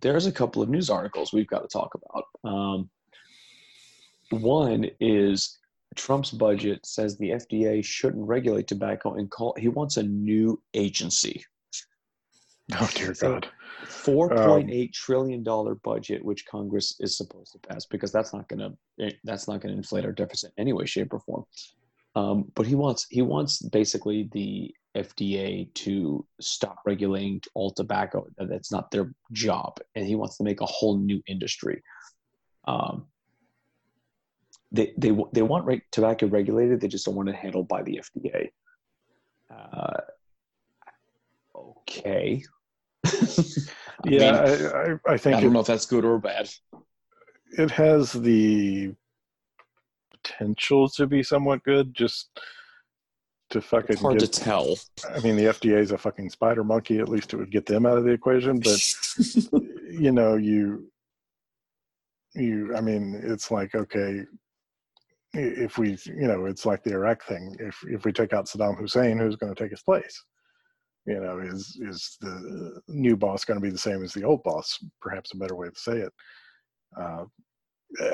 there's 0.00 0.26
a 0.26 0.32
couple 0.32 0.62
of 0.62 0.68
news 0.68 0.88
articles 0.88 1.32
we've 1.32 1.46
got 1.46 1.60
to 1.60 1.68
talk 1.68 1.94
about. 1.94 2.24
Um, 2.50 2.90
one 4.30 4.86
is 5.00 5.58
Trump's 5.96 6.30
budget 6.30 6.84
says 6.84 7.16
the 7.16 7.30
FDA 7.30 7.84
shouldn't 7.84 8.26
regulate 8.26 8.66
tobacco 8.66 9.14
and 9.14 9.30
call 9.30 9.54
he 9.58 9.68
wants 9.68 9.96
a 9.96 10.02
new 10.02 10.60
agency. 10.74 11.44
Oh 12.72 12.90
dear 12.94 13.14
God. 13.20 13.48
Four 13.86 14.30
point 14.30 14.70
eight 14.70 14.94
trillion 14.94 15.42
dollar 15.42 15.74
budget, 15.74 16.24
which 16.24 16.46
Congress 16.46 16.96
is 17.00 17.16
supposed 17.16 17.52
to 17.52 17.58
pass, 17.58 17.84
because 17.86 18.10
that's 18.10 18.32
not 18.32 18.48
going 18.48 18.60
to 18.98 19.12
that's 19.24 19.46
not 19.46 19.60
going 19.60 19.72
to 19.72 19.78
inflate 19.78 20.04
our 20.04 20.12
deficit 20.12 20.52
in 20.56 20.62
any 20.62 20.72
way, 20.72 20.86
shape, 20.86 21.12
or 21.12 21.20
form. 21.20 21.44
Um, 22.14 22.50
but 22.54 22.66
he 22.66 22.74
wants 22.74 23.06
he 23.10 23.22
wants 23.22 23.60
basically 23.60 24.30
the 24.32 24.74
FDA 24.96 25.72
to 25.74 26.24
stop 26.40 26.78
regulating 26.86 27.42
all 27.54 27.72
tobacco. 27.72 28.26
That's 28.38 28.72
not 28.72 28.90
their 28.90 29.12
job, 29.32 29.78
and 29.94 30.06
he 30.06 30.14
wants 30.14 30.38
to 30.38 30.44
make 30.44 30.60
a 30.60 30.66
whole 30.66 30.98
new 30.98 31.22
industry. 31.26 31.82
Um, 32.66 33.06
they 34.74 34.92
they 34.98 35.16
they 35.32 35.42
want 35.42 35.64
reg- 35.66 35.82
tobacco 35.92 36.26
regulated. 36.26 36.80
They 36.80 36.88
just 36.88 37.04
don't 37.06 37.14
want 37.14 37.28
it 37.28 37.36
handled 37.36 37.68
by 37.68 37.82
the 37.82 38.00
FDA. 38.02 38.48
Uh, 39.54 40.00
okay. 41.54 42.42
I 43.06 43.10
yeah, 44.06 44.32
mean, 44.32 44.34
I, 44.34 44.92
I, 45.10 45.12
I 45.14 45.16
think 45.16 45.36
I 45.36 45.40
don't 45.40 45.52
know 45.52 45.60
if 45.60 45.66
that's 45.66 45.86
good 45.86 46.04
or 46.04 46.18
bad. 46.18 46.50
it 47.56 47.70
has 47.70 48.12
the 48.12 48.92
potential 50.10 50.88
to 50.90 51.06
be 51.06 51.22
somewhat 51.22 51.62
good. 51.62 51.94
Just 51.94 52.40
to 53.50 53.60
fucking 53.60 53.92
It's 53.92 54.02
hard 54.02 54.18
get, 54.18 54.32
to 54.32 54.40
tell. 54.40 54.76
I 55.14 55.20
mean, 55.20 55.36
the 55.36 55.44
FDA 55.44 55.78
is 55.78 55.92
a 55.92 55.98
fucking 55.98 56.30
spider 56.30 56.64
monkey. 56.64 56.98
At 56.98 57.08
least 57.08 57.32
it 57.32 57.36
would 57.36 57.52
get 57.52 57.66
them 57.66 57.86
out 57.86 57.98
of 57.98 58.04
the 58.04 58.10
equation. 58.10 58.58
But 58.58 58.82
you 59.90 60.10
know, 60.10 60.34
you, 60.36 60.90
you. 62.34 62.74
I 62.74 62.80
mean, 62.80 63.20
it's 63.22 63.50
like 63.50 63.74
okay, 63.74 64.20
i- 64.20 64.24
if 65.34 65.78
we, 65.78 65.98
you 66.06 66.28
know, 66.28 66.46
it's 66.46 66.66
like 66.66 66.82
the 66.82 66.92
Iraq 66.92 67.24
thing. 67.24 67.56
If 67.58 67.76
if 67.88 68.04
we 68.04 68.12
take 68.12 68.32
out 68.32 68.46
Saddam 68.46 68.78
Hussein, 68.78 69.18
who's 69.18 69.36
going 69.36 69.54
to 69.54 69.60
take 69.60 69.70
his 69.70 69.82
place? 69.82 70.22
You 71.06 71.20
know, 71.20 71.38
is 71.38 71.78
is 71.82 72.16
the 72.20 72.80
new 72.88 73.16
boss 73.16 73.44
going 73.44 73.60
to 73.60 73.64
be 73.64 73.70
the 73.70 73.78
same 73.78 74.02
as 74.02 74.12
the 74.12 74.24
old 74.24 74.42
boss? 74.42 74.78
Perhaps 75.00 75.34
a 75.34 75.36
better 75.36 75.56
way 75.56 75.68
to 75.68 75.78
say 75.78 75.98
it. 75.98 76.12
Uh, 76.98 77.24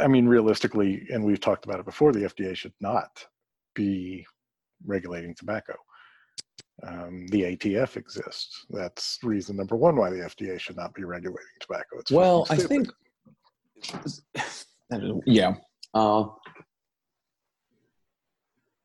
I 0.00 0.08
mean, 0.08 0.26
realistically, 0.26 1.06
and 1.10 1.24
we've 1.24 1.40
talked 1.40 1.64
about 1.64 1.80
it 1.80 1.86
before, 1.86 2.12
the 2.12 2.20
FDA 2.20 2.56
should 2.56 2.74
not 2.80 3.24
be 3.74 4.26
regulating 4.84 5.34
tobacco. 5.34 5.74
Um, 6.86 7.26
the 7.28 7.42
ATF 7.42 7.96
exists. 7.96 8.66
That's 8.70 9.18
reason 9.22 9.56
number 9.56 9.76
one 9.76 9.96
why 9.96 10.10
the 10.10 10.16
FDA 10.16 10.58
should 10.58 10.76
not 10.76 10.94
be 10.94 11.04
regulating 11.04 11.46
tobacco. 11.60 11.98
It's 11.98 12.10
Well, 12.10 12.46
I 12.50 12.56
think, 12.56 12.88
yeah. 15.26 15.54
Uh, 15.94 16.24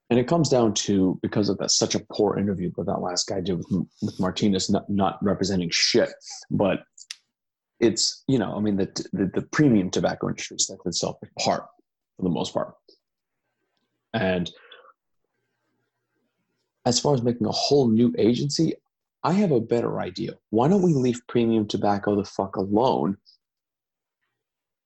and 0.10 0.20
it 0.20 0.28
comes 0.28 0.50
down 0.50 0.74
to 0.74 1.20
because 1.22 1.50
of 1.50 1.58
that 1.58 1.72
such 1.72 1.96
a 1.96 2.06
poor 2.12 2.38
interview 2.38 2.72
that 2.78 2.86
that 2.86 3.02
last 3.02 3.28
guy 3.28 3.42
did 3.42 3.58
with, 3.58 3.88
with 4.02 4.20
Martinez, 4.20 4.70
not, 4.70 4.90
not 4.90 5.18
representing 5.24 5.70
shit, 5.72 6.10
but 6.52 6.84
it's 7.80 8.24
you 8.28 8.40
know, 8.40 8.56
I 8.56 8.60
mean, 8.60 8.78
the 8.78 8.86
the, 9.12 9.30
the 9.34 9.42
premium 9.52 9.90
tobacco 9.90 10.30
industry 10.30 10.58
sets 10.60 10.86
itself 10.86 11.18
apart 11.38 11.66
for 12.16 12.24
the 12.24 12.30
most 12.30 12.54
part, 12.54 12.74
and 14.14 14.50
as 16.86 17.00
far 17.00 17.14
as 17.14 17.22
making 17.22 17.48
a 17.48 17.52
whole 17.52 17.90
new 17.90 18.14
agency, 18.18 18.76
I 19.24 19.34
have 19.34 19.52
a 19.52 19.60
better 19.60 20.00
idea. 20.00 20.34
Why 20.52 20.68
don't 20.68 20.84
we 20.84 20.94
leave 20.94 21.20
premium 21.28 21.68
tobacco 21.68 22.16
the 22.16 22.24
fuck 22.24 22.56
alone 22.56 23.18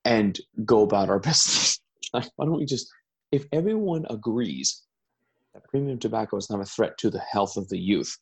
and 0.04 0.38
go 0.64 0.82
about 0.82 1.10
our 1.10 1.18
business? 1.20 1.78
Why 2.10 2.22
don't 2.40 2.56
we 2.56 2.64
just, 2.64 2.90
if 3.30 3.44
everyone 3.52 4.06
agrees 4.10 4.82
that 5.54 5.68
premium 5.68 5.98
tobacco 5.98 6.36
is 6.36 6.50
not 6.50 6.60
a 6.60 6.64
threat 6.64 6.96
to 6.98 7.10
the 7.10 7.20
health 7.20 7.56
of 7.56 7.68
the 7.68 7.78
youth, 7.78 8.16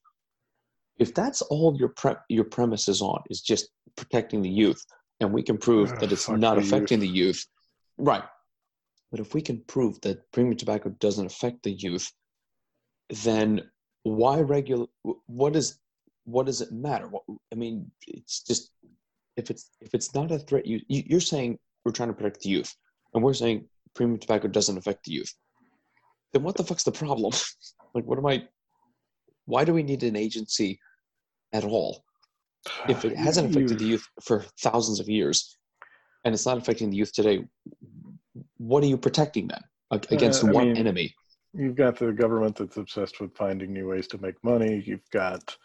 if 0.99 1.15
that's 1.15 1.43
all 1.43 1.77
your 1.79 1.91
pre- 1.91 2.15
your 2.29 2.45
premise 2.45 2.89
is 2.89 3.01
on, 3.01 3.23
is 3.31 3.41
just 3.41 3.71
protecting 3.97 4.43
the 4.43 4.51
youth, 4.51 4.85
and 5.21 5.33
we 5.33 5.43
can 5.43 5.59
prove 5.59 5.93
Ugh, 5.93 6.01
that 6.01 6.13
it's 6.13 6.29
not 6.29 6.55
the 6.55 6.61
affecting 6.61 7.01
the 7.01 7.09
youth, 7.09 7.45
right? 7.99 8.25
But 9.11 9.21
if 9.21 9.35
we 9.35 9.41
can 9.41 9.63
prove 9.67 10.01
that 10.03 10.31
premium 10.33 10.57
tobacco 10.57 10.91
doesn't 11.01 11.27
affect 11.27 11.63
the 11.63 11.73
youth, 11.73 12.11
then 13.09 13.63
why 14.03 14.41
regulate? 14.41 14.91
What 15.27 15.57
is 15.57 15.79
what 16.25 16.47
does 16.47 16.61
it 16.61 16.73
matter? 16.73 17.09
What, 17.09 17.23
I 17.53 17.55
mean, 17.55 17.91
it's 18.07 18.43
just 18.43 18.71
if 19.37 19.51
it's 19.51 19.71
if 19.81 19.95
it's 19.95 20.15
not 20.15 20.33
a 20.33 20.39
threat, 20.39 20.67
you 20.67 20.81
you're 20.89 21.21
saying 21.21 21.59
we're 21.85 21.93
trying 21.93 22.11
to 22.11 22.15
protect 22.15 22.41
the 22.43 22.51
youth, 22.51 22.75
and 23.15 23.23
we're 23.23 23.35
saying 23.35 23.67
premium 23.95 24.19
tobacco 24.19 24.49
doesn't 24.49 24.77
affect 24.77 25.05
the 25.05 25.13
youth. 25.13 25.33
Then 26.33 26.43
what 26.43 26.57
the 26.57 26.65
fuck's 26.65 26.85
the 26.85 26.93
problem? 26.93 27.33
like, 27.95 28.05
what 28.05 28.19
am 28.19 28.27
I? 28.27 28.45
Why 29.47 29.65
do 29.65 29.73
we 29.73 29.83
need 29.83 30.03
an 30.03 30.17
agency 30.17 30.79
at 31.53 31.65
all 31.65 32.05
if 32.89 33.05
it 33.05 33.17
hasn't 33.27 33.51
affected 33.51 33.79
the 33.79 33.87
youth 33.87 34.07
for 34.23 34.45
thousands 34.61 35.01
of 35.01 35.09
years, 35.09 35.57
and 36.25 36.35
it's 36.35 36.47
not 36.47 36.59
affecting 36.59 36.91
the 36.91 36.97
youth 36.97 37.13
today? 37.13 37.45
What 38.59 38.83
are 38.83 38.87
you 38.87 38.99
protecting 38.99 39.49
then 39.49 39.63
against 40.11 40.45
Uh, 40.45 40.49
what 40.49 40.65
mean, 40.65 40.77
enemy? 40.77 41.15
You've 41.55 41.77
got 41.77 41.99
the 41.99 42.13
government 42.13 42.57
that's 42.57 42.77
obsessed 42.77 43.21
with 43.21 43.35
finding 43.35 43.73
new 43.73 43.89
ways 43.89 44.07
to 44.09 44.19
make 44.19 44.43
money. 44.45 44.83
You've 44.85 45.09
got 45.11 45.57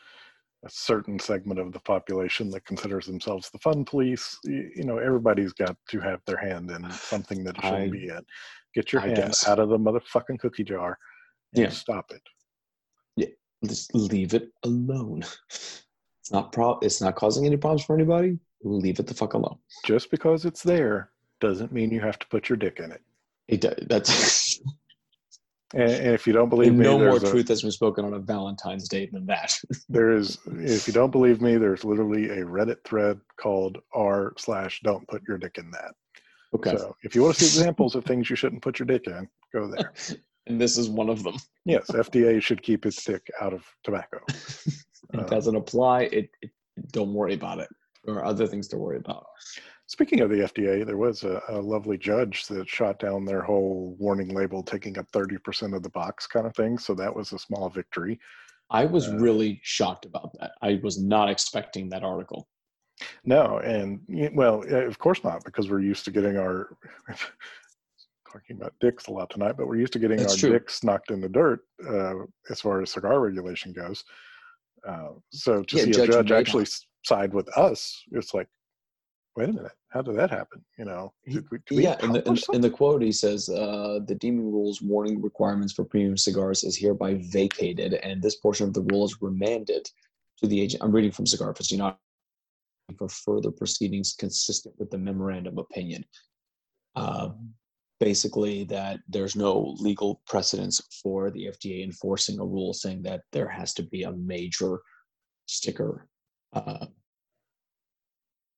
a 0.66 0.70
certain 0.70 1.20
segment 1.20 1.60
of 1.60 1.72
the 1.74 1.80
population 1.80 2.50
that 2.52 2.66
considers 2.66 3.06
themselves 3.06 3.50
the 3.50 3.60
fun 3.60 3.84
police. 3.84 4.38
You, 4.44 4.84
know, 4.86 4.98
everybody's 4.98 5.54
got 5.54 5.76
to 5.90 6.00
have 6.00 6.22
their 6.26 6.38
hand 6.38 6.72
in 6.72 6.90
something 6.92 7.44
that 7.44 7.56
shouldn't 7.58 7.90
I- 7.90 7.90
be 7.90 8.08
in. 8.08 8.22
Get 8.74 8.92
your 8.92 9.02
I 9.02 9.06
hand 9.08 9.18
guess. 9.18 9.48
out 9.48 9.60
of 9.60 9.70
the 9.70 9.78
motherfucking 9.78 10.40
cookie 10.40 10.64
jar 10.64 10.98
and 11.54 11.66
Yeah. 11.66 11.70
stop 11.70 12.12
it. 12.12 12.22
Yeah, 13.16 13.28
just 13.68 13.94
leave 13.94 14.34
it 14.34 14.50
alone. 14.64 15.24
It's 15.50 16.32
not 16.32 16.52
pro. 16.54 16.80
It's 16.80 17.02
not 17.02 17.16
causing 17.16 17.46
any 17.46 17.58
problems 17.58 17.84
for 17.86 17.94
anybody. 17.96 18.40
Leave 18.64 19.00
it 19.00 19.06
the 19.08 19.14
fuck 19.14 19.34
alone. 19.34 19.60
Just 19.86 20.10
because 20.10 20.46
it's 20.46 20.64
there 20.64 21.12
doesn't 21.42 21.72
mean 21.74 21.92
you 21.92 22.00
have 22.00 22.18
to 22.18 22.28
put 22.28 22.48
your 22.50 22.58
dick 22.58 22.80
in 22.80 22.92
it. 22.92 23.02
It 23.50 23.62
does. 23.62 23.76
That's 23.88 24.60
And, 25.74 25.90
and 25.92 26.14
if 26.14 26.28
you 26.28 26.34
don't 26.34 26.50
believe 26.50 26.70
and 26.70 26.78
me, 26.78 26.86
no 26.86 26.98
more 27.00 27.12
there's 27.20 27.24
a- 27.24 27.32
truth 27.32 27.48
has 27.48 27.62
been 27.64 27.72
spoken 27.72 28.06
on 28.06 28.14
a 28.14 28.20
Valentine's 28.20 28.88
Day 28.88 29.10
than 29.12 29.26
that. 29.26 29.58
there 29.90 30.12
is. 30.12 30.38
If 30.46 30.88
you 30.88 30.94
don't 30.94 31.12
believe 31.12 31.42
me, 31.42 31.58
there's 31.58 31.84
literally 31.84 32.30
a 32.30 32.46
Reddit 32.46 32.84
thread 32.86 33.20
called 33.40 33.80
r 33.94 34.34
slash 34.38 34.82
don't 34.84 35.08
put 35.08 35.24
your 35.28 35.38
dick 35.38 35.58
in 35.58 35.72
that. 35.72 35.94
okay. 36.56 36.78
So 36.78 36.96
if 37.04 37.16
you 37.16 37.24
want 37.24 37.36
to 37.36 37.44
see 37.44 37.60
examples 37.60 37.96
of 37.96 38.06
things 38.06 38.30
you 38.30 38.36
shouldn't 38.36 38.62
put 38.62 38.78
your 38.80 38.86
dick 38.86 39.08
in, 39.08 39.28
go 39.52 39.68
there. 39.68 39.94
and 40.48 40.60
this 40.62 40.78
is 40.78 40.90
one 40.90 41.10
of 41.10 41.24
them. 41.24 41.36
Yes, 41.66 41.88
FDA 41.92 42.42
should 42.42 42.62
keep 42.62 42.86
its 42.86 43.02
dick 43.06 43.26
out 43.42 43.54
of 43.54 43.64
tobacco. 43.86 44.20
It 45.14 45.20
Uh, 45.20 45.24
doesn't 45.28 45.56
apply. 45.56 46.04
It, 46.04 46.30
it 46.42 46.52
don't 46.92 47.14
worry 47.14 47.36
about 47.36 47.60
it. 47.60 47.70
There 48.04 48.16
are 48.16 48.26
other 48.26 48.48
things 48.48 48.68
to 48.70 48.78
worry 48.78 48.98
about. 48.98 49.26
Speaking 49.88 50.22
of 50.22 50.30
the 50.30 50.38
FDA, 50.38 50.86
there 50.86 50.98
was 50.98 51.24
a, 51.24 51.42
a 51.50 51.60
lovely 51.62 51.98
judge 51.98 52.48
that 52.48 52.68
shot 52.70 53.00
down 53.00 53.26
their 53.26 53.42
whole 53.42 53.96
warning 54.00 54.30
label 54.34 54.64
taking 54.64 54.98
up 54.98 55.12
30% 55.12 55.76
of 55.76 55.84
the 55.84 55.90
box 55.90 56.26
kind 56.26 56.48
of 56.48 56.56
thing. 56.56 56.78
So 56.78 56.94
that 56.96 57.14
was 57.14 57.34
a 57.34 57.40
small 57.40 57.70
victory. 57.70 58.20
I 58.70 58.86
was 58.86 59.08
Uh, 59.10 59.18
really 59.18 59.60
shocked 59.64 60.06
about 60.06 60.32
that. 60.40 60.52
I 60.62 60.80
was 60.82 61.02
not 61.04 61.30
expecting 61.30 61.90
that 61.90 62.04
article. 62.04 62.48
No, 63.26 63.58
and 63.60 64.00
well, 64.34 64.64
of 64.64 64.98
course 65.00 65.24
not, 65.24 65.44
because 65.44 65.70
we're 65.70 65.82
used 65.82 66.06
to 66.06 66.12
getting 66.12 66.38
our 66.38 66.78
talking 68.32 68.56
about 68.56 68.74
dicks 68.80 69.08
a 69.08 69.12
lot 69.12 69.30
tonight, 69.30 69.56
but 69.58 69.68
we're 69.68 69.76
used 69.78 69.94
to 69.94 70.00
getting 70.00 70.20
That's 70.20 70.34
our 70.34 70.40
true. 70.40 70.52
dicks 70.52 70.84
knocked 70.84 71.12
in 71.12 71.20
the 71.20 71.30
dirt 71.30 71.62
uh, 71.88 72.16
as 72.50 72.62
far 72.62 72.82
as 72.82 72.92
cigar 72.92 73.20
regulation 73.20 73.74
goes. 73.74 74.04
Uh, 74.88 75.10
so 75.32 75.62
to 75.64 75.78
Yeah, 75.78 75.84
see 75.84 75.92
a 75.92 76.06
judge 76.06 76.32
actually 76.32 76.66
side 77.04 77.34
with 77.34 77.50
us, 77.58 78.02
it's 78.12 78.34
like, 78.34 78.48
wait 79.36 79.50
a 79.50 79.54
minute, 79.54 79.72
how 79.90 80.02
did 80.02 80.16
that 80.16 80.30
happen? 80.30 80.64
You 80.78 80.86
know, 80.86 81.14
did 81.26 81.46
we, 81.52 81.58
did 81.66 81.80
yeah, 81.80 81.96
in 82.04 82.14
the, 82.14 82.28
in, 82.28 82.38
in 82.54 82.62
the 82.62 82.70
quote, 82.70 83.02
he 83.02 83.12
says 83.12 83.50
uh, 83.50 84.00
the 84.06 84.16
deeming 84.16 84.52
rules 84.52 84.82
warning 84.82 85.22
requirements 85.22 85.74
for 85.74 85.84
premium 85.84 86.18
cigars 86.18 86.64
is 86.64 86.78
hereby 86.78 87.16
vacated, 87.16 87.94
and 87.96 88.22
this 88.22 88.36
portion 88.36 88.68
of 88.68 88.74
the 88.74 88.82
rule 88.82 89.06
is 89.06 89.22
remanded 89.22 89.90
to 90.40 90.48
the 90.48 90.62
agent. 90.62 90.84
I'm 90.84 90.92
reading 90.92 91.12
from 91.12 91.26
Cigar 91.26 91.54
Aficionado 91.54 91.98
for 92.98 93.10
further 93.10 93.52
proceedings 93.52 94.14
consistent 94.14 94.76
with 94.78 94.92
the 94.92 94.98
memorandum 94.98 95.58
opinion. 95.58 96.06
Uh, 96.96 97.30
basically, 98.00 98.66
that 98.66 99.00
there's 99.08 99.36
no 99.36 99.76
legal 99.80 100.22
precedence 100.28 100.82
for 101.02 101.32
the 101.32 101.46
FDA 101.48 101.84
enforcing 101.84 102.40
a 102.40 102.46
rule 102.46 102.74
saying 102.74 103.02
that 103.04 103.22
there 103.32 103.48
has 103.48 103.74
to 103.76 103.84
be 103.84 104.04
a 104.04 104.12
major 104.12 104.80
sticker. 105.48 106.08
Uh, 106.52 106.86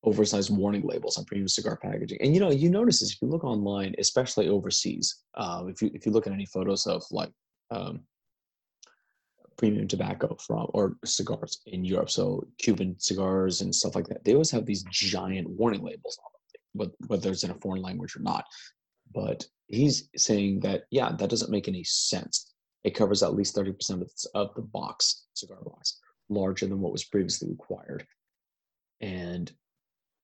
oversized 0.06 0.56
warning 0.56 0.82
labels 0.84 1.18
on 1.18 1.24
premium 1.24 1.48
cigar 1.48 1.76
packaging. 1.76 2.18
And 2.22 2.32
you 2.32 2.40
know, 2.40 2.52
you 2.52 2.70
notice 2.70 3.00
this 3.00 3.12
if 3.12 3.20
you 3.20 3.28
look 3.28 3.44
online, 3.44 3.94
especially 3.98 4.48
overseas. 4.48 5.22
Um, 5.34 5.68
if 5.68 5.82
you 5.82 5.90
if 5.92 6.06
you 6.06 6.12
look 6.12 6.26
at 6.26 6.32
any 6.32 6.46
photos 6.46 6.86
of 6.86 7.02
like 7.10 7.32
um, 7.72 8.00
premium 9.58 9.88
tobacco 9.88 10.36
from 10.36 10.68
or 10.72 10.96
cigars 11.04 11.60
in 11.66 11.84
Europe, 11.84 12.10
so 12.10 12.46
Cuban 12.58 12.94
cigars 12.98 13.60
and 13.60 13.74
stuff 13.74 13.96
like 13.96 14.06
that, 14.06 14.24
they 14.24 14.32
always 14.32 14.50
have 14.52 14.64
these 14.64 14.84
giant 14.90 15.50
warning 15.50 15.82
labels 15.82 16.18
on 16.24 16.30
them, 16.78 16.92
whether 17.08 17.30
it's 17.30 17.42
in 17.42 17.50
a 17.50 17.54
foreign 17.54 17.82
language 17.82 18.16
or 18.16 18.20
not. 18.20 18.44
But 19.12 19.44
he's 19.66 20.08
saying 20.16 20.60
that 20.60 20.84
yeah, 20.90 21.12
that 21.18 21.30
doesn't 21.30 21.50
make 21.50 21.66
any 21.66 21.82
sense. 21.82 22.54
It 22.84 22.94
covers 22.94 23.24
at 23.24 23.34
least 23.34 23.56
thirty 23.56 23.72
percent 23.72 24.04
of 24.34 24.54
the 24.54 24.62
box 24.62 25.24
cigar 25.34 25.58
box, 25.64 25.98
larger 26.28 26.66
than 26.66 26.80
what 26.80 26.92
was 26.92 27.04
previously 27.04 27.48
required. 27.48 28.06
And 29.00 29.52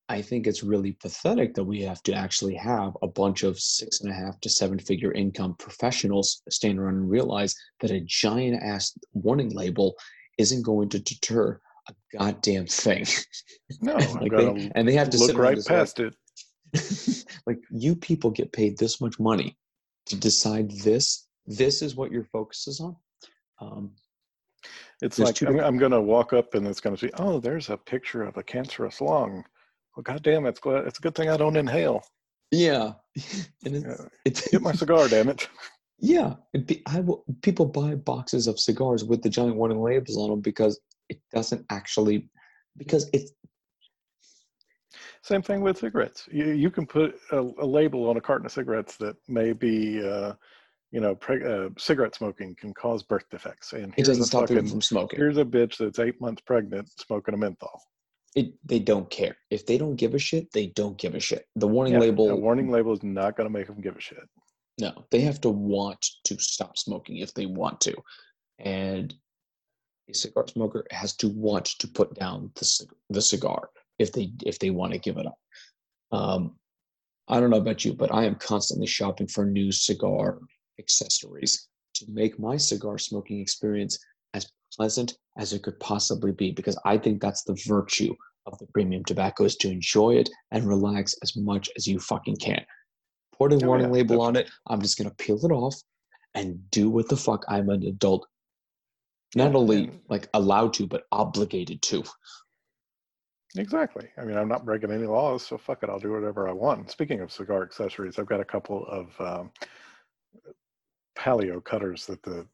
I 0.08 0.20
think 0.20 0.46
it's 0.46 0.62
really 0.62 0.92
pathetic 0.92 1.54
that 1.54 1.64
we 1.64 1.80
have 1.82 2.02
to 2.04 2.12
actually 2.12 2.54
have 2.56 2.92
a 3.02 3.06
bunch 3.08 3.44
of 3.44 3.58
six 3.58 4.00
and 4.00 4.10
a 4.10 4.14
half 4.14 4.38
to 4.40 4.50
seven 4.50 4.78
figure 4.78 5.12
income 5.12 5.54
professionals 5.58 6.42
stand 6.50 6.78
around 6.78 6.96
and 6.96 7.10
realize 7.10 7.54
that 7.80 7.90
a 7.90 8.00
giant 8.00 8.62
ass 8.62 8.92
warning 9.14 9.54
label 9.54 9.94
isn't 10.38 10.62
going 10.64 10.88
to 10.90 10.98
deter 10.98 11.58
a 11.88 11.94
goddamn 12.16 12.66
thing. 12.66 13.06
No, 13.80 13.94
Like 13.94 14.32
they, 14.32 14.70
and 14.74 14.86
they 14.86 14.92
have 14.94 15.08
to 15.10 15.18
look 15.18 15.28
sit 15.30 15.36
right 15.36 15.56
like- 15.56 15.66
past 15.66 15.98
it. 15.98 16.14
like 17.46 17.58
you 17.70 17.96
people 17.96 18.30
get 18.30 18.52
paid 18.52 18.76
this 18.78 19.00
much 19.00 19.18
money 19.18 19.56
to 20.06 20.16
decide 20.16 20.70
this. 20.70 21.26
This 21.46 21.80
is 21.82 21.96
what 21.96 22.12
your 22.12 22.24
focus 22.24 22.66
is 22.66 22.80
on. 22.80 22.96
Um, 23.60 23.92
It's 25.00 25.18
like 25.18 25.40
I'm, 25.42 25.58
I'm 25.60 25.78
going 25.78 25.92
to 25.92 26.00
walk 26.00 26.32
up 26.32 26.54
and 26.54 26.66
it's 26.66 26.80
going 26.80 26.96
to 26.96 27.06
be, 27.06 27.12
oh, 27.14 27.40
there's 27.40 27.70
a 27.70 27.76
picture 27.76 28.22
of 28.24 28.36
a 28.36 28.42
cancerous 28.42 29.00
lung. 29.00 29.44
Well, 29.96 30.02
goddamn, 30.04 30.46
it's 30.46 30.60
it's 30.64 30.98
a 30.98 31.02
good 31.02 31.14
thing 31.14 31.28
I 31.28 31.36
don't 31.36 31.56
inhale. 31.56 32.02
yeah, 32.50 32.92
and 33.64 33.76
it's, 33.76 33.84
Yeah. 33.84 34.08
it's 34.24 34.48
Get 34.50 34.62
my 34.62 34.72
cigar, 34.72 35.08
damn 35.08 35.28
it. 35.28 35.48
Yeah, 36.04 36.34
pe- 36.66 36.82
I 36.86 36.98
will, 36.98 37.22
people 37.42 37.64
buy 37.64 37.94
boxes 37.94 38.48
of 38.48 38.58
cigars 38.58 39.04
with 39.04 39.22
the 39.22 39.28
giant 39.30 39.54
warning 39.54 39.80
labels 39.80 40.16
on 40.16 40.30
them 40.30 40.40
because 40.40 40.80
it 41.08 41.20
doesn't 41.32 41.64
actually 41.70 42.28
because 42.76 43.08
it's 43.12 43.30
Same 45.22 45.42
thing 45.42 45.60
with 45.60 45.78
cigarettes. 45.78 46.28
You 46.32 46.46
you 46.50 46.70
can 46.70 46.86
put 46.86 47.14
a, 47.30 47.38
a 47.38 47.66
label 47.66 48.08
on 48.10 48.16
a 48.16 48.20
carton 48.20 48.46
of 48.46 48.52
cigarettes 48.52 48.96
that 48.96 49.14
may 49.28 49.52
be, 49.52 50.02
uh, 50.04 50.32
you 50.90 51.00
know, 51.00 51.14
preg- 51.14 51.46
uh, 51.46 51.70
cigarette 51.78 52.16
smoking 52.16 52.56
can 52.56 52.74
cause 52.74 53.04
birth 53.04 53.26
defects. 53.30 53.72
And 53.72 53.94
it 53.96 54.04
doesn't 54.04 54.24
stop 54.24 54.48
people 54.48 54.56
fucking- 54.56 54.70
from 54.70 54.82
smoking. 54.82 55.18
Here's 55.20 55.38
a 55.38 55.44
bitch 55.44 55.76
that's 55.78 56.00
eight 56.00 56.20
months 56.20 56.42
pregnant 56.44 56.88
smoking 56.98 57.34
a 57.34 57.36
menthol. 57.36 57.80
It, 58.34 58.54
they 58.64 58.78
don't 58.78 59.10
care 59.10 59.36
if 59.50 59.66
they 59.66 59.76
don't 59.76 59.96
give 59.96 60.14
a 60.14 60.18
shit. 60.18 60.50
They 60.52 60.68
don't 60.68 60.96
give 60.96 61.14
a 61.14 61.20
shit. 61.20 61.46
The 61.56 61.68
warning 61.68 61.94
Yeah, 61.94 62.00
label. 62.00 62.30
A 62.30 62.36
warning 62.36 62.70
label 62.70 62.94
is 62.94 63.02
not 63.02 63.36
going 63.36 63.46
to 63.46 63.52
make 63.52 63.66
them 63.66 63.80
give 63.80 63.96
a 63.96 64.00
shit. 64.00 64.26
No, 64.80 65.04
they 65.10 65.20
have 65.20 65.40
to 65.42 65.50
want 65.50 66.04
to 66.24 66.38
stop 66.38 66.78
smoking 66.78 67.18
if 67.18 67.34
they 67.34 67.44
want 67.44 67.80
to, 67.82 67.94
and 68.58 69.14
a 70.08 70.14
cigar 70.14 70.46
smoker 70.48 70.86
has 70.90 71.14
to 71.16 71.28
want 71.28 71.66
to 71.66 71.88
put 71.88 72.14
down 72.14 72.50
the 72.54 72.64
cig- 72.64 72.94
the 73.10 73.20
cigar 73.20 73.68
if 73.98 74.12
they 74.12 74.32
if 74.44 74.58
they 74.58 74.70
want 74.70 74.92
to 74.92 74.98
give 74.98 75.18
it 75.18 75.26
up. 75.26 75.38
Um, 76.10 76.56
I 77.28 77.38
don't 77.38 77.50
know 77.50 77.58
about 77.58 77.84
you, 77.84 77.94
but 77.94 78.12
I 78.12 78.24
am 78.24 78.34
constantly 78.36 78.86
shopping 78.86 79.26
for 79.26 79.44
new 79.44 79.72
cigar 79.72 80.40
accessories 80.78 81.68
to 81.94 82.06
make 82.10 82.38
my 82.38 82.56
cigar 82.56 82.98
smoking 82.98 83.40
experience 83.40 83.98
pleasant 84.76 85.16
as 85.38 85.52
it 85.52 85.62
could 85.62 85.78
possibly 85.80 86.32
be, 86.32 86.50
because 86.52 86.78
I 86.84 86.98
think 86.98 87.20
that's 87.20 87.42
the 87.44 87.58
virtue 87.66 88.14
of 88.46 88.58
the 88.58 88.66
premium 88.66 89.04
tobacco 89.04 89.44
is 89.44 89.56
to 89.56 89.70
enjoy 89.70 90.16
it 90.16 90.28
and 90.50 90.66
relax 90.66 91.14
as 91.22 91.36
much 91.36 91.70
as 91.76 91.86
you 91.86 91.98
fucking 92.00 92.36
can. 92.36 92.64
Put 93.38 93.52
a 93.52 93.56
Oh, 93.56 93.66
warning 93.66 93.86
yeah, 93.86 93.92
label 93.92 94.20
on 94.20 94.36
it. 94.36 94.50
I'm 94.66 94.82
just 94.82 94.98
gonna 94.98 95.14
peel 95.18 95.44
it 95.44 95.52
off 95.52 95.76
and 96.34 96.70
do 96.70 96.90
what 96.90 97.08
the 97.08 97.16
fuck 97.16 97.44
I'm 97.48 97.68
an 97.70 97.84
adult. 97.84 98.26
Not 99.34 99.52
Yeah, 99.52 99.58
only 99.58 99.90
like 100.08 100.28
allowed 100.34 100.74
to, 100.74 100.86
but 100.86 101.04
obligated 101.12 101.82
to. 101.82 102.04
Exactly. 103.56 104.08
I 104.16 104.24
mean, 104.24 104.36
I'm 104.38 104.48
not 104.48 104.64
breaking 104.64 104.90
any 104.90 105.06
laws, 105.06 105.46
so 105.46 105.58
fuck 105.58 105.82
it. 105.82 105.90
I'll 105.90 105.98
do 105.98 106.12
whatever 106.12 106.48
I 106.48 106.52
want. 106.52 106.90
Speaking 106.90 107.20
of 107.20 107.30
cigar 107.30 107.62
accessories, 107.62 108.18
I've 108.18 108.26
got 108.26 108.40
a 108.40 108.44
couple 108.46 108.86
of 108.86 109.20
um, 109.20 109.50
Palio 111.18 111.60
cutters 111.62 112.06
that 112.06 112.22
the 112.22 112.46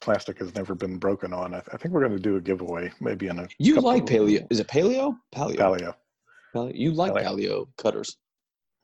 plastic 0.00 0.38
has 0.38 0.54
never 0.54 0.74
been 0.74 0.98
broken 0.98 1.32
on. 1.32 1.54
I, 1.54 1.62
I 1.72 1.76
think 1.76 1.92
we're 1.92 2.00
going 2.00 2.16
to 2.16 2.18
do 2.18 2.36
a 2.36 2.40
giveaway, 2.40 2.92
maybe 3.00 3.28
in 3.28 3.38
a 3.38 3.48
You 3.58 3.80
like 3.80 4.06
Palio? 4.06 4.46
Is 4.50 4.60
it 4.60 4.68
Palio? 4.68 5.16
Palio. 5.32 5.56
Palio. 5.56 5.94
Palio. 6.54 6.72
You 6.74 6.92
like 6.92 7.14
Palio. 7.14 7.24
Palio 7.24 7.68
cutters? 7.76 8.16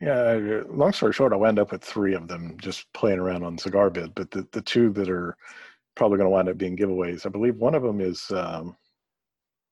Yeah. 0.00 0.62
Long 0.68 0.92
story 0.92 1.12
short, 1.12 1.32
I 1.32 1.36
wound 1.36 1.58
up 1.58 1.72
with 1.72 1.82
three 1.82 2.14
of 2.14 2.28
them 2.28 2.56
just 2.58 2.92
playing 2.92 3.18
around 3.18 3.44
on 3.44 3.58
Cigar 3.58 3.90
Bid. 3.90 4.14
But 4.14 4.30
the, 4.30 4.46
the 4.52 4.62
two 4.62 4.90
that 4.92 5.08
are 5.08 5.36
probably 5.94 6.18
going 6.18 6.26
to 6.26 6.30
wind 6.30 6.48
up 6.48 6.58
being 6.58 6.76
giveaways, 6.76 7.26
I 7.26 7.28
believe 7.28 7.56
one 7.56 7.74
of 7.74 7.82
them 7.82 8.00
is 8.00 8.30
um, 8.30 8.76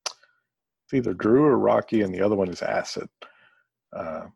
it's 0.05 0.93
either 0.93 1.13
Drew 1.13 1.43
or 1.43 1.57
Rocky, 1.57 2.01
and 2.01 2.13
the 2.13 2.21
other 2.21 2.35
one 2.35 2.49
is 2.49 2.61
Acid. 2.61 3.09
Uh, 3.95 4.27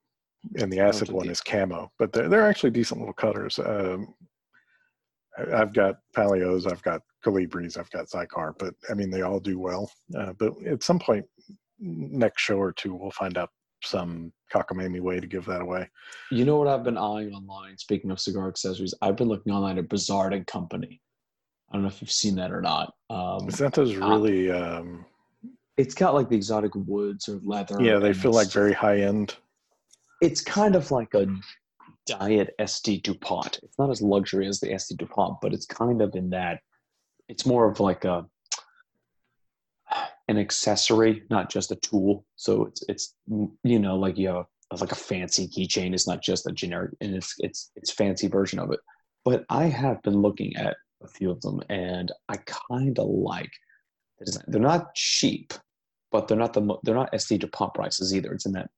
and 0.59 0.71
the 0.71 0.79
Acid 0.79 1.09
one 1.09 1.29
is 1.29 1.41
Camo. 1.41 1.91
But 1.97 2.13
they're, 2.13 2.29
they're 2.29 2.47
actually 2.47 2.71
decent 2.71 2.99
little 2.99 3.13
cutters. 3.13 3.59
Um, 3.59 4.13
I've 5.53 5.73
got 5.73 5.95
Palios, 6.15 6.69
I've 6.71 6.81
got 6.81 7.01
Colibris, 7.25 7.77
I've 7.77 7.89
got 7.91 8.07
Xikar, 8.07 8.53
but 8.57 8.73
I 8.89 8.93
mean, 8.93 9.09
they 9.09 9.21
all 9.21 9.39
do 9.39 9.59
well. 9.59 9.91
Uh, 10.17 10.33
but 10.37 10.53
at 10.65 10.83
some 10.83 10.99
point, 10.99 11.25
next 11.79 12.41
show 12.41 12.57
or 12.57 12.71
two, 12.71 12.95
we'll 12.95 13.11
find 13.11 13.37
out 13.37 13.49
some 13.83 14.31
cockamamie 14.53 15.01
way 15.01 15.19
to 15.19 15.27
give 15.27 15.45
that 15.45 15.61
away. 15.61 15.87
You 16.31 16.45
know 16.45 16.57
what 16.57 16.67
I've 16.67 16.83
been 16.83 16.97
eyeing 16.97 17.33
online? 17.33 17.77
Speaking 17.77 18.09
of 18.11 18.19
cigar 18.19 18.47
accessories, 18.47 18.93
I've 19.01 19.15
been 19.15 19.27
looking 19.27 19.53
online 19.53 19.77
at 19.77 19.87
Brizard 19.87 20.33
and 20.33 20.47
Company. 20.47 21.01
I 21.69 21.75
don't 21.75 21.83
know 21.83 21.89
if 21.89 22.01
you've 22.01 22.11
seen 22.11 22.35
that 22.37 22.51
or 22.51 22.61
not. 22.61 22.93
Um, 23.09 23.51
Santa's 23.51 23.95
Ah. 24.01 24.09
really 24.15 24.49
um, 24.51 25.05
It's 25.77 25.93
got 25.93 26.13
like 26.15 26.29
the 26.29 26.35
exotic 26.35 26.71
woods 26.75 27.27
or 27.29 27.39
leather. 27.43 27.77
Yeah, 27.79 27.99
they 27.99 28.13
feel 28.13 28.31
like 28.31 28.49
very 28.49 28.73
high 28.73 29.01
end. 29.01 29.35
It's 30.21 30.41
kind 30.41 30.75
of 30.75 30.89
like 30.89 31.13
a 31.13 31.27
diet 32.07 32.55
ST 32.65 33.03
DuPont. 33.03 33.59
It's 33.63 33.77
not 33.77 33.89
as 33.89 34.01
luxury 34.01 34.47
as 34.47 34.59
the 34.59 34.77
ST 34.77 34.97
DuPont, 34.97 35.37
but 35.41 35.53
it's 35.53 35.65
kind 35.65 36.01
of 36.01 36.15
in 36.15 36.31
that. 36.31 36.61
It's 37.27 37.45
more 37.45 37.69
of 37.69 37.79
like 37.79 38.05
a 38.05 38.25
an 40.27 40.37
accessory, 40.37 41.23
not 41.29 41.49
just 41.49 41.71
a 41.71 41.75
tool. 41.75 42.25
So 42.35 42.65
it's 42.65 42.83
it's 42.89 43.15
you 43.63 43.79
know 43.79 43.97
like 43.97 44.17
you 44.17 44.29
have 44.29 44.81
like 44.81 44.91
a 44.91 44.95
fancy 44.95 45.47
keychain. 45.47 45.93
It's 45.93 46.07
not 46.07 46.21
just 46.21 46.47
a 46.47 46.51
generic, 46.51 46.91
and 47.01 47.15
it's 47.15 47.35
it's 47.39 47.71
it's 47.75 47.91
fancy 47.91 48.27
version 48.27 48.59
of 48.59 48.71
it. 48.71 48.79
But 49.23 49.45
I 49.49 49.65
have 49.65 50.01
been 50.03 50.21
looking 50.21 50.55
at 50.55 50.77
a 51.01 51.07
few 51.07 51.31
of 51.31 51.41
them, 51.41 51.61
and 51.69 52.11
I 52.29 52.37
kind 52.69 52.97
of 52.97 53.07
like. 53.07 53.51
They're 54.47 54.59
not 54.59 54.95
cheap, 54.95 55.53
but 56.11 56.27
they're 56.27 56.37
not 56.37 56.53
the 56.53 56.75
they're 56.83 56.95
not 56.95 57.19
ST 57.21 57.39
DuPont 57.39 57.75
prices 57.75 58.15
either. 58.15 58.33
It's 58.33 58.47
in 58.47 58.53
that 58.53 58.69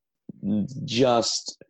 mm, 0.44 0.68
just 0.84 1.62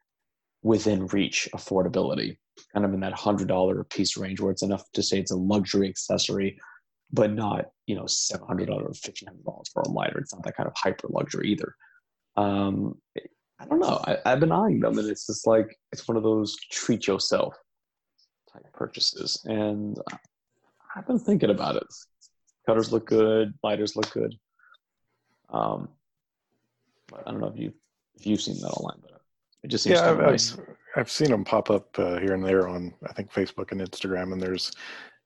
within 0.62 1.06
reach 1.06 1.48
affordability, 1.54 2.36
kind 2.72 2.84
of 2.84 2.92
in 2.92 3.00
that 3.00 3.12
hundred 3.12 3.48
dollar 3.48 3.84
piece 3.84 4.16
range, 4.16 4.40
where 4.40 4.50
it's 4.50 4.62
enough 4.62 4.84
to 4.92 5.02
say 5.02 5.18
it's 5.18 5.30
a 5.30 5.36
luxury 5.36 5.88
accessory, 5.88 6.58
but 7.12 7.32
not 7.32 7.66
you 7.86 7.94
know 7.94 8.06
seven 8.06 8.46
hundred 8.46 8.66
dollars, 8.66 8.98
fifteen 8.98 9.28
hundred 9.28 9.44
dollars 9.44 9.70
for 9.72 9.82
a 9.82 9.88
lighter. 9.88 10.18
It's 10.18 10.34
not 10.34 10.44
that 10.44 10.56
kind 10.56 10.66
of 10.66 10.74
hyper 10.76 11.08
luxury 11.10 11.50
either. 11.50 11.74
Um, 12.36 13.00
I 13.58 13.66
don't 13.66 13.80
know. 13.80 14.00
I, 14.06 14.16
I've 14.24 14.40
been 14.40 14.52
eyeing 14.52 14.80
them, 14.80 14.98
and 14.98 15.08
it's 15.08 15.26
just 15.26 15.46
like 15.46 15.78
it's 15.92 16.06
one 16.08 16.16
of 16.16 16.22
those 16.22 16.56
treat 16.70 17.06
yourself 17.06 17.54
type 18.52 18.72
purchases, 18.72 19.42
and 19.44 19.98
I've 20.94 21.06
been 21.06 21.18
thinking 21.18 21.50
about 21.50 21.76
it. 21.76 21.86
Cutters 22.66 22.92
look 22.92 23.06
good, 23.06 23.54
lighters 23.62 23.96
look 23.96 24.12
good. 24.12 24.34
Um, 25.50 25.88
I 27.12 27.30
don't 27.30 27.40
know 27.40 27.48
if 27.48 27.58
you 27.58 27.72
if 28.14 28.26
you've 28.26 28.40
seen 28.40 28.60
that 28.60 28.68
online, 28.68 28.98
but 29.02 29.20
it 29.62 29.68
just 29.68 29.84
seems 29.84 30.00
Yeah, 30.00 30.10
I've, 30.10 30.18
nice. 30.18 30.54
I've, 30.54 30.76
I've 30.96 31.10
seen 31.10 31.30
them 31.30 31.44
pop 31.44 31.70
up 31.70 31.96
uh, 31.98 32.18
here 32.18 32.34
and 32.34 32.44
there 32.44 32.68
on 32.68 32.92
I 33.08 33.12
think 33.12 33.32
Facebook 33.32 33.72
and 33.72 33.80
Instagram, 33.80 34.32
and 34.32 34.40
there's 34.40 34.72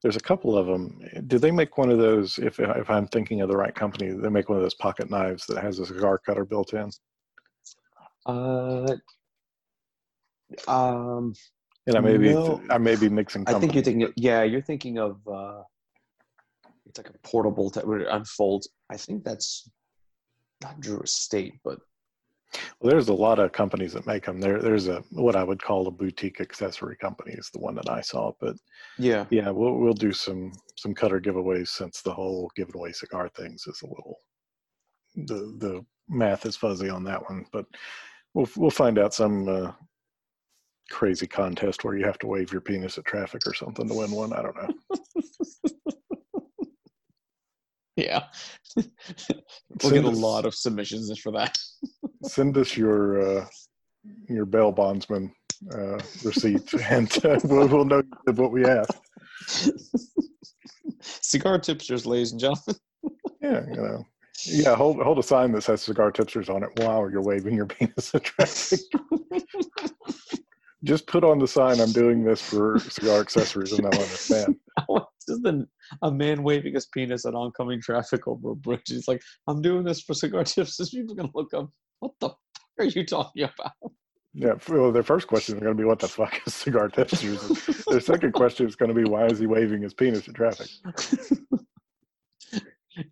there's 0.02 0.16
a 0.16 0.20
couple 0.20 0.58
of 0.58 0.66
them. 0.66 1.00
Do 1.28 1.38
they 1.38 1.50
make 1.50 1.78
one 1.78 1.90
of 1.90 1.98
those? 1.98 2.38
If 2.38 2.60
if 2.60 2.90
I'm 2.90 3.06
thinking 3.08 3.40
of 3.40 3.48
the 3.48 3.56
right 3.56 3.74
company, 3.74 4.10
they 4.10 4.28
make 4.28 4.48
one 4.48 4.58
of 4.58 4.62
those 4.62 4.74
pocket 4.74 5.10
knives 5.10 5.46
that 5.46 5.62
has 5.62 5.78
a 5.78 5.86
cigar 5.86 6.18
cutter 6.18 6.44
built 6.44 6.74
in. 6.74 6.90
Uh, 8.26 8.96
um, 10.68 11.34
And 11.86 11.96
I 11.96 12.00
may 12.00 12.16
be 12.16 12.32
No. 12.32 12.62
I 12.70 12.78
may 12.78 12.96
be 12.96 13.08
mixing. 13.08 13.44
I 13.46 13.58
think 13.58 13.74
you're 13.74 13.82
thinking. 13.82 14.04
Of, 14.04 14.12
yeah, 14.16 14.42
you're 14.42 14.62
thinking 14.62 14.98
of. 14.98 15.26
Uh, 15.26 15.62
it's 16.86 16.98
like 16.98 17.08
a 17.08 17.18
portable 17.26 17.70
that 17.70 17.86
where 17.86 18.00
it 18.00 18.08
unfolds. 18.10 18.68
I 18.90 18.96
think 18.96 19.24
that's 19.24 19.68
not 20.62 20.80
Drew 20.80 21.00
Estate, 21.00 21.54
but 21.64 21.78
Well, 22.80 22.90
there's 22.90 23.08
a 23.08 23.14
lot 23.14 23.38
of 23.38 23.52
companies 23.52 23.92
that 23.92 24.06
make 24.06 24.24
them. 24.26 24.40
There, 24.40 24.60
there's 24.60 24.88
a 24.88 25.02
what 25.10 25.36
I 25.36 25.44
would 25.44 25.62
call 25.62 25.86
a 25.86 25.90
boutique 25.90 26.40
accessory 26.40 26.96
company 26.96 27.32
is 27.32 27.50
the 27.50 27.60
one 27.60 27.74
that 27.76 27.88
I 27.88 28.00
saw. 28.00 28.32
But 28.40 28.56
yeah, 28.98 29.26
yeah, 29.30 29.50
we'll 29.50 29.74
we'll 29.74 29.94
do 29.94 30.12
some 30.12 30.52
some 30.76 30.94
cutter 30.94 31.20
giveaways 31.20 31.68
since 31.68 32.02
the 32.02 32.12
whole 32.12 32.50
giving 32.56 32.76
away 32.76 32.92
cigar 32.92 33.28
things 33.28 33.66
is 33.66 33.82
a 33.82 33.86
little 33.86 34.18
the 35.14 35.56
the 35.58 35.84
math 36.08 36.46
is 36.46 36.56
fuzzy 36.56 36.88
on 36.88 37.04
that 37.04 37.22
one. 37.22 37.46
But 37.52 37.66
we'll 38.34 38.48
we'll 38.56 38.70
find 38.70 38.98
out 38.98 39.14
some 39.14 39.48
uh, 39.48 39.72
crazy 40.90 41.26
contest 41.26 41.84
where 41.84 41.96
you 41.96 42.04
have 42.04 42.18
to 42.18 42.26
wave 42.26 42.52
your 42.52 42.60
penis 42.60 42.98
at 42.98 43.04
traffic 43.04 43.42
or 43.46 43.54
something 43.54 43.88
to 43.88 43.94
win 43.94 44.10
one. 44.10 44.32
I 44.32 44.42
don't 44.42 44.56
know. 44.56 44.74
yeah. 47.96 48.24
we'll 48.76 49.92
get 49.92 50.04
a 50.04 50.10
lot 50.10 50.46
of 50.46 50.54
submissions 50.54 51.16
for 51.18 51.32
that. 51.32 51.56
Send 52.24 52.56
us 52.56 52.76
your 52.76 53.38
uh, 53.40 53.46
your 54.28 54.44
bail 54.44 54.72
bondsman 54.72 55.32
uh, 55.72 55.98
receipt, 56.24 56.72
and 56.88 57.10
uh, 57.24 57.38
we'll, 57.44 57.68
we'll 57.68 57.84
know 57.84 58.02
what 58.26 58.50
we 58.50 58.64
asked. 58.64 59.00
Cigar 61.00 61.58
tipsters, 61.58 62.06
ladies 62.06 62.32
and 62.32 62.40
gentlemen. 62.40 62.76
Yeah, 63.40 63.64
you 63.68 63.76
know. 63.76 64.04
Yeah, 64.46 64.74
hold 64.74 65.00
hold 65.00 65.18
a 65.18 65.22
sign 65.22 65.52
that 65.52 65.62
says 65.62 65.82
cigar 65.82 66.10
tipsters 66.10 66.48
on 66.48 66.64
it 66.64 66.70
while 66.80 67.08
you're 67.10 67.22
waving 67.22 67.54
your 67.54 67.66
penis 67.66 68.14
at 68.14 68.24
traffic. 68.24 68.80
Just 70.82 71.06
put 71.06 71.24
on 71.24 71.38
the 71.38 71.48
sign 71.48 71.80
I'm 71.80 71.92
doing 71.92 72.24
this 72.24 72.42
for 72.42 72.78
cigar 72.78 73.20
accessories 73.20 73.72
and 73.72 73.84
they'll 73.84 74.02
understand. 74.02 74.56
Just 75.26 75.44
a, 75.44 75.66
a 76.02 76.10
man 76.10 76.42
waving 76.42 76.74
his 76.74 76.86
penis 76.86 77.26
at 77.26 77.34
oncoming 77.34 77.80
traffic 77.80 78.26
over 78.26 78.50
a 78.50 78.56
bridge. 78.56 78.82
He's 78.86 79.08
like, 79.08 79.22
I'm 79.46 79.62
doing 79.62 79.84
this 79.84 80.02
for 80.02 80.14
cigar 80.14 80.44
tipsters. 80.44 80.90
People 80.90 81.12
are 81.12 81.16
going 81.16 81.30
to 81.30 81.36
look 81.36 81.54
up, 81.54 81.70
what 82.00 82.12
the 82.20 82.28
fuck 82.28 82.38
are 82.78 82.84
you 82.84 83.04
talking 83.04 83.44
about? 83.44 83.72
Yeah, 84.36 84.54
well, 84.68 84.90
their 84.90 85.04
first 85.04 85.28
question 85.28 85.56
is 85.56 85.62
going 85.62 85.76
to 85.76 85.80
be 85.80 85.86
what 85.86 86.00
the 86.00 86.08
fuck 86.08 86.40
is 86.44 86.54
cigar 86.54 86.88
tipsters? 86.88 87.40
their 87.86 88.00
second 88.00 88.32
question 88.32 88.66
is 88.66 88.74
going 88.74 88.88
to 88.88 88.94
be 88.94 89.08
why 89.08 89.26
is 89.26 89.38
he 89.38 89.46
waving 89.46 89.82
his 89.82 89.94
penis 89.94 90.28
at 90.28 90.34
traffic? 90.34 90.68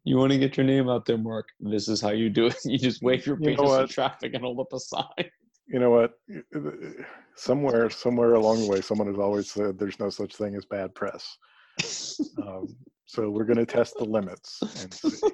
you 0.04 0.16
want 0.16 0.32
to 0.32 0.38
get 0.38 0.56
your 0.56 0.66
name 0.66 0.88
out 0.88 1.06
there, 1.06 1.18
Mark? 1.18 1.46
This 1.60 1.88
is 1.88 2.00
how 2.00 2.10
you 2.10 2.28
do 2.28 2.46
it. 2.46 2.56
You 2.64 2.76
just 2.76 3.02
wave 3.02 3.24
your 3.24 3.38
You 3.40 3.54
know 3.54 3.56
penis 3.56 3.72
at 3.72 3.90
traffic 3.90 4.34
and 4.34 4.42
hold 4.42 4.58
up 4.58 4.72
a 4.72 4.80
sign. 4.80 5.30
You 5.68 5.78
know 5.78 5.90
what? 5.90 6.14
Somewhere 7.36 7.88
somewhere 7.88 8.34
along 8.34 8.60
the 8.60 8.66
way 8.66 8.80
someone 8.80 9.06
has 9.06 9.18
always 9.18 9.50
said 9.50 9.78
there's 9.78 10.00
no 10.00 10.10
such 10.10 10.34
thing 10.34 10.56
as 10.56 10.64
bad 10.64 10.92
press. 10.94 11.38
Um, 12.42 12.74
so 13.06 13.30
we're 13.30 13.44
going 13.44 13.58
to 13.58 13.66
test 13.66 13.94
the 13.98 14.04
limits 14.04 14.60
and 14.82 14.92
see. 14.94 15.18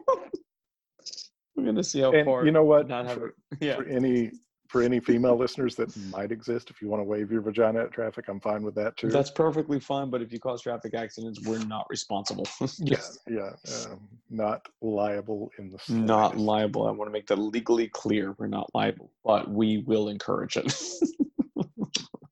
We're 1.56 1.64
gonna 1.64 1.82
see 1.82 1.98
how 2.00 2.12
And 2.12 2.24
far. 2.24 2.44
you 2.44 2.52
know 2.52 2.62
what? 2.62 2.86
Not 2.86 3.06
have 3.06 3.18
For- 3.18 3.28
it. 3.28 3.34
Yeah. 3.60 3.74
for 3.76 3.84
any 3.86 4.30
for 4.68 4.80
any 4.82 5.00
female 5.00 5.36
listeners 5.36 5.74
that 5.76 5.96
might 6.12 6.30
exist 6.30 6.70
if 6.70 6.80
you 6.80 6.86
want 6.88 7.00
to 7.00 7.04
wave 7.04 7.32
your 7.32 7.40
vagina 7.40 7.80
at 7.80 7.90
traffic 7.90 8.26
i'm 8.28 8.38
fine 8.38 8.62
with 8.62 8.74
that 8.76 8.96
too 8.98 9.08
That's 9.08 9.30
perfectly 9.30 9.80
fine, 9.80 10.08
but 10.10 10.20
if 10.22 10.30
you 10.32 10.38
cause 10.38 10.62
traffic 10.62 10.94
accidents, 10.94 11.40
we're 11.44 11.64
not 11.64 11.86
responsible. 11.90 12.46
yeah 12.78 12.98
yeah 13.28 13.50
um, 13.86 14.06
not 14.30 14.68
liable 14.82 15.50
in 15.58 15.70
the 15.72 15.78
not 15.92 16.36
liable. 16.36 16.86
I 16.86 16.92
want 16.92 17.08
to 17.08 17.12
make 17.12 17.26
that 17.26 17.38
legally 17.40 17.88
clear. 17.88 18.36
We're 18.38 18.46
not 18.46 18.70
liable, 18.72 19.10
but 19.24 19.50
we 19.50 19.78
will 19.78 20.10
encourage 20.10 20.56
it. 20.56 20.72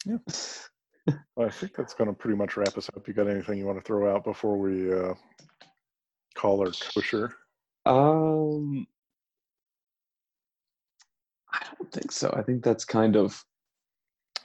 Well, 1.36 1.46
i 1.46 1.50
think 1.50 1.74
that's 1.76 1.94
going 1.94 2.08
to 2.08 2.14
pretty 2.16 2.36
much 2.36 2.56
wrap 2.56 2.76
us 2.78 2.88
up 2.96 3.06
you 3.06 3.14
got 3.14 3.28
anything 3.28 3.58
you 3.58 3.66
want 3.66 3.78
to 3.78 3.84
throw 3.84 4.14
out 4.14 4.24
before 4.24 4.56
we 4.58 4.92
uh 4.92 5.14
call 6.34 6.64
her 6.64 6.72
kosher 6.94 7.32
um, 7.86 8.84
I 11.52 11.60
don't 11.78 11.92
think 11.92 12.10
so. 12.10 12.34
I 12.36 12.42
think 12.42 12.64
that's 12.64 12.84
kind 12.84 13.14
of 13.16 13.42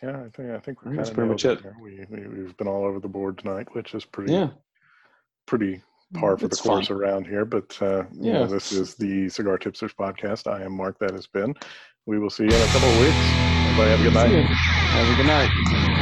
yeah 0.03 0.17
i 0.23 0.29
think 0.29 0.51
i 0.51 0.59
think 0.59 0.77
I 0.81 0.83
think 0.85 0.95
that's 0.97 1.09
pretty 1.09 1.29
much 1.29 1.45
it. 1.45 1.59
we, 1.81 2.05
we, 2.09 2.27
we've 2.27 2.57
been 2.57 2.67
all 2.67 2.85
over 2.85 2.99
the 2.99 3.07
board 3.07 3.37
tonight 3.39 3.67
which 3.73 3.93
is 3.93 4.05
pretty 4.05 4.33
yeah. 4.33 4.49
pretty 5.47 5.81
par 6.13 6.37
for 6.37 6.45
It's 6.47 6.61
the 6.61 6.69
course 6.69 6.87
fun. 6.87 6.97
around 6.97 7.25
here 7.27 7.45
but 7.45 7.77
uh 7.81 8.03
you 8.13 8.31
know, 8.33 8.41
Yeah. 8.41 8.45
this 8.47 8.71
is 8.71 8.95
the 8.95 9.27
cigar 9.29 9.57
tipsters 9.57 9.93
podcast 9.93 10.45
i 10.51 10.63
am 10.63 10.75
mark 10.75 10.97
that 10.99 11.11
has 11.13 11.27
been 11.27 11.53
we 12.05 12.19
will 12.19 12.29
see 12.29 12.43
you 12.43 12.49
in 12.49 12.61
a 12.61 12.65
couple 12.67 12.89
of 12.89 12.99
weeks 12.99 13.15
everybody 13.15 13.89
have 13.91 13.99
a 13.99 14.03
good 14.03 14.13
night 14.13 14.45
Have 14.45 15.09
a 15.09 15.15
good 15.15 15.27
night. 15.27 15.97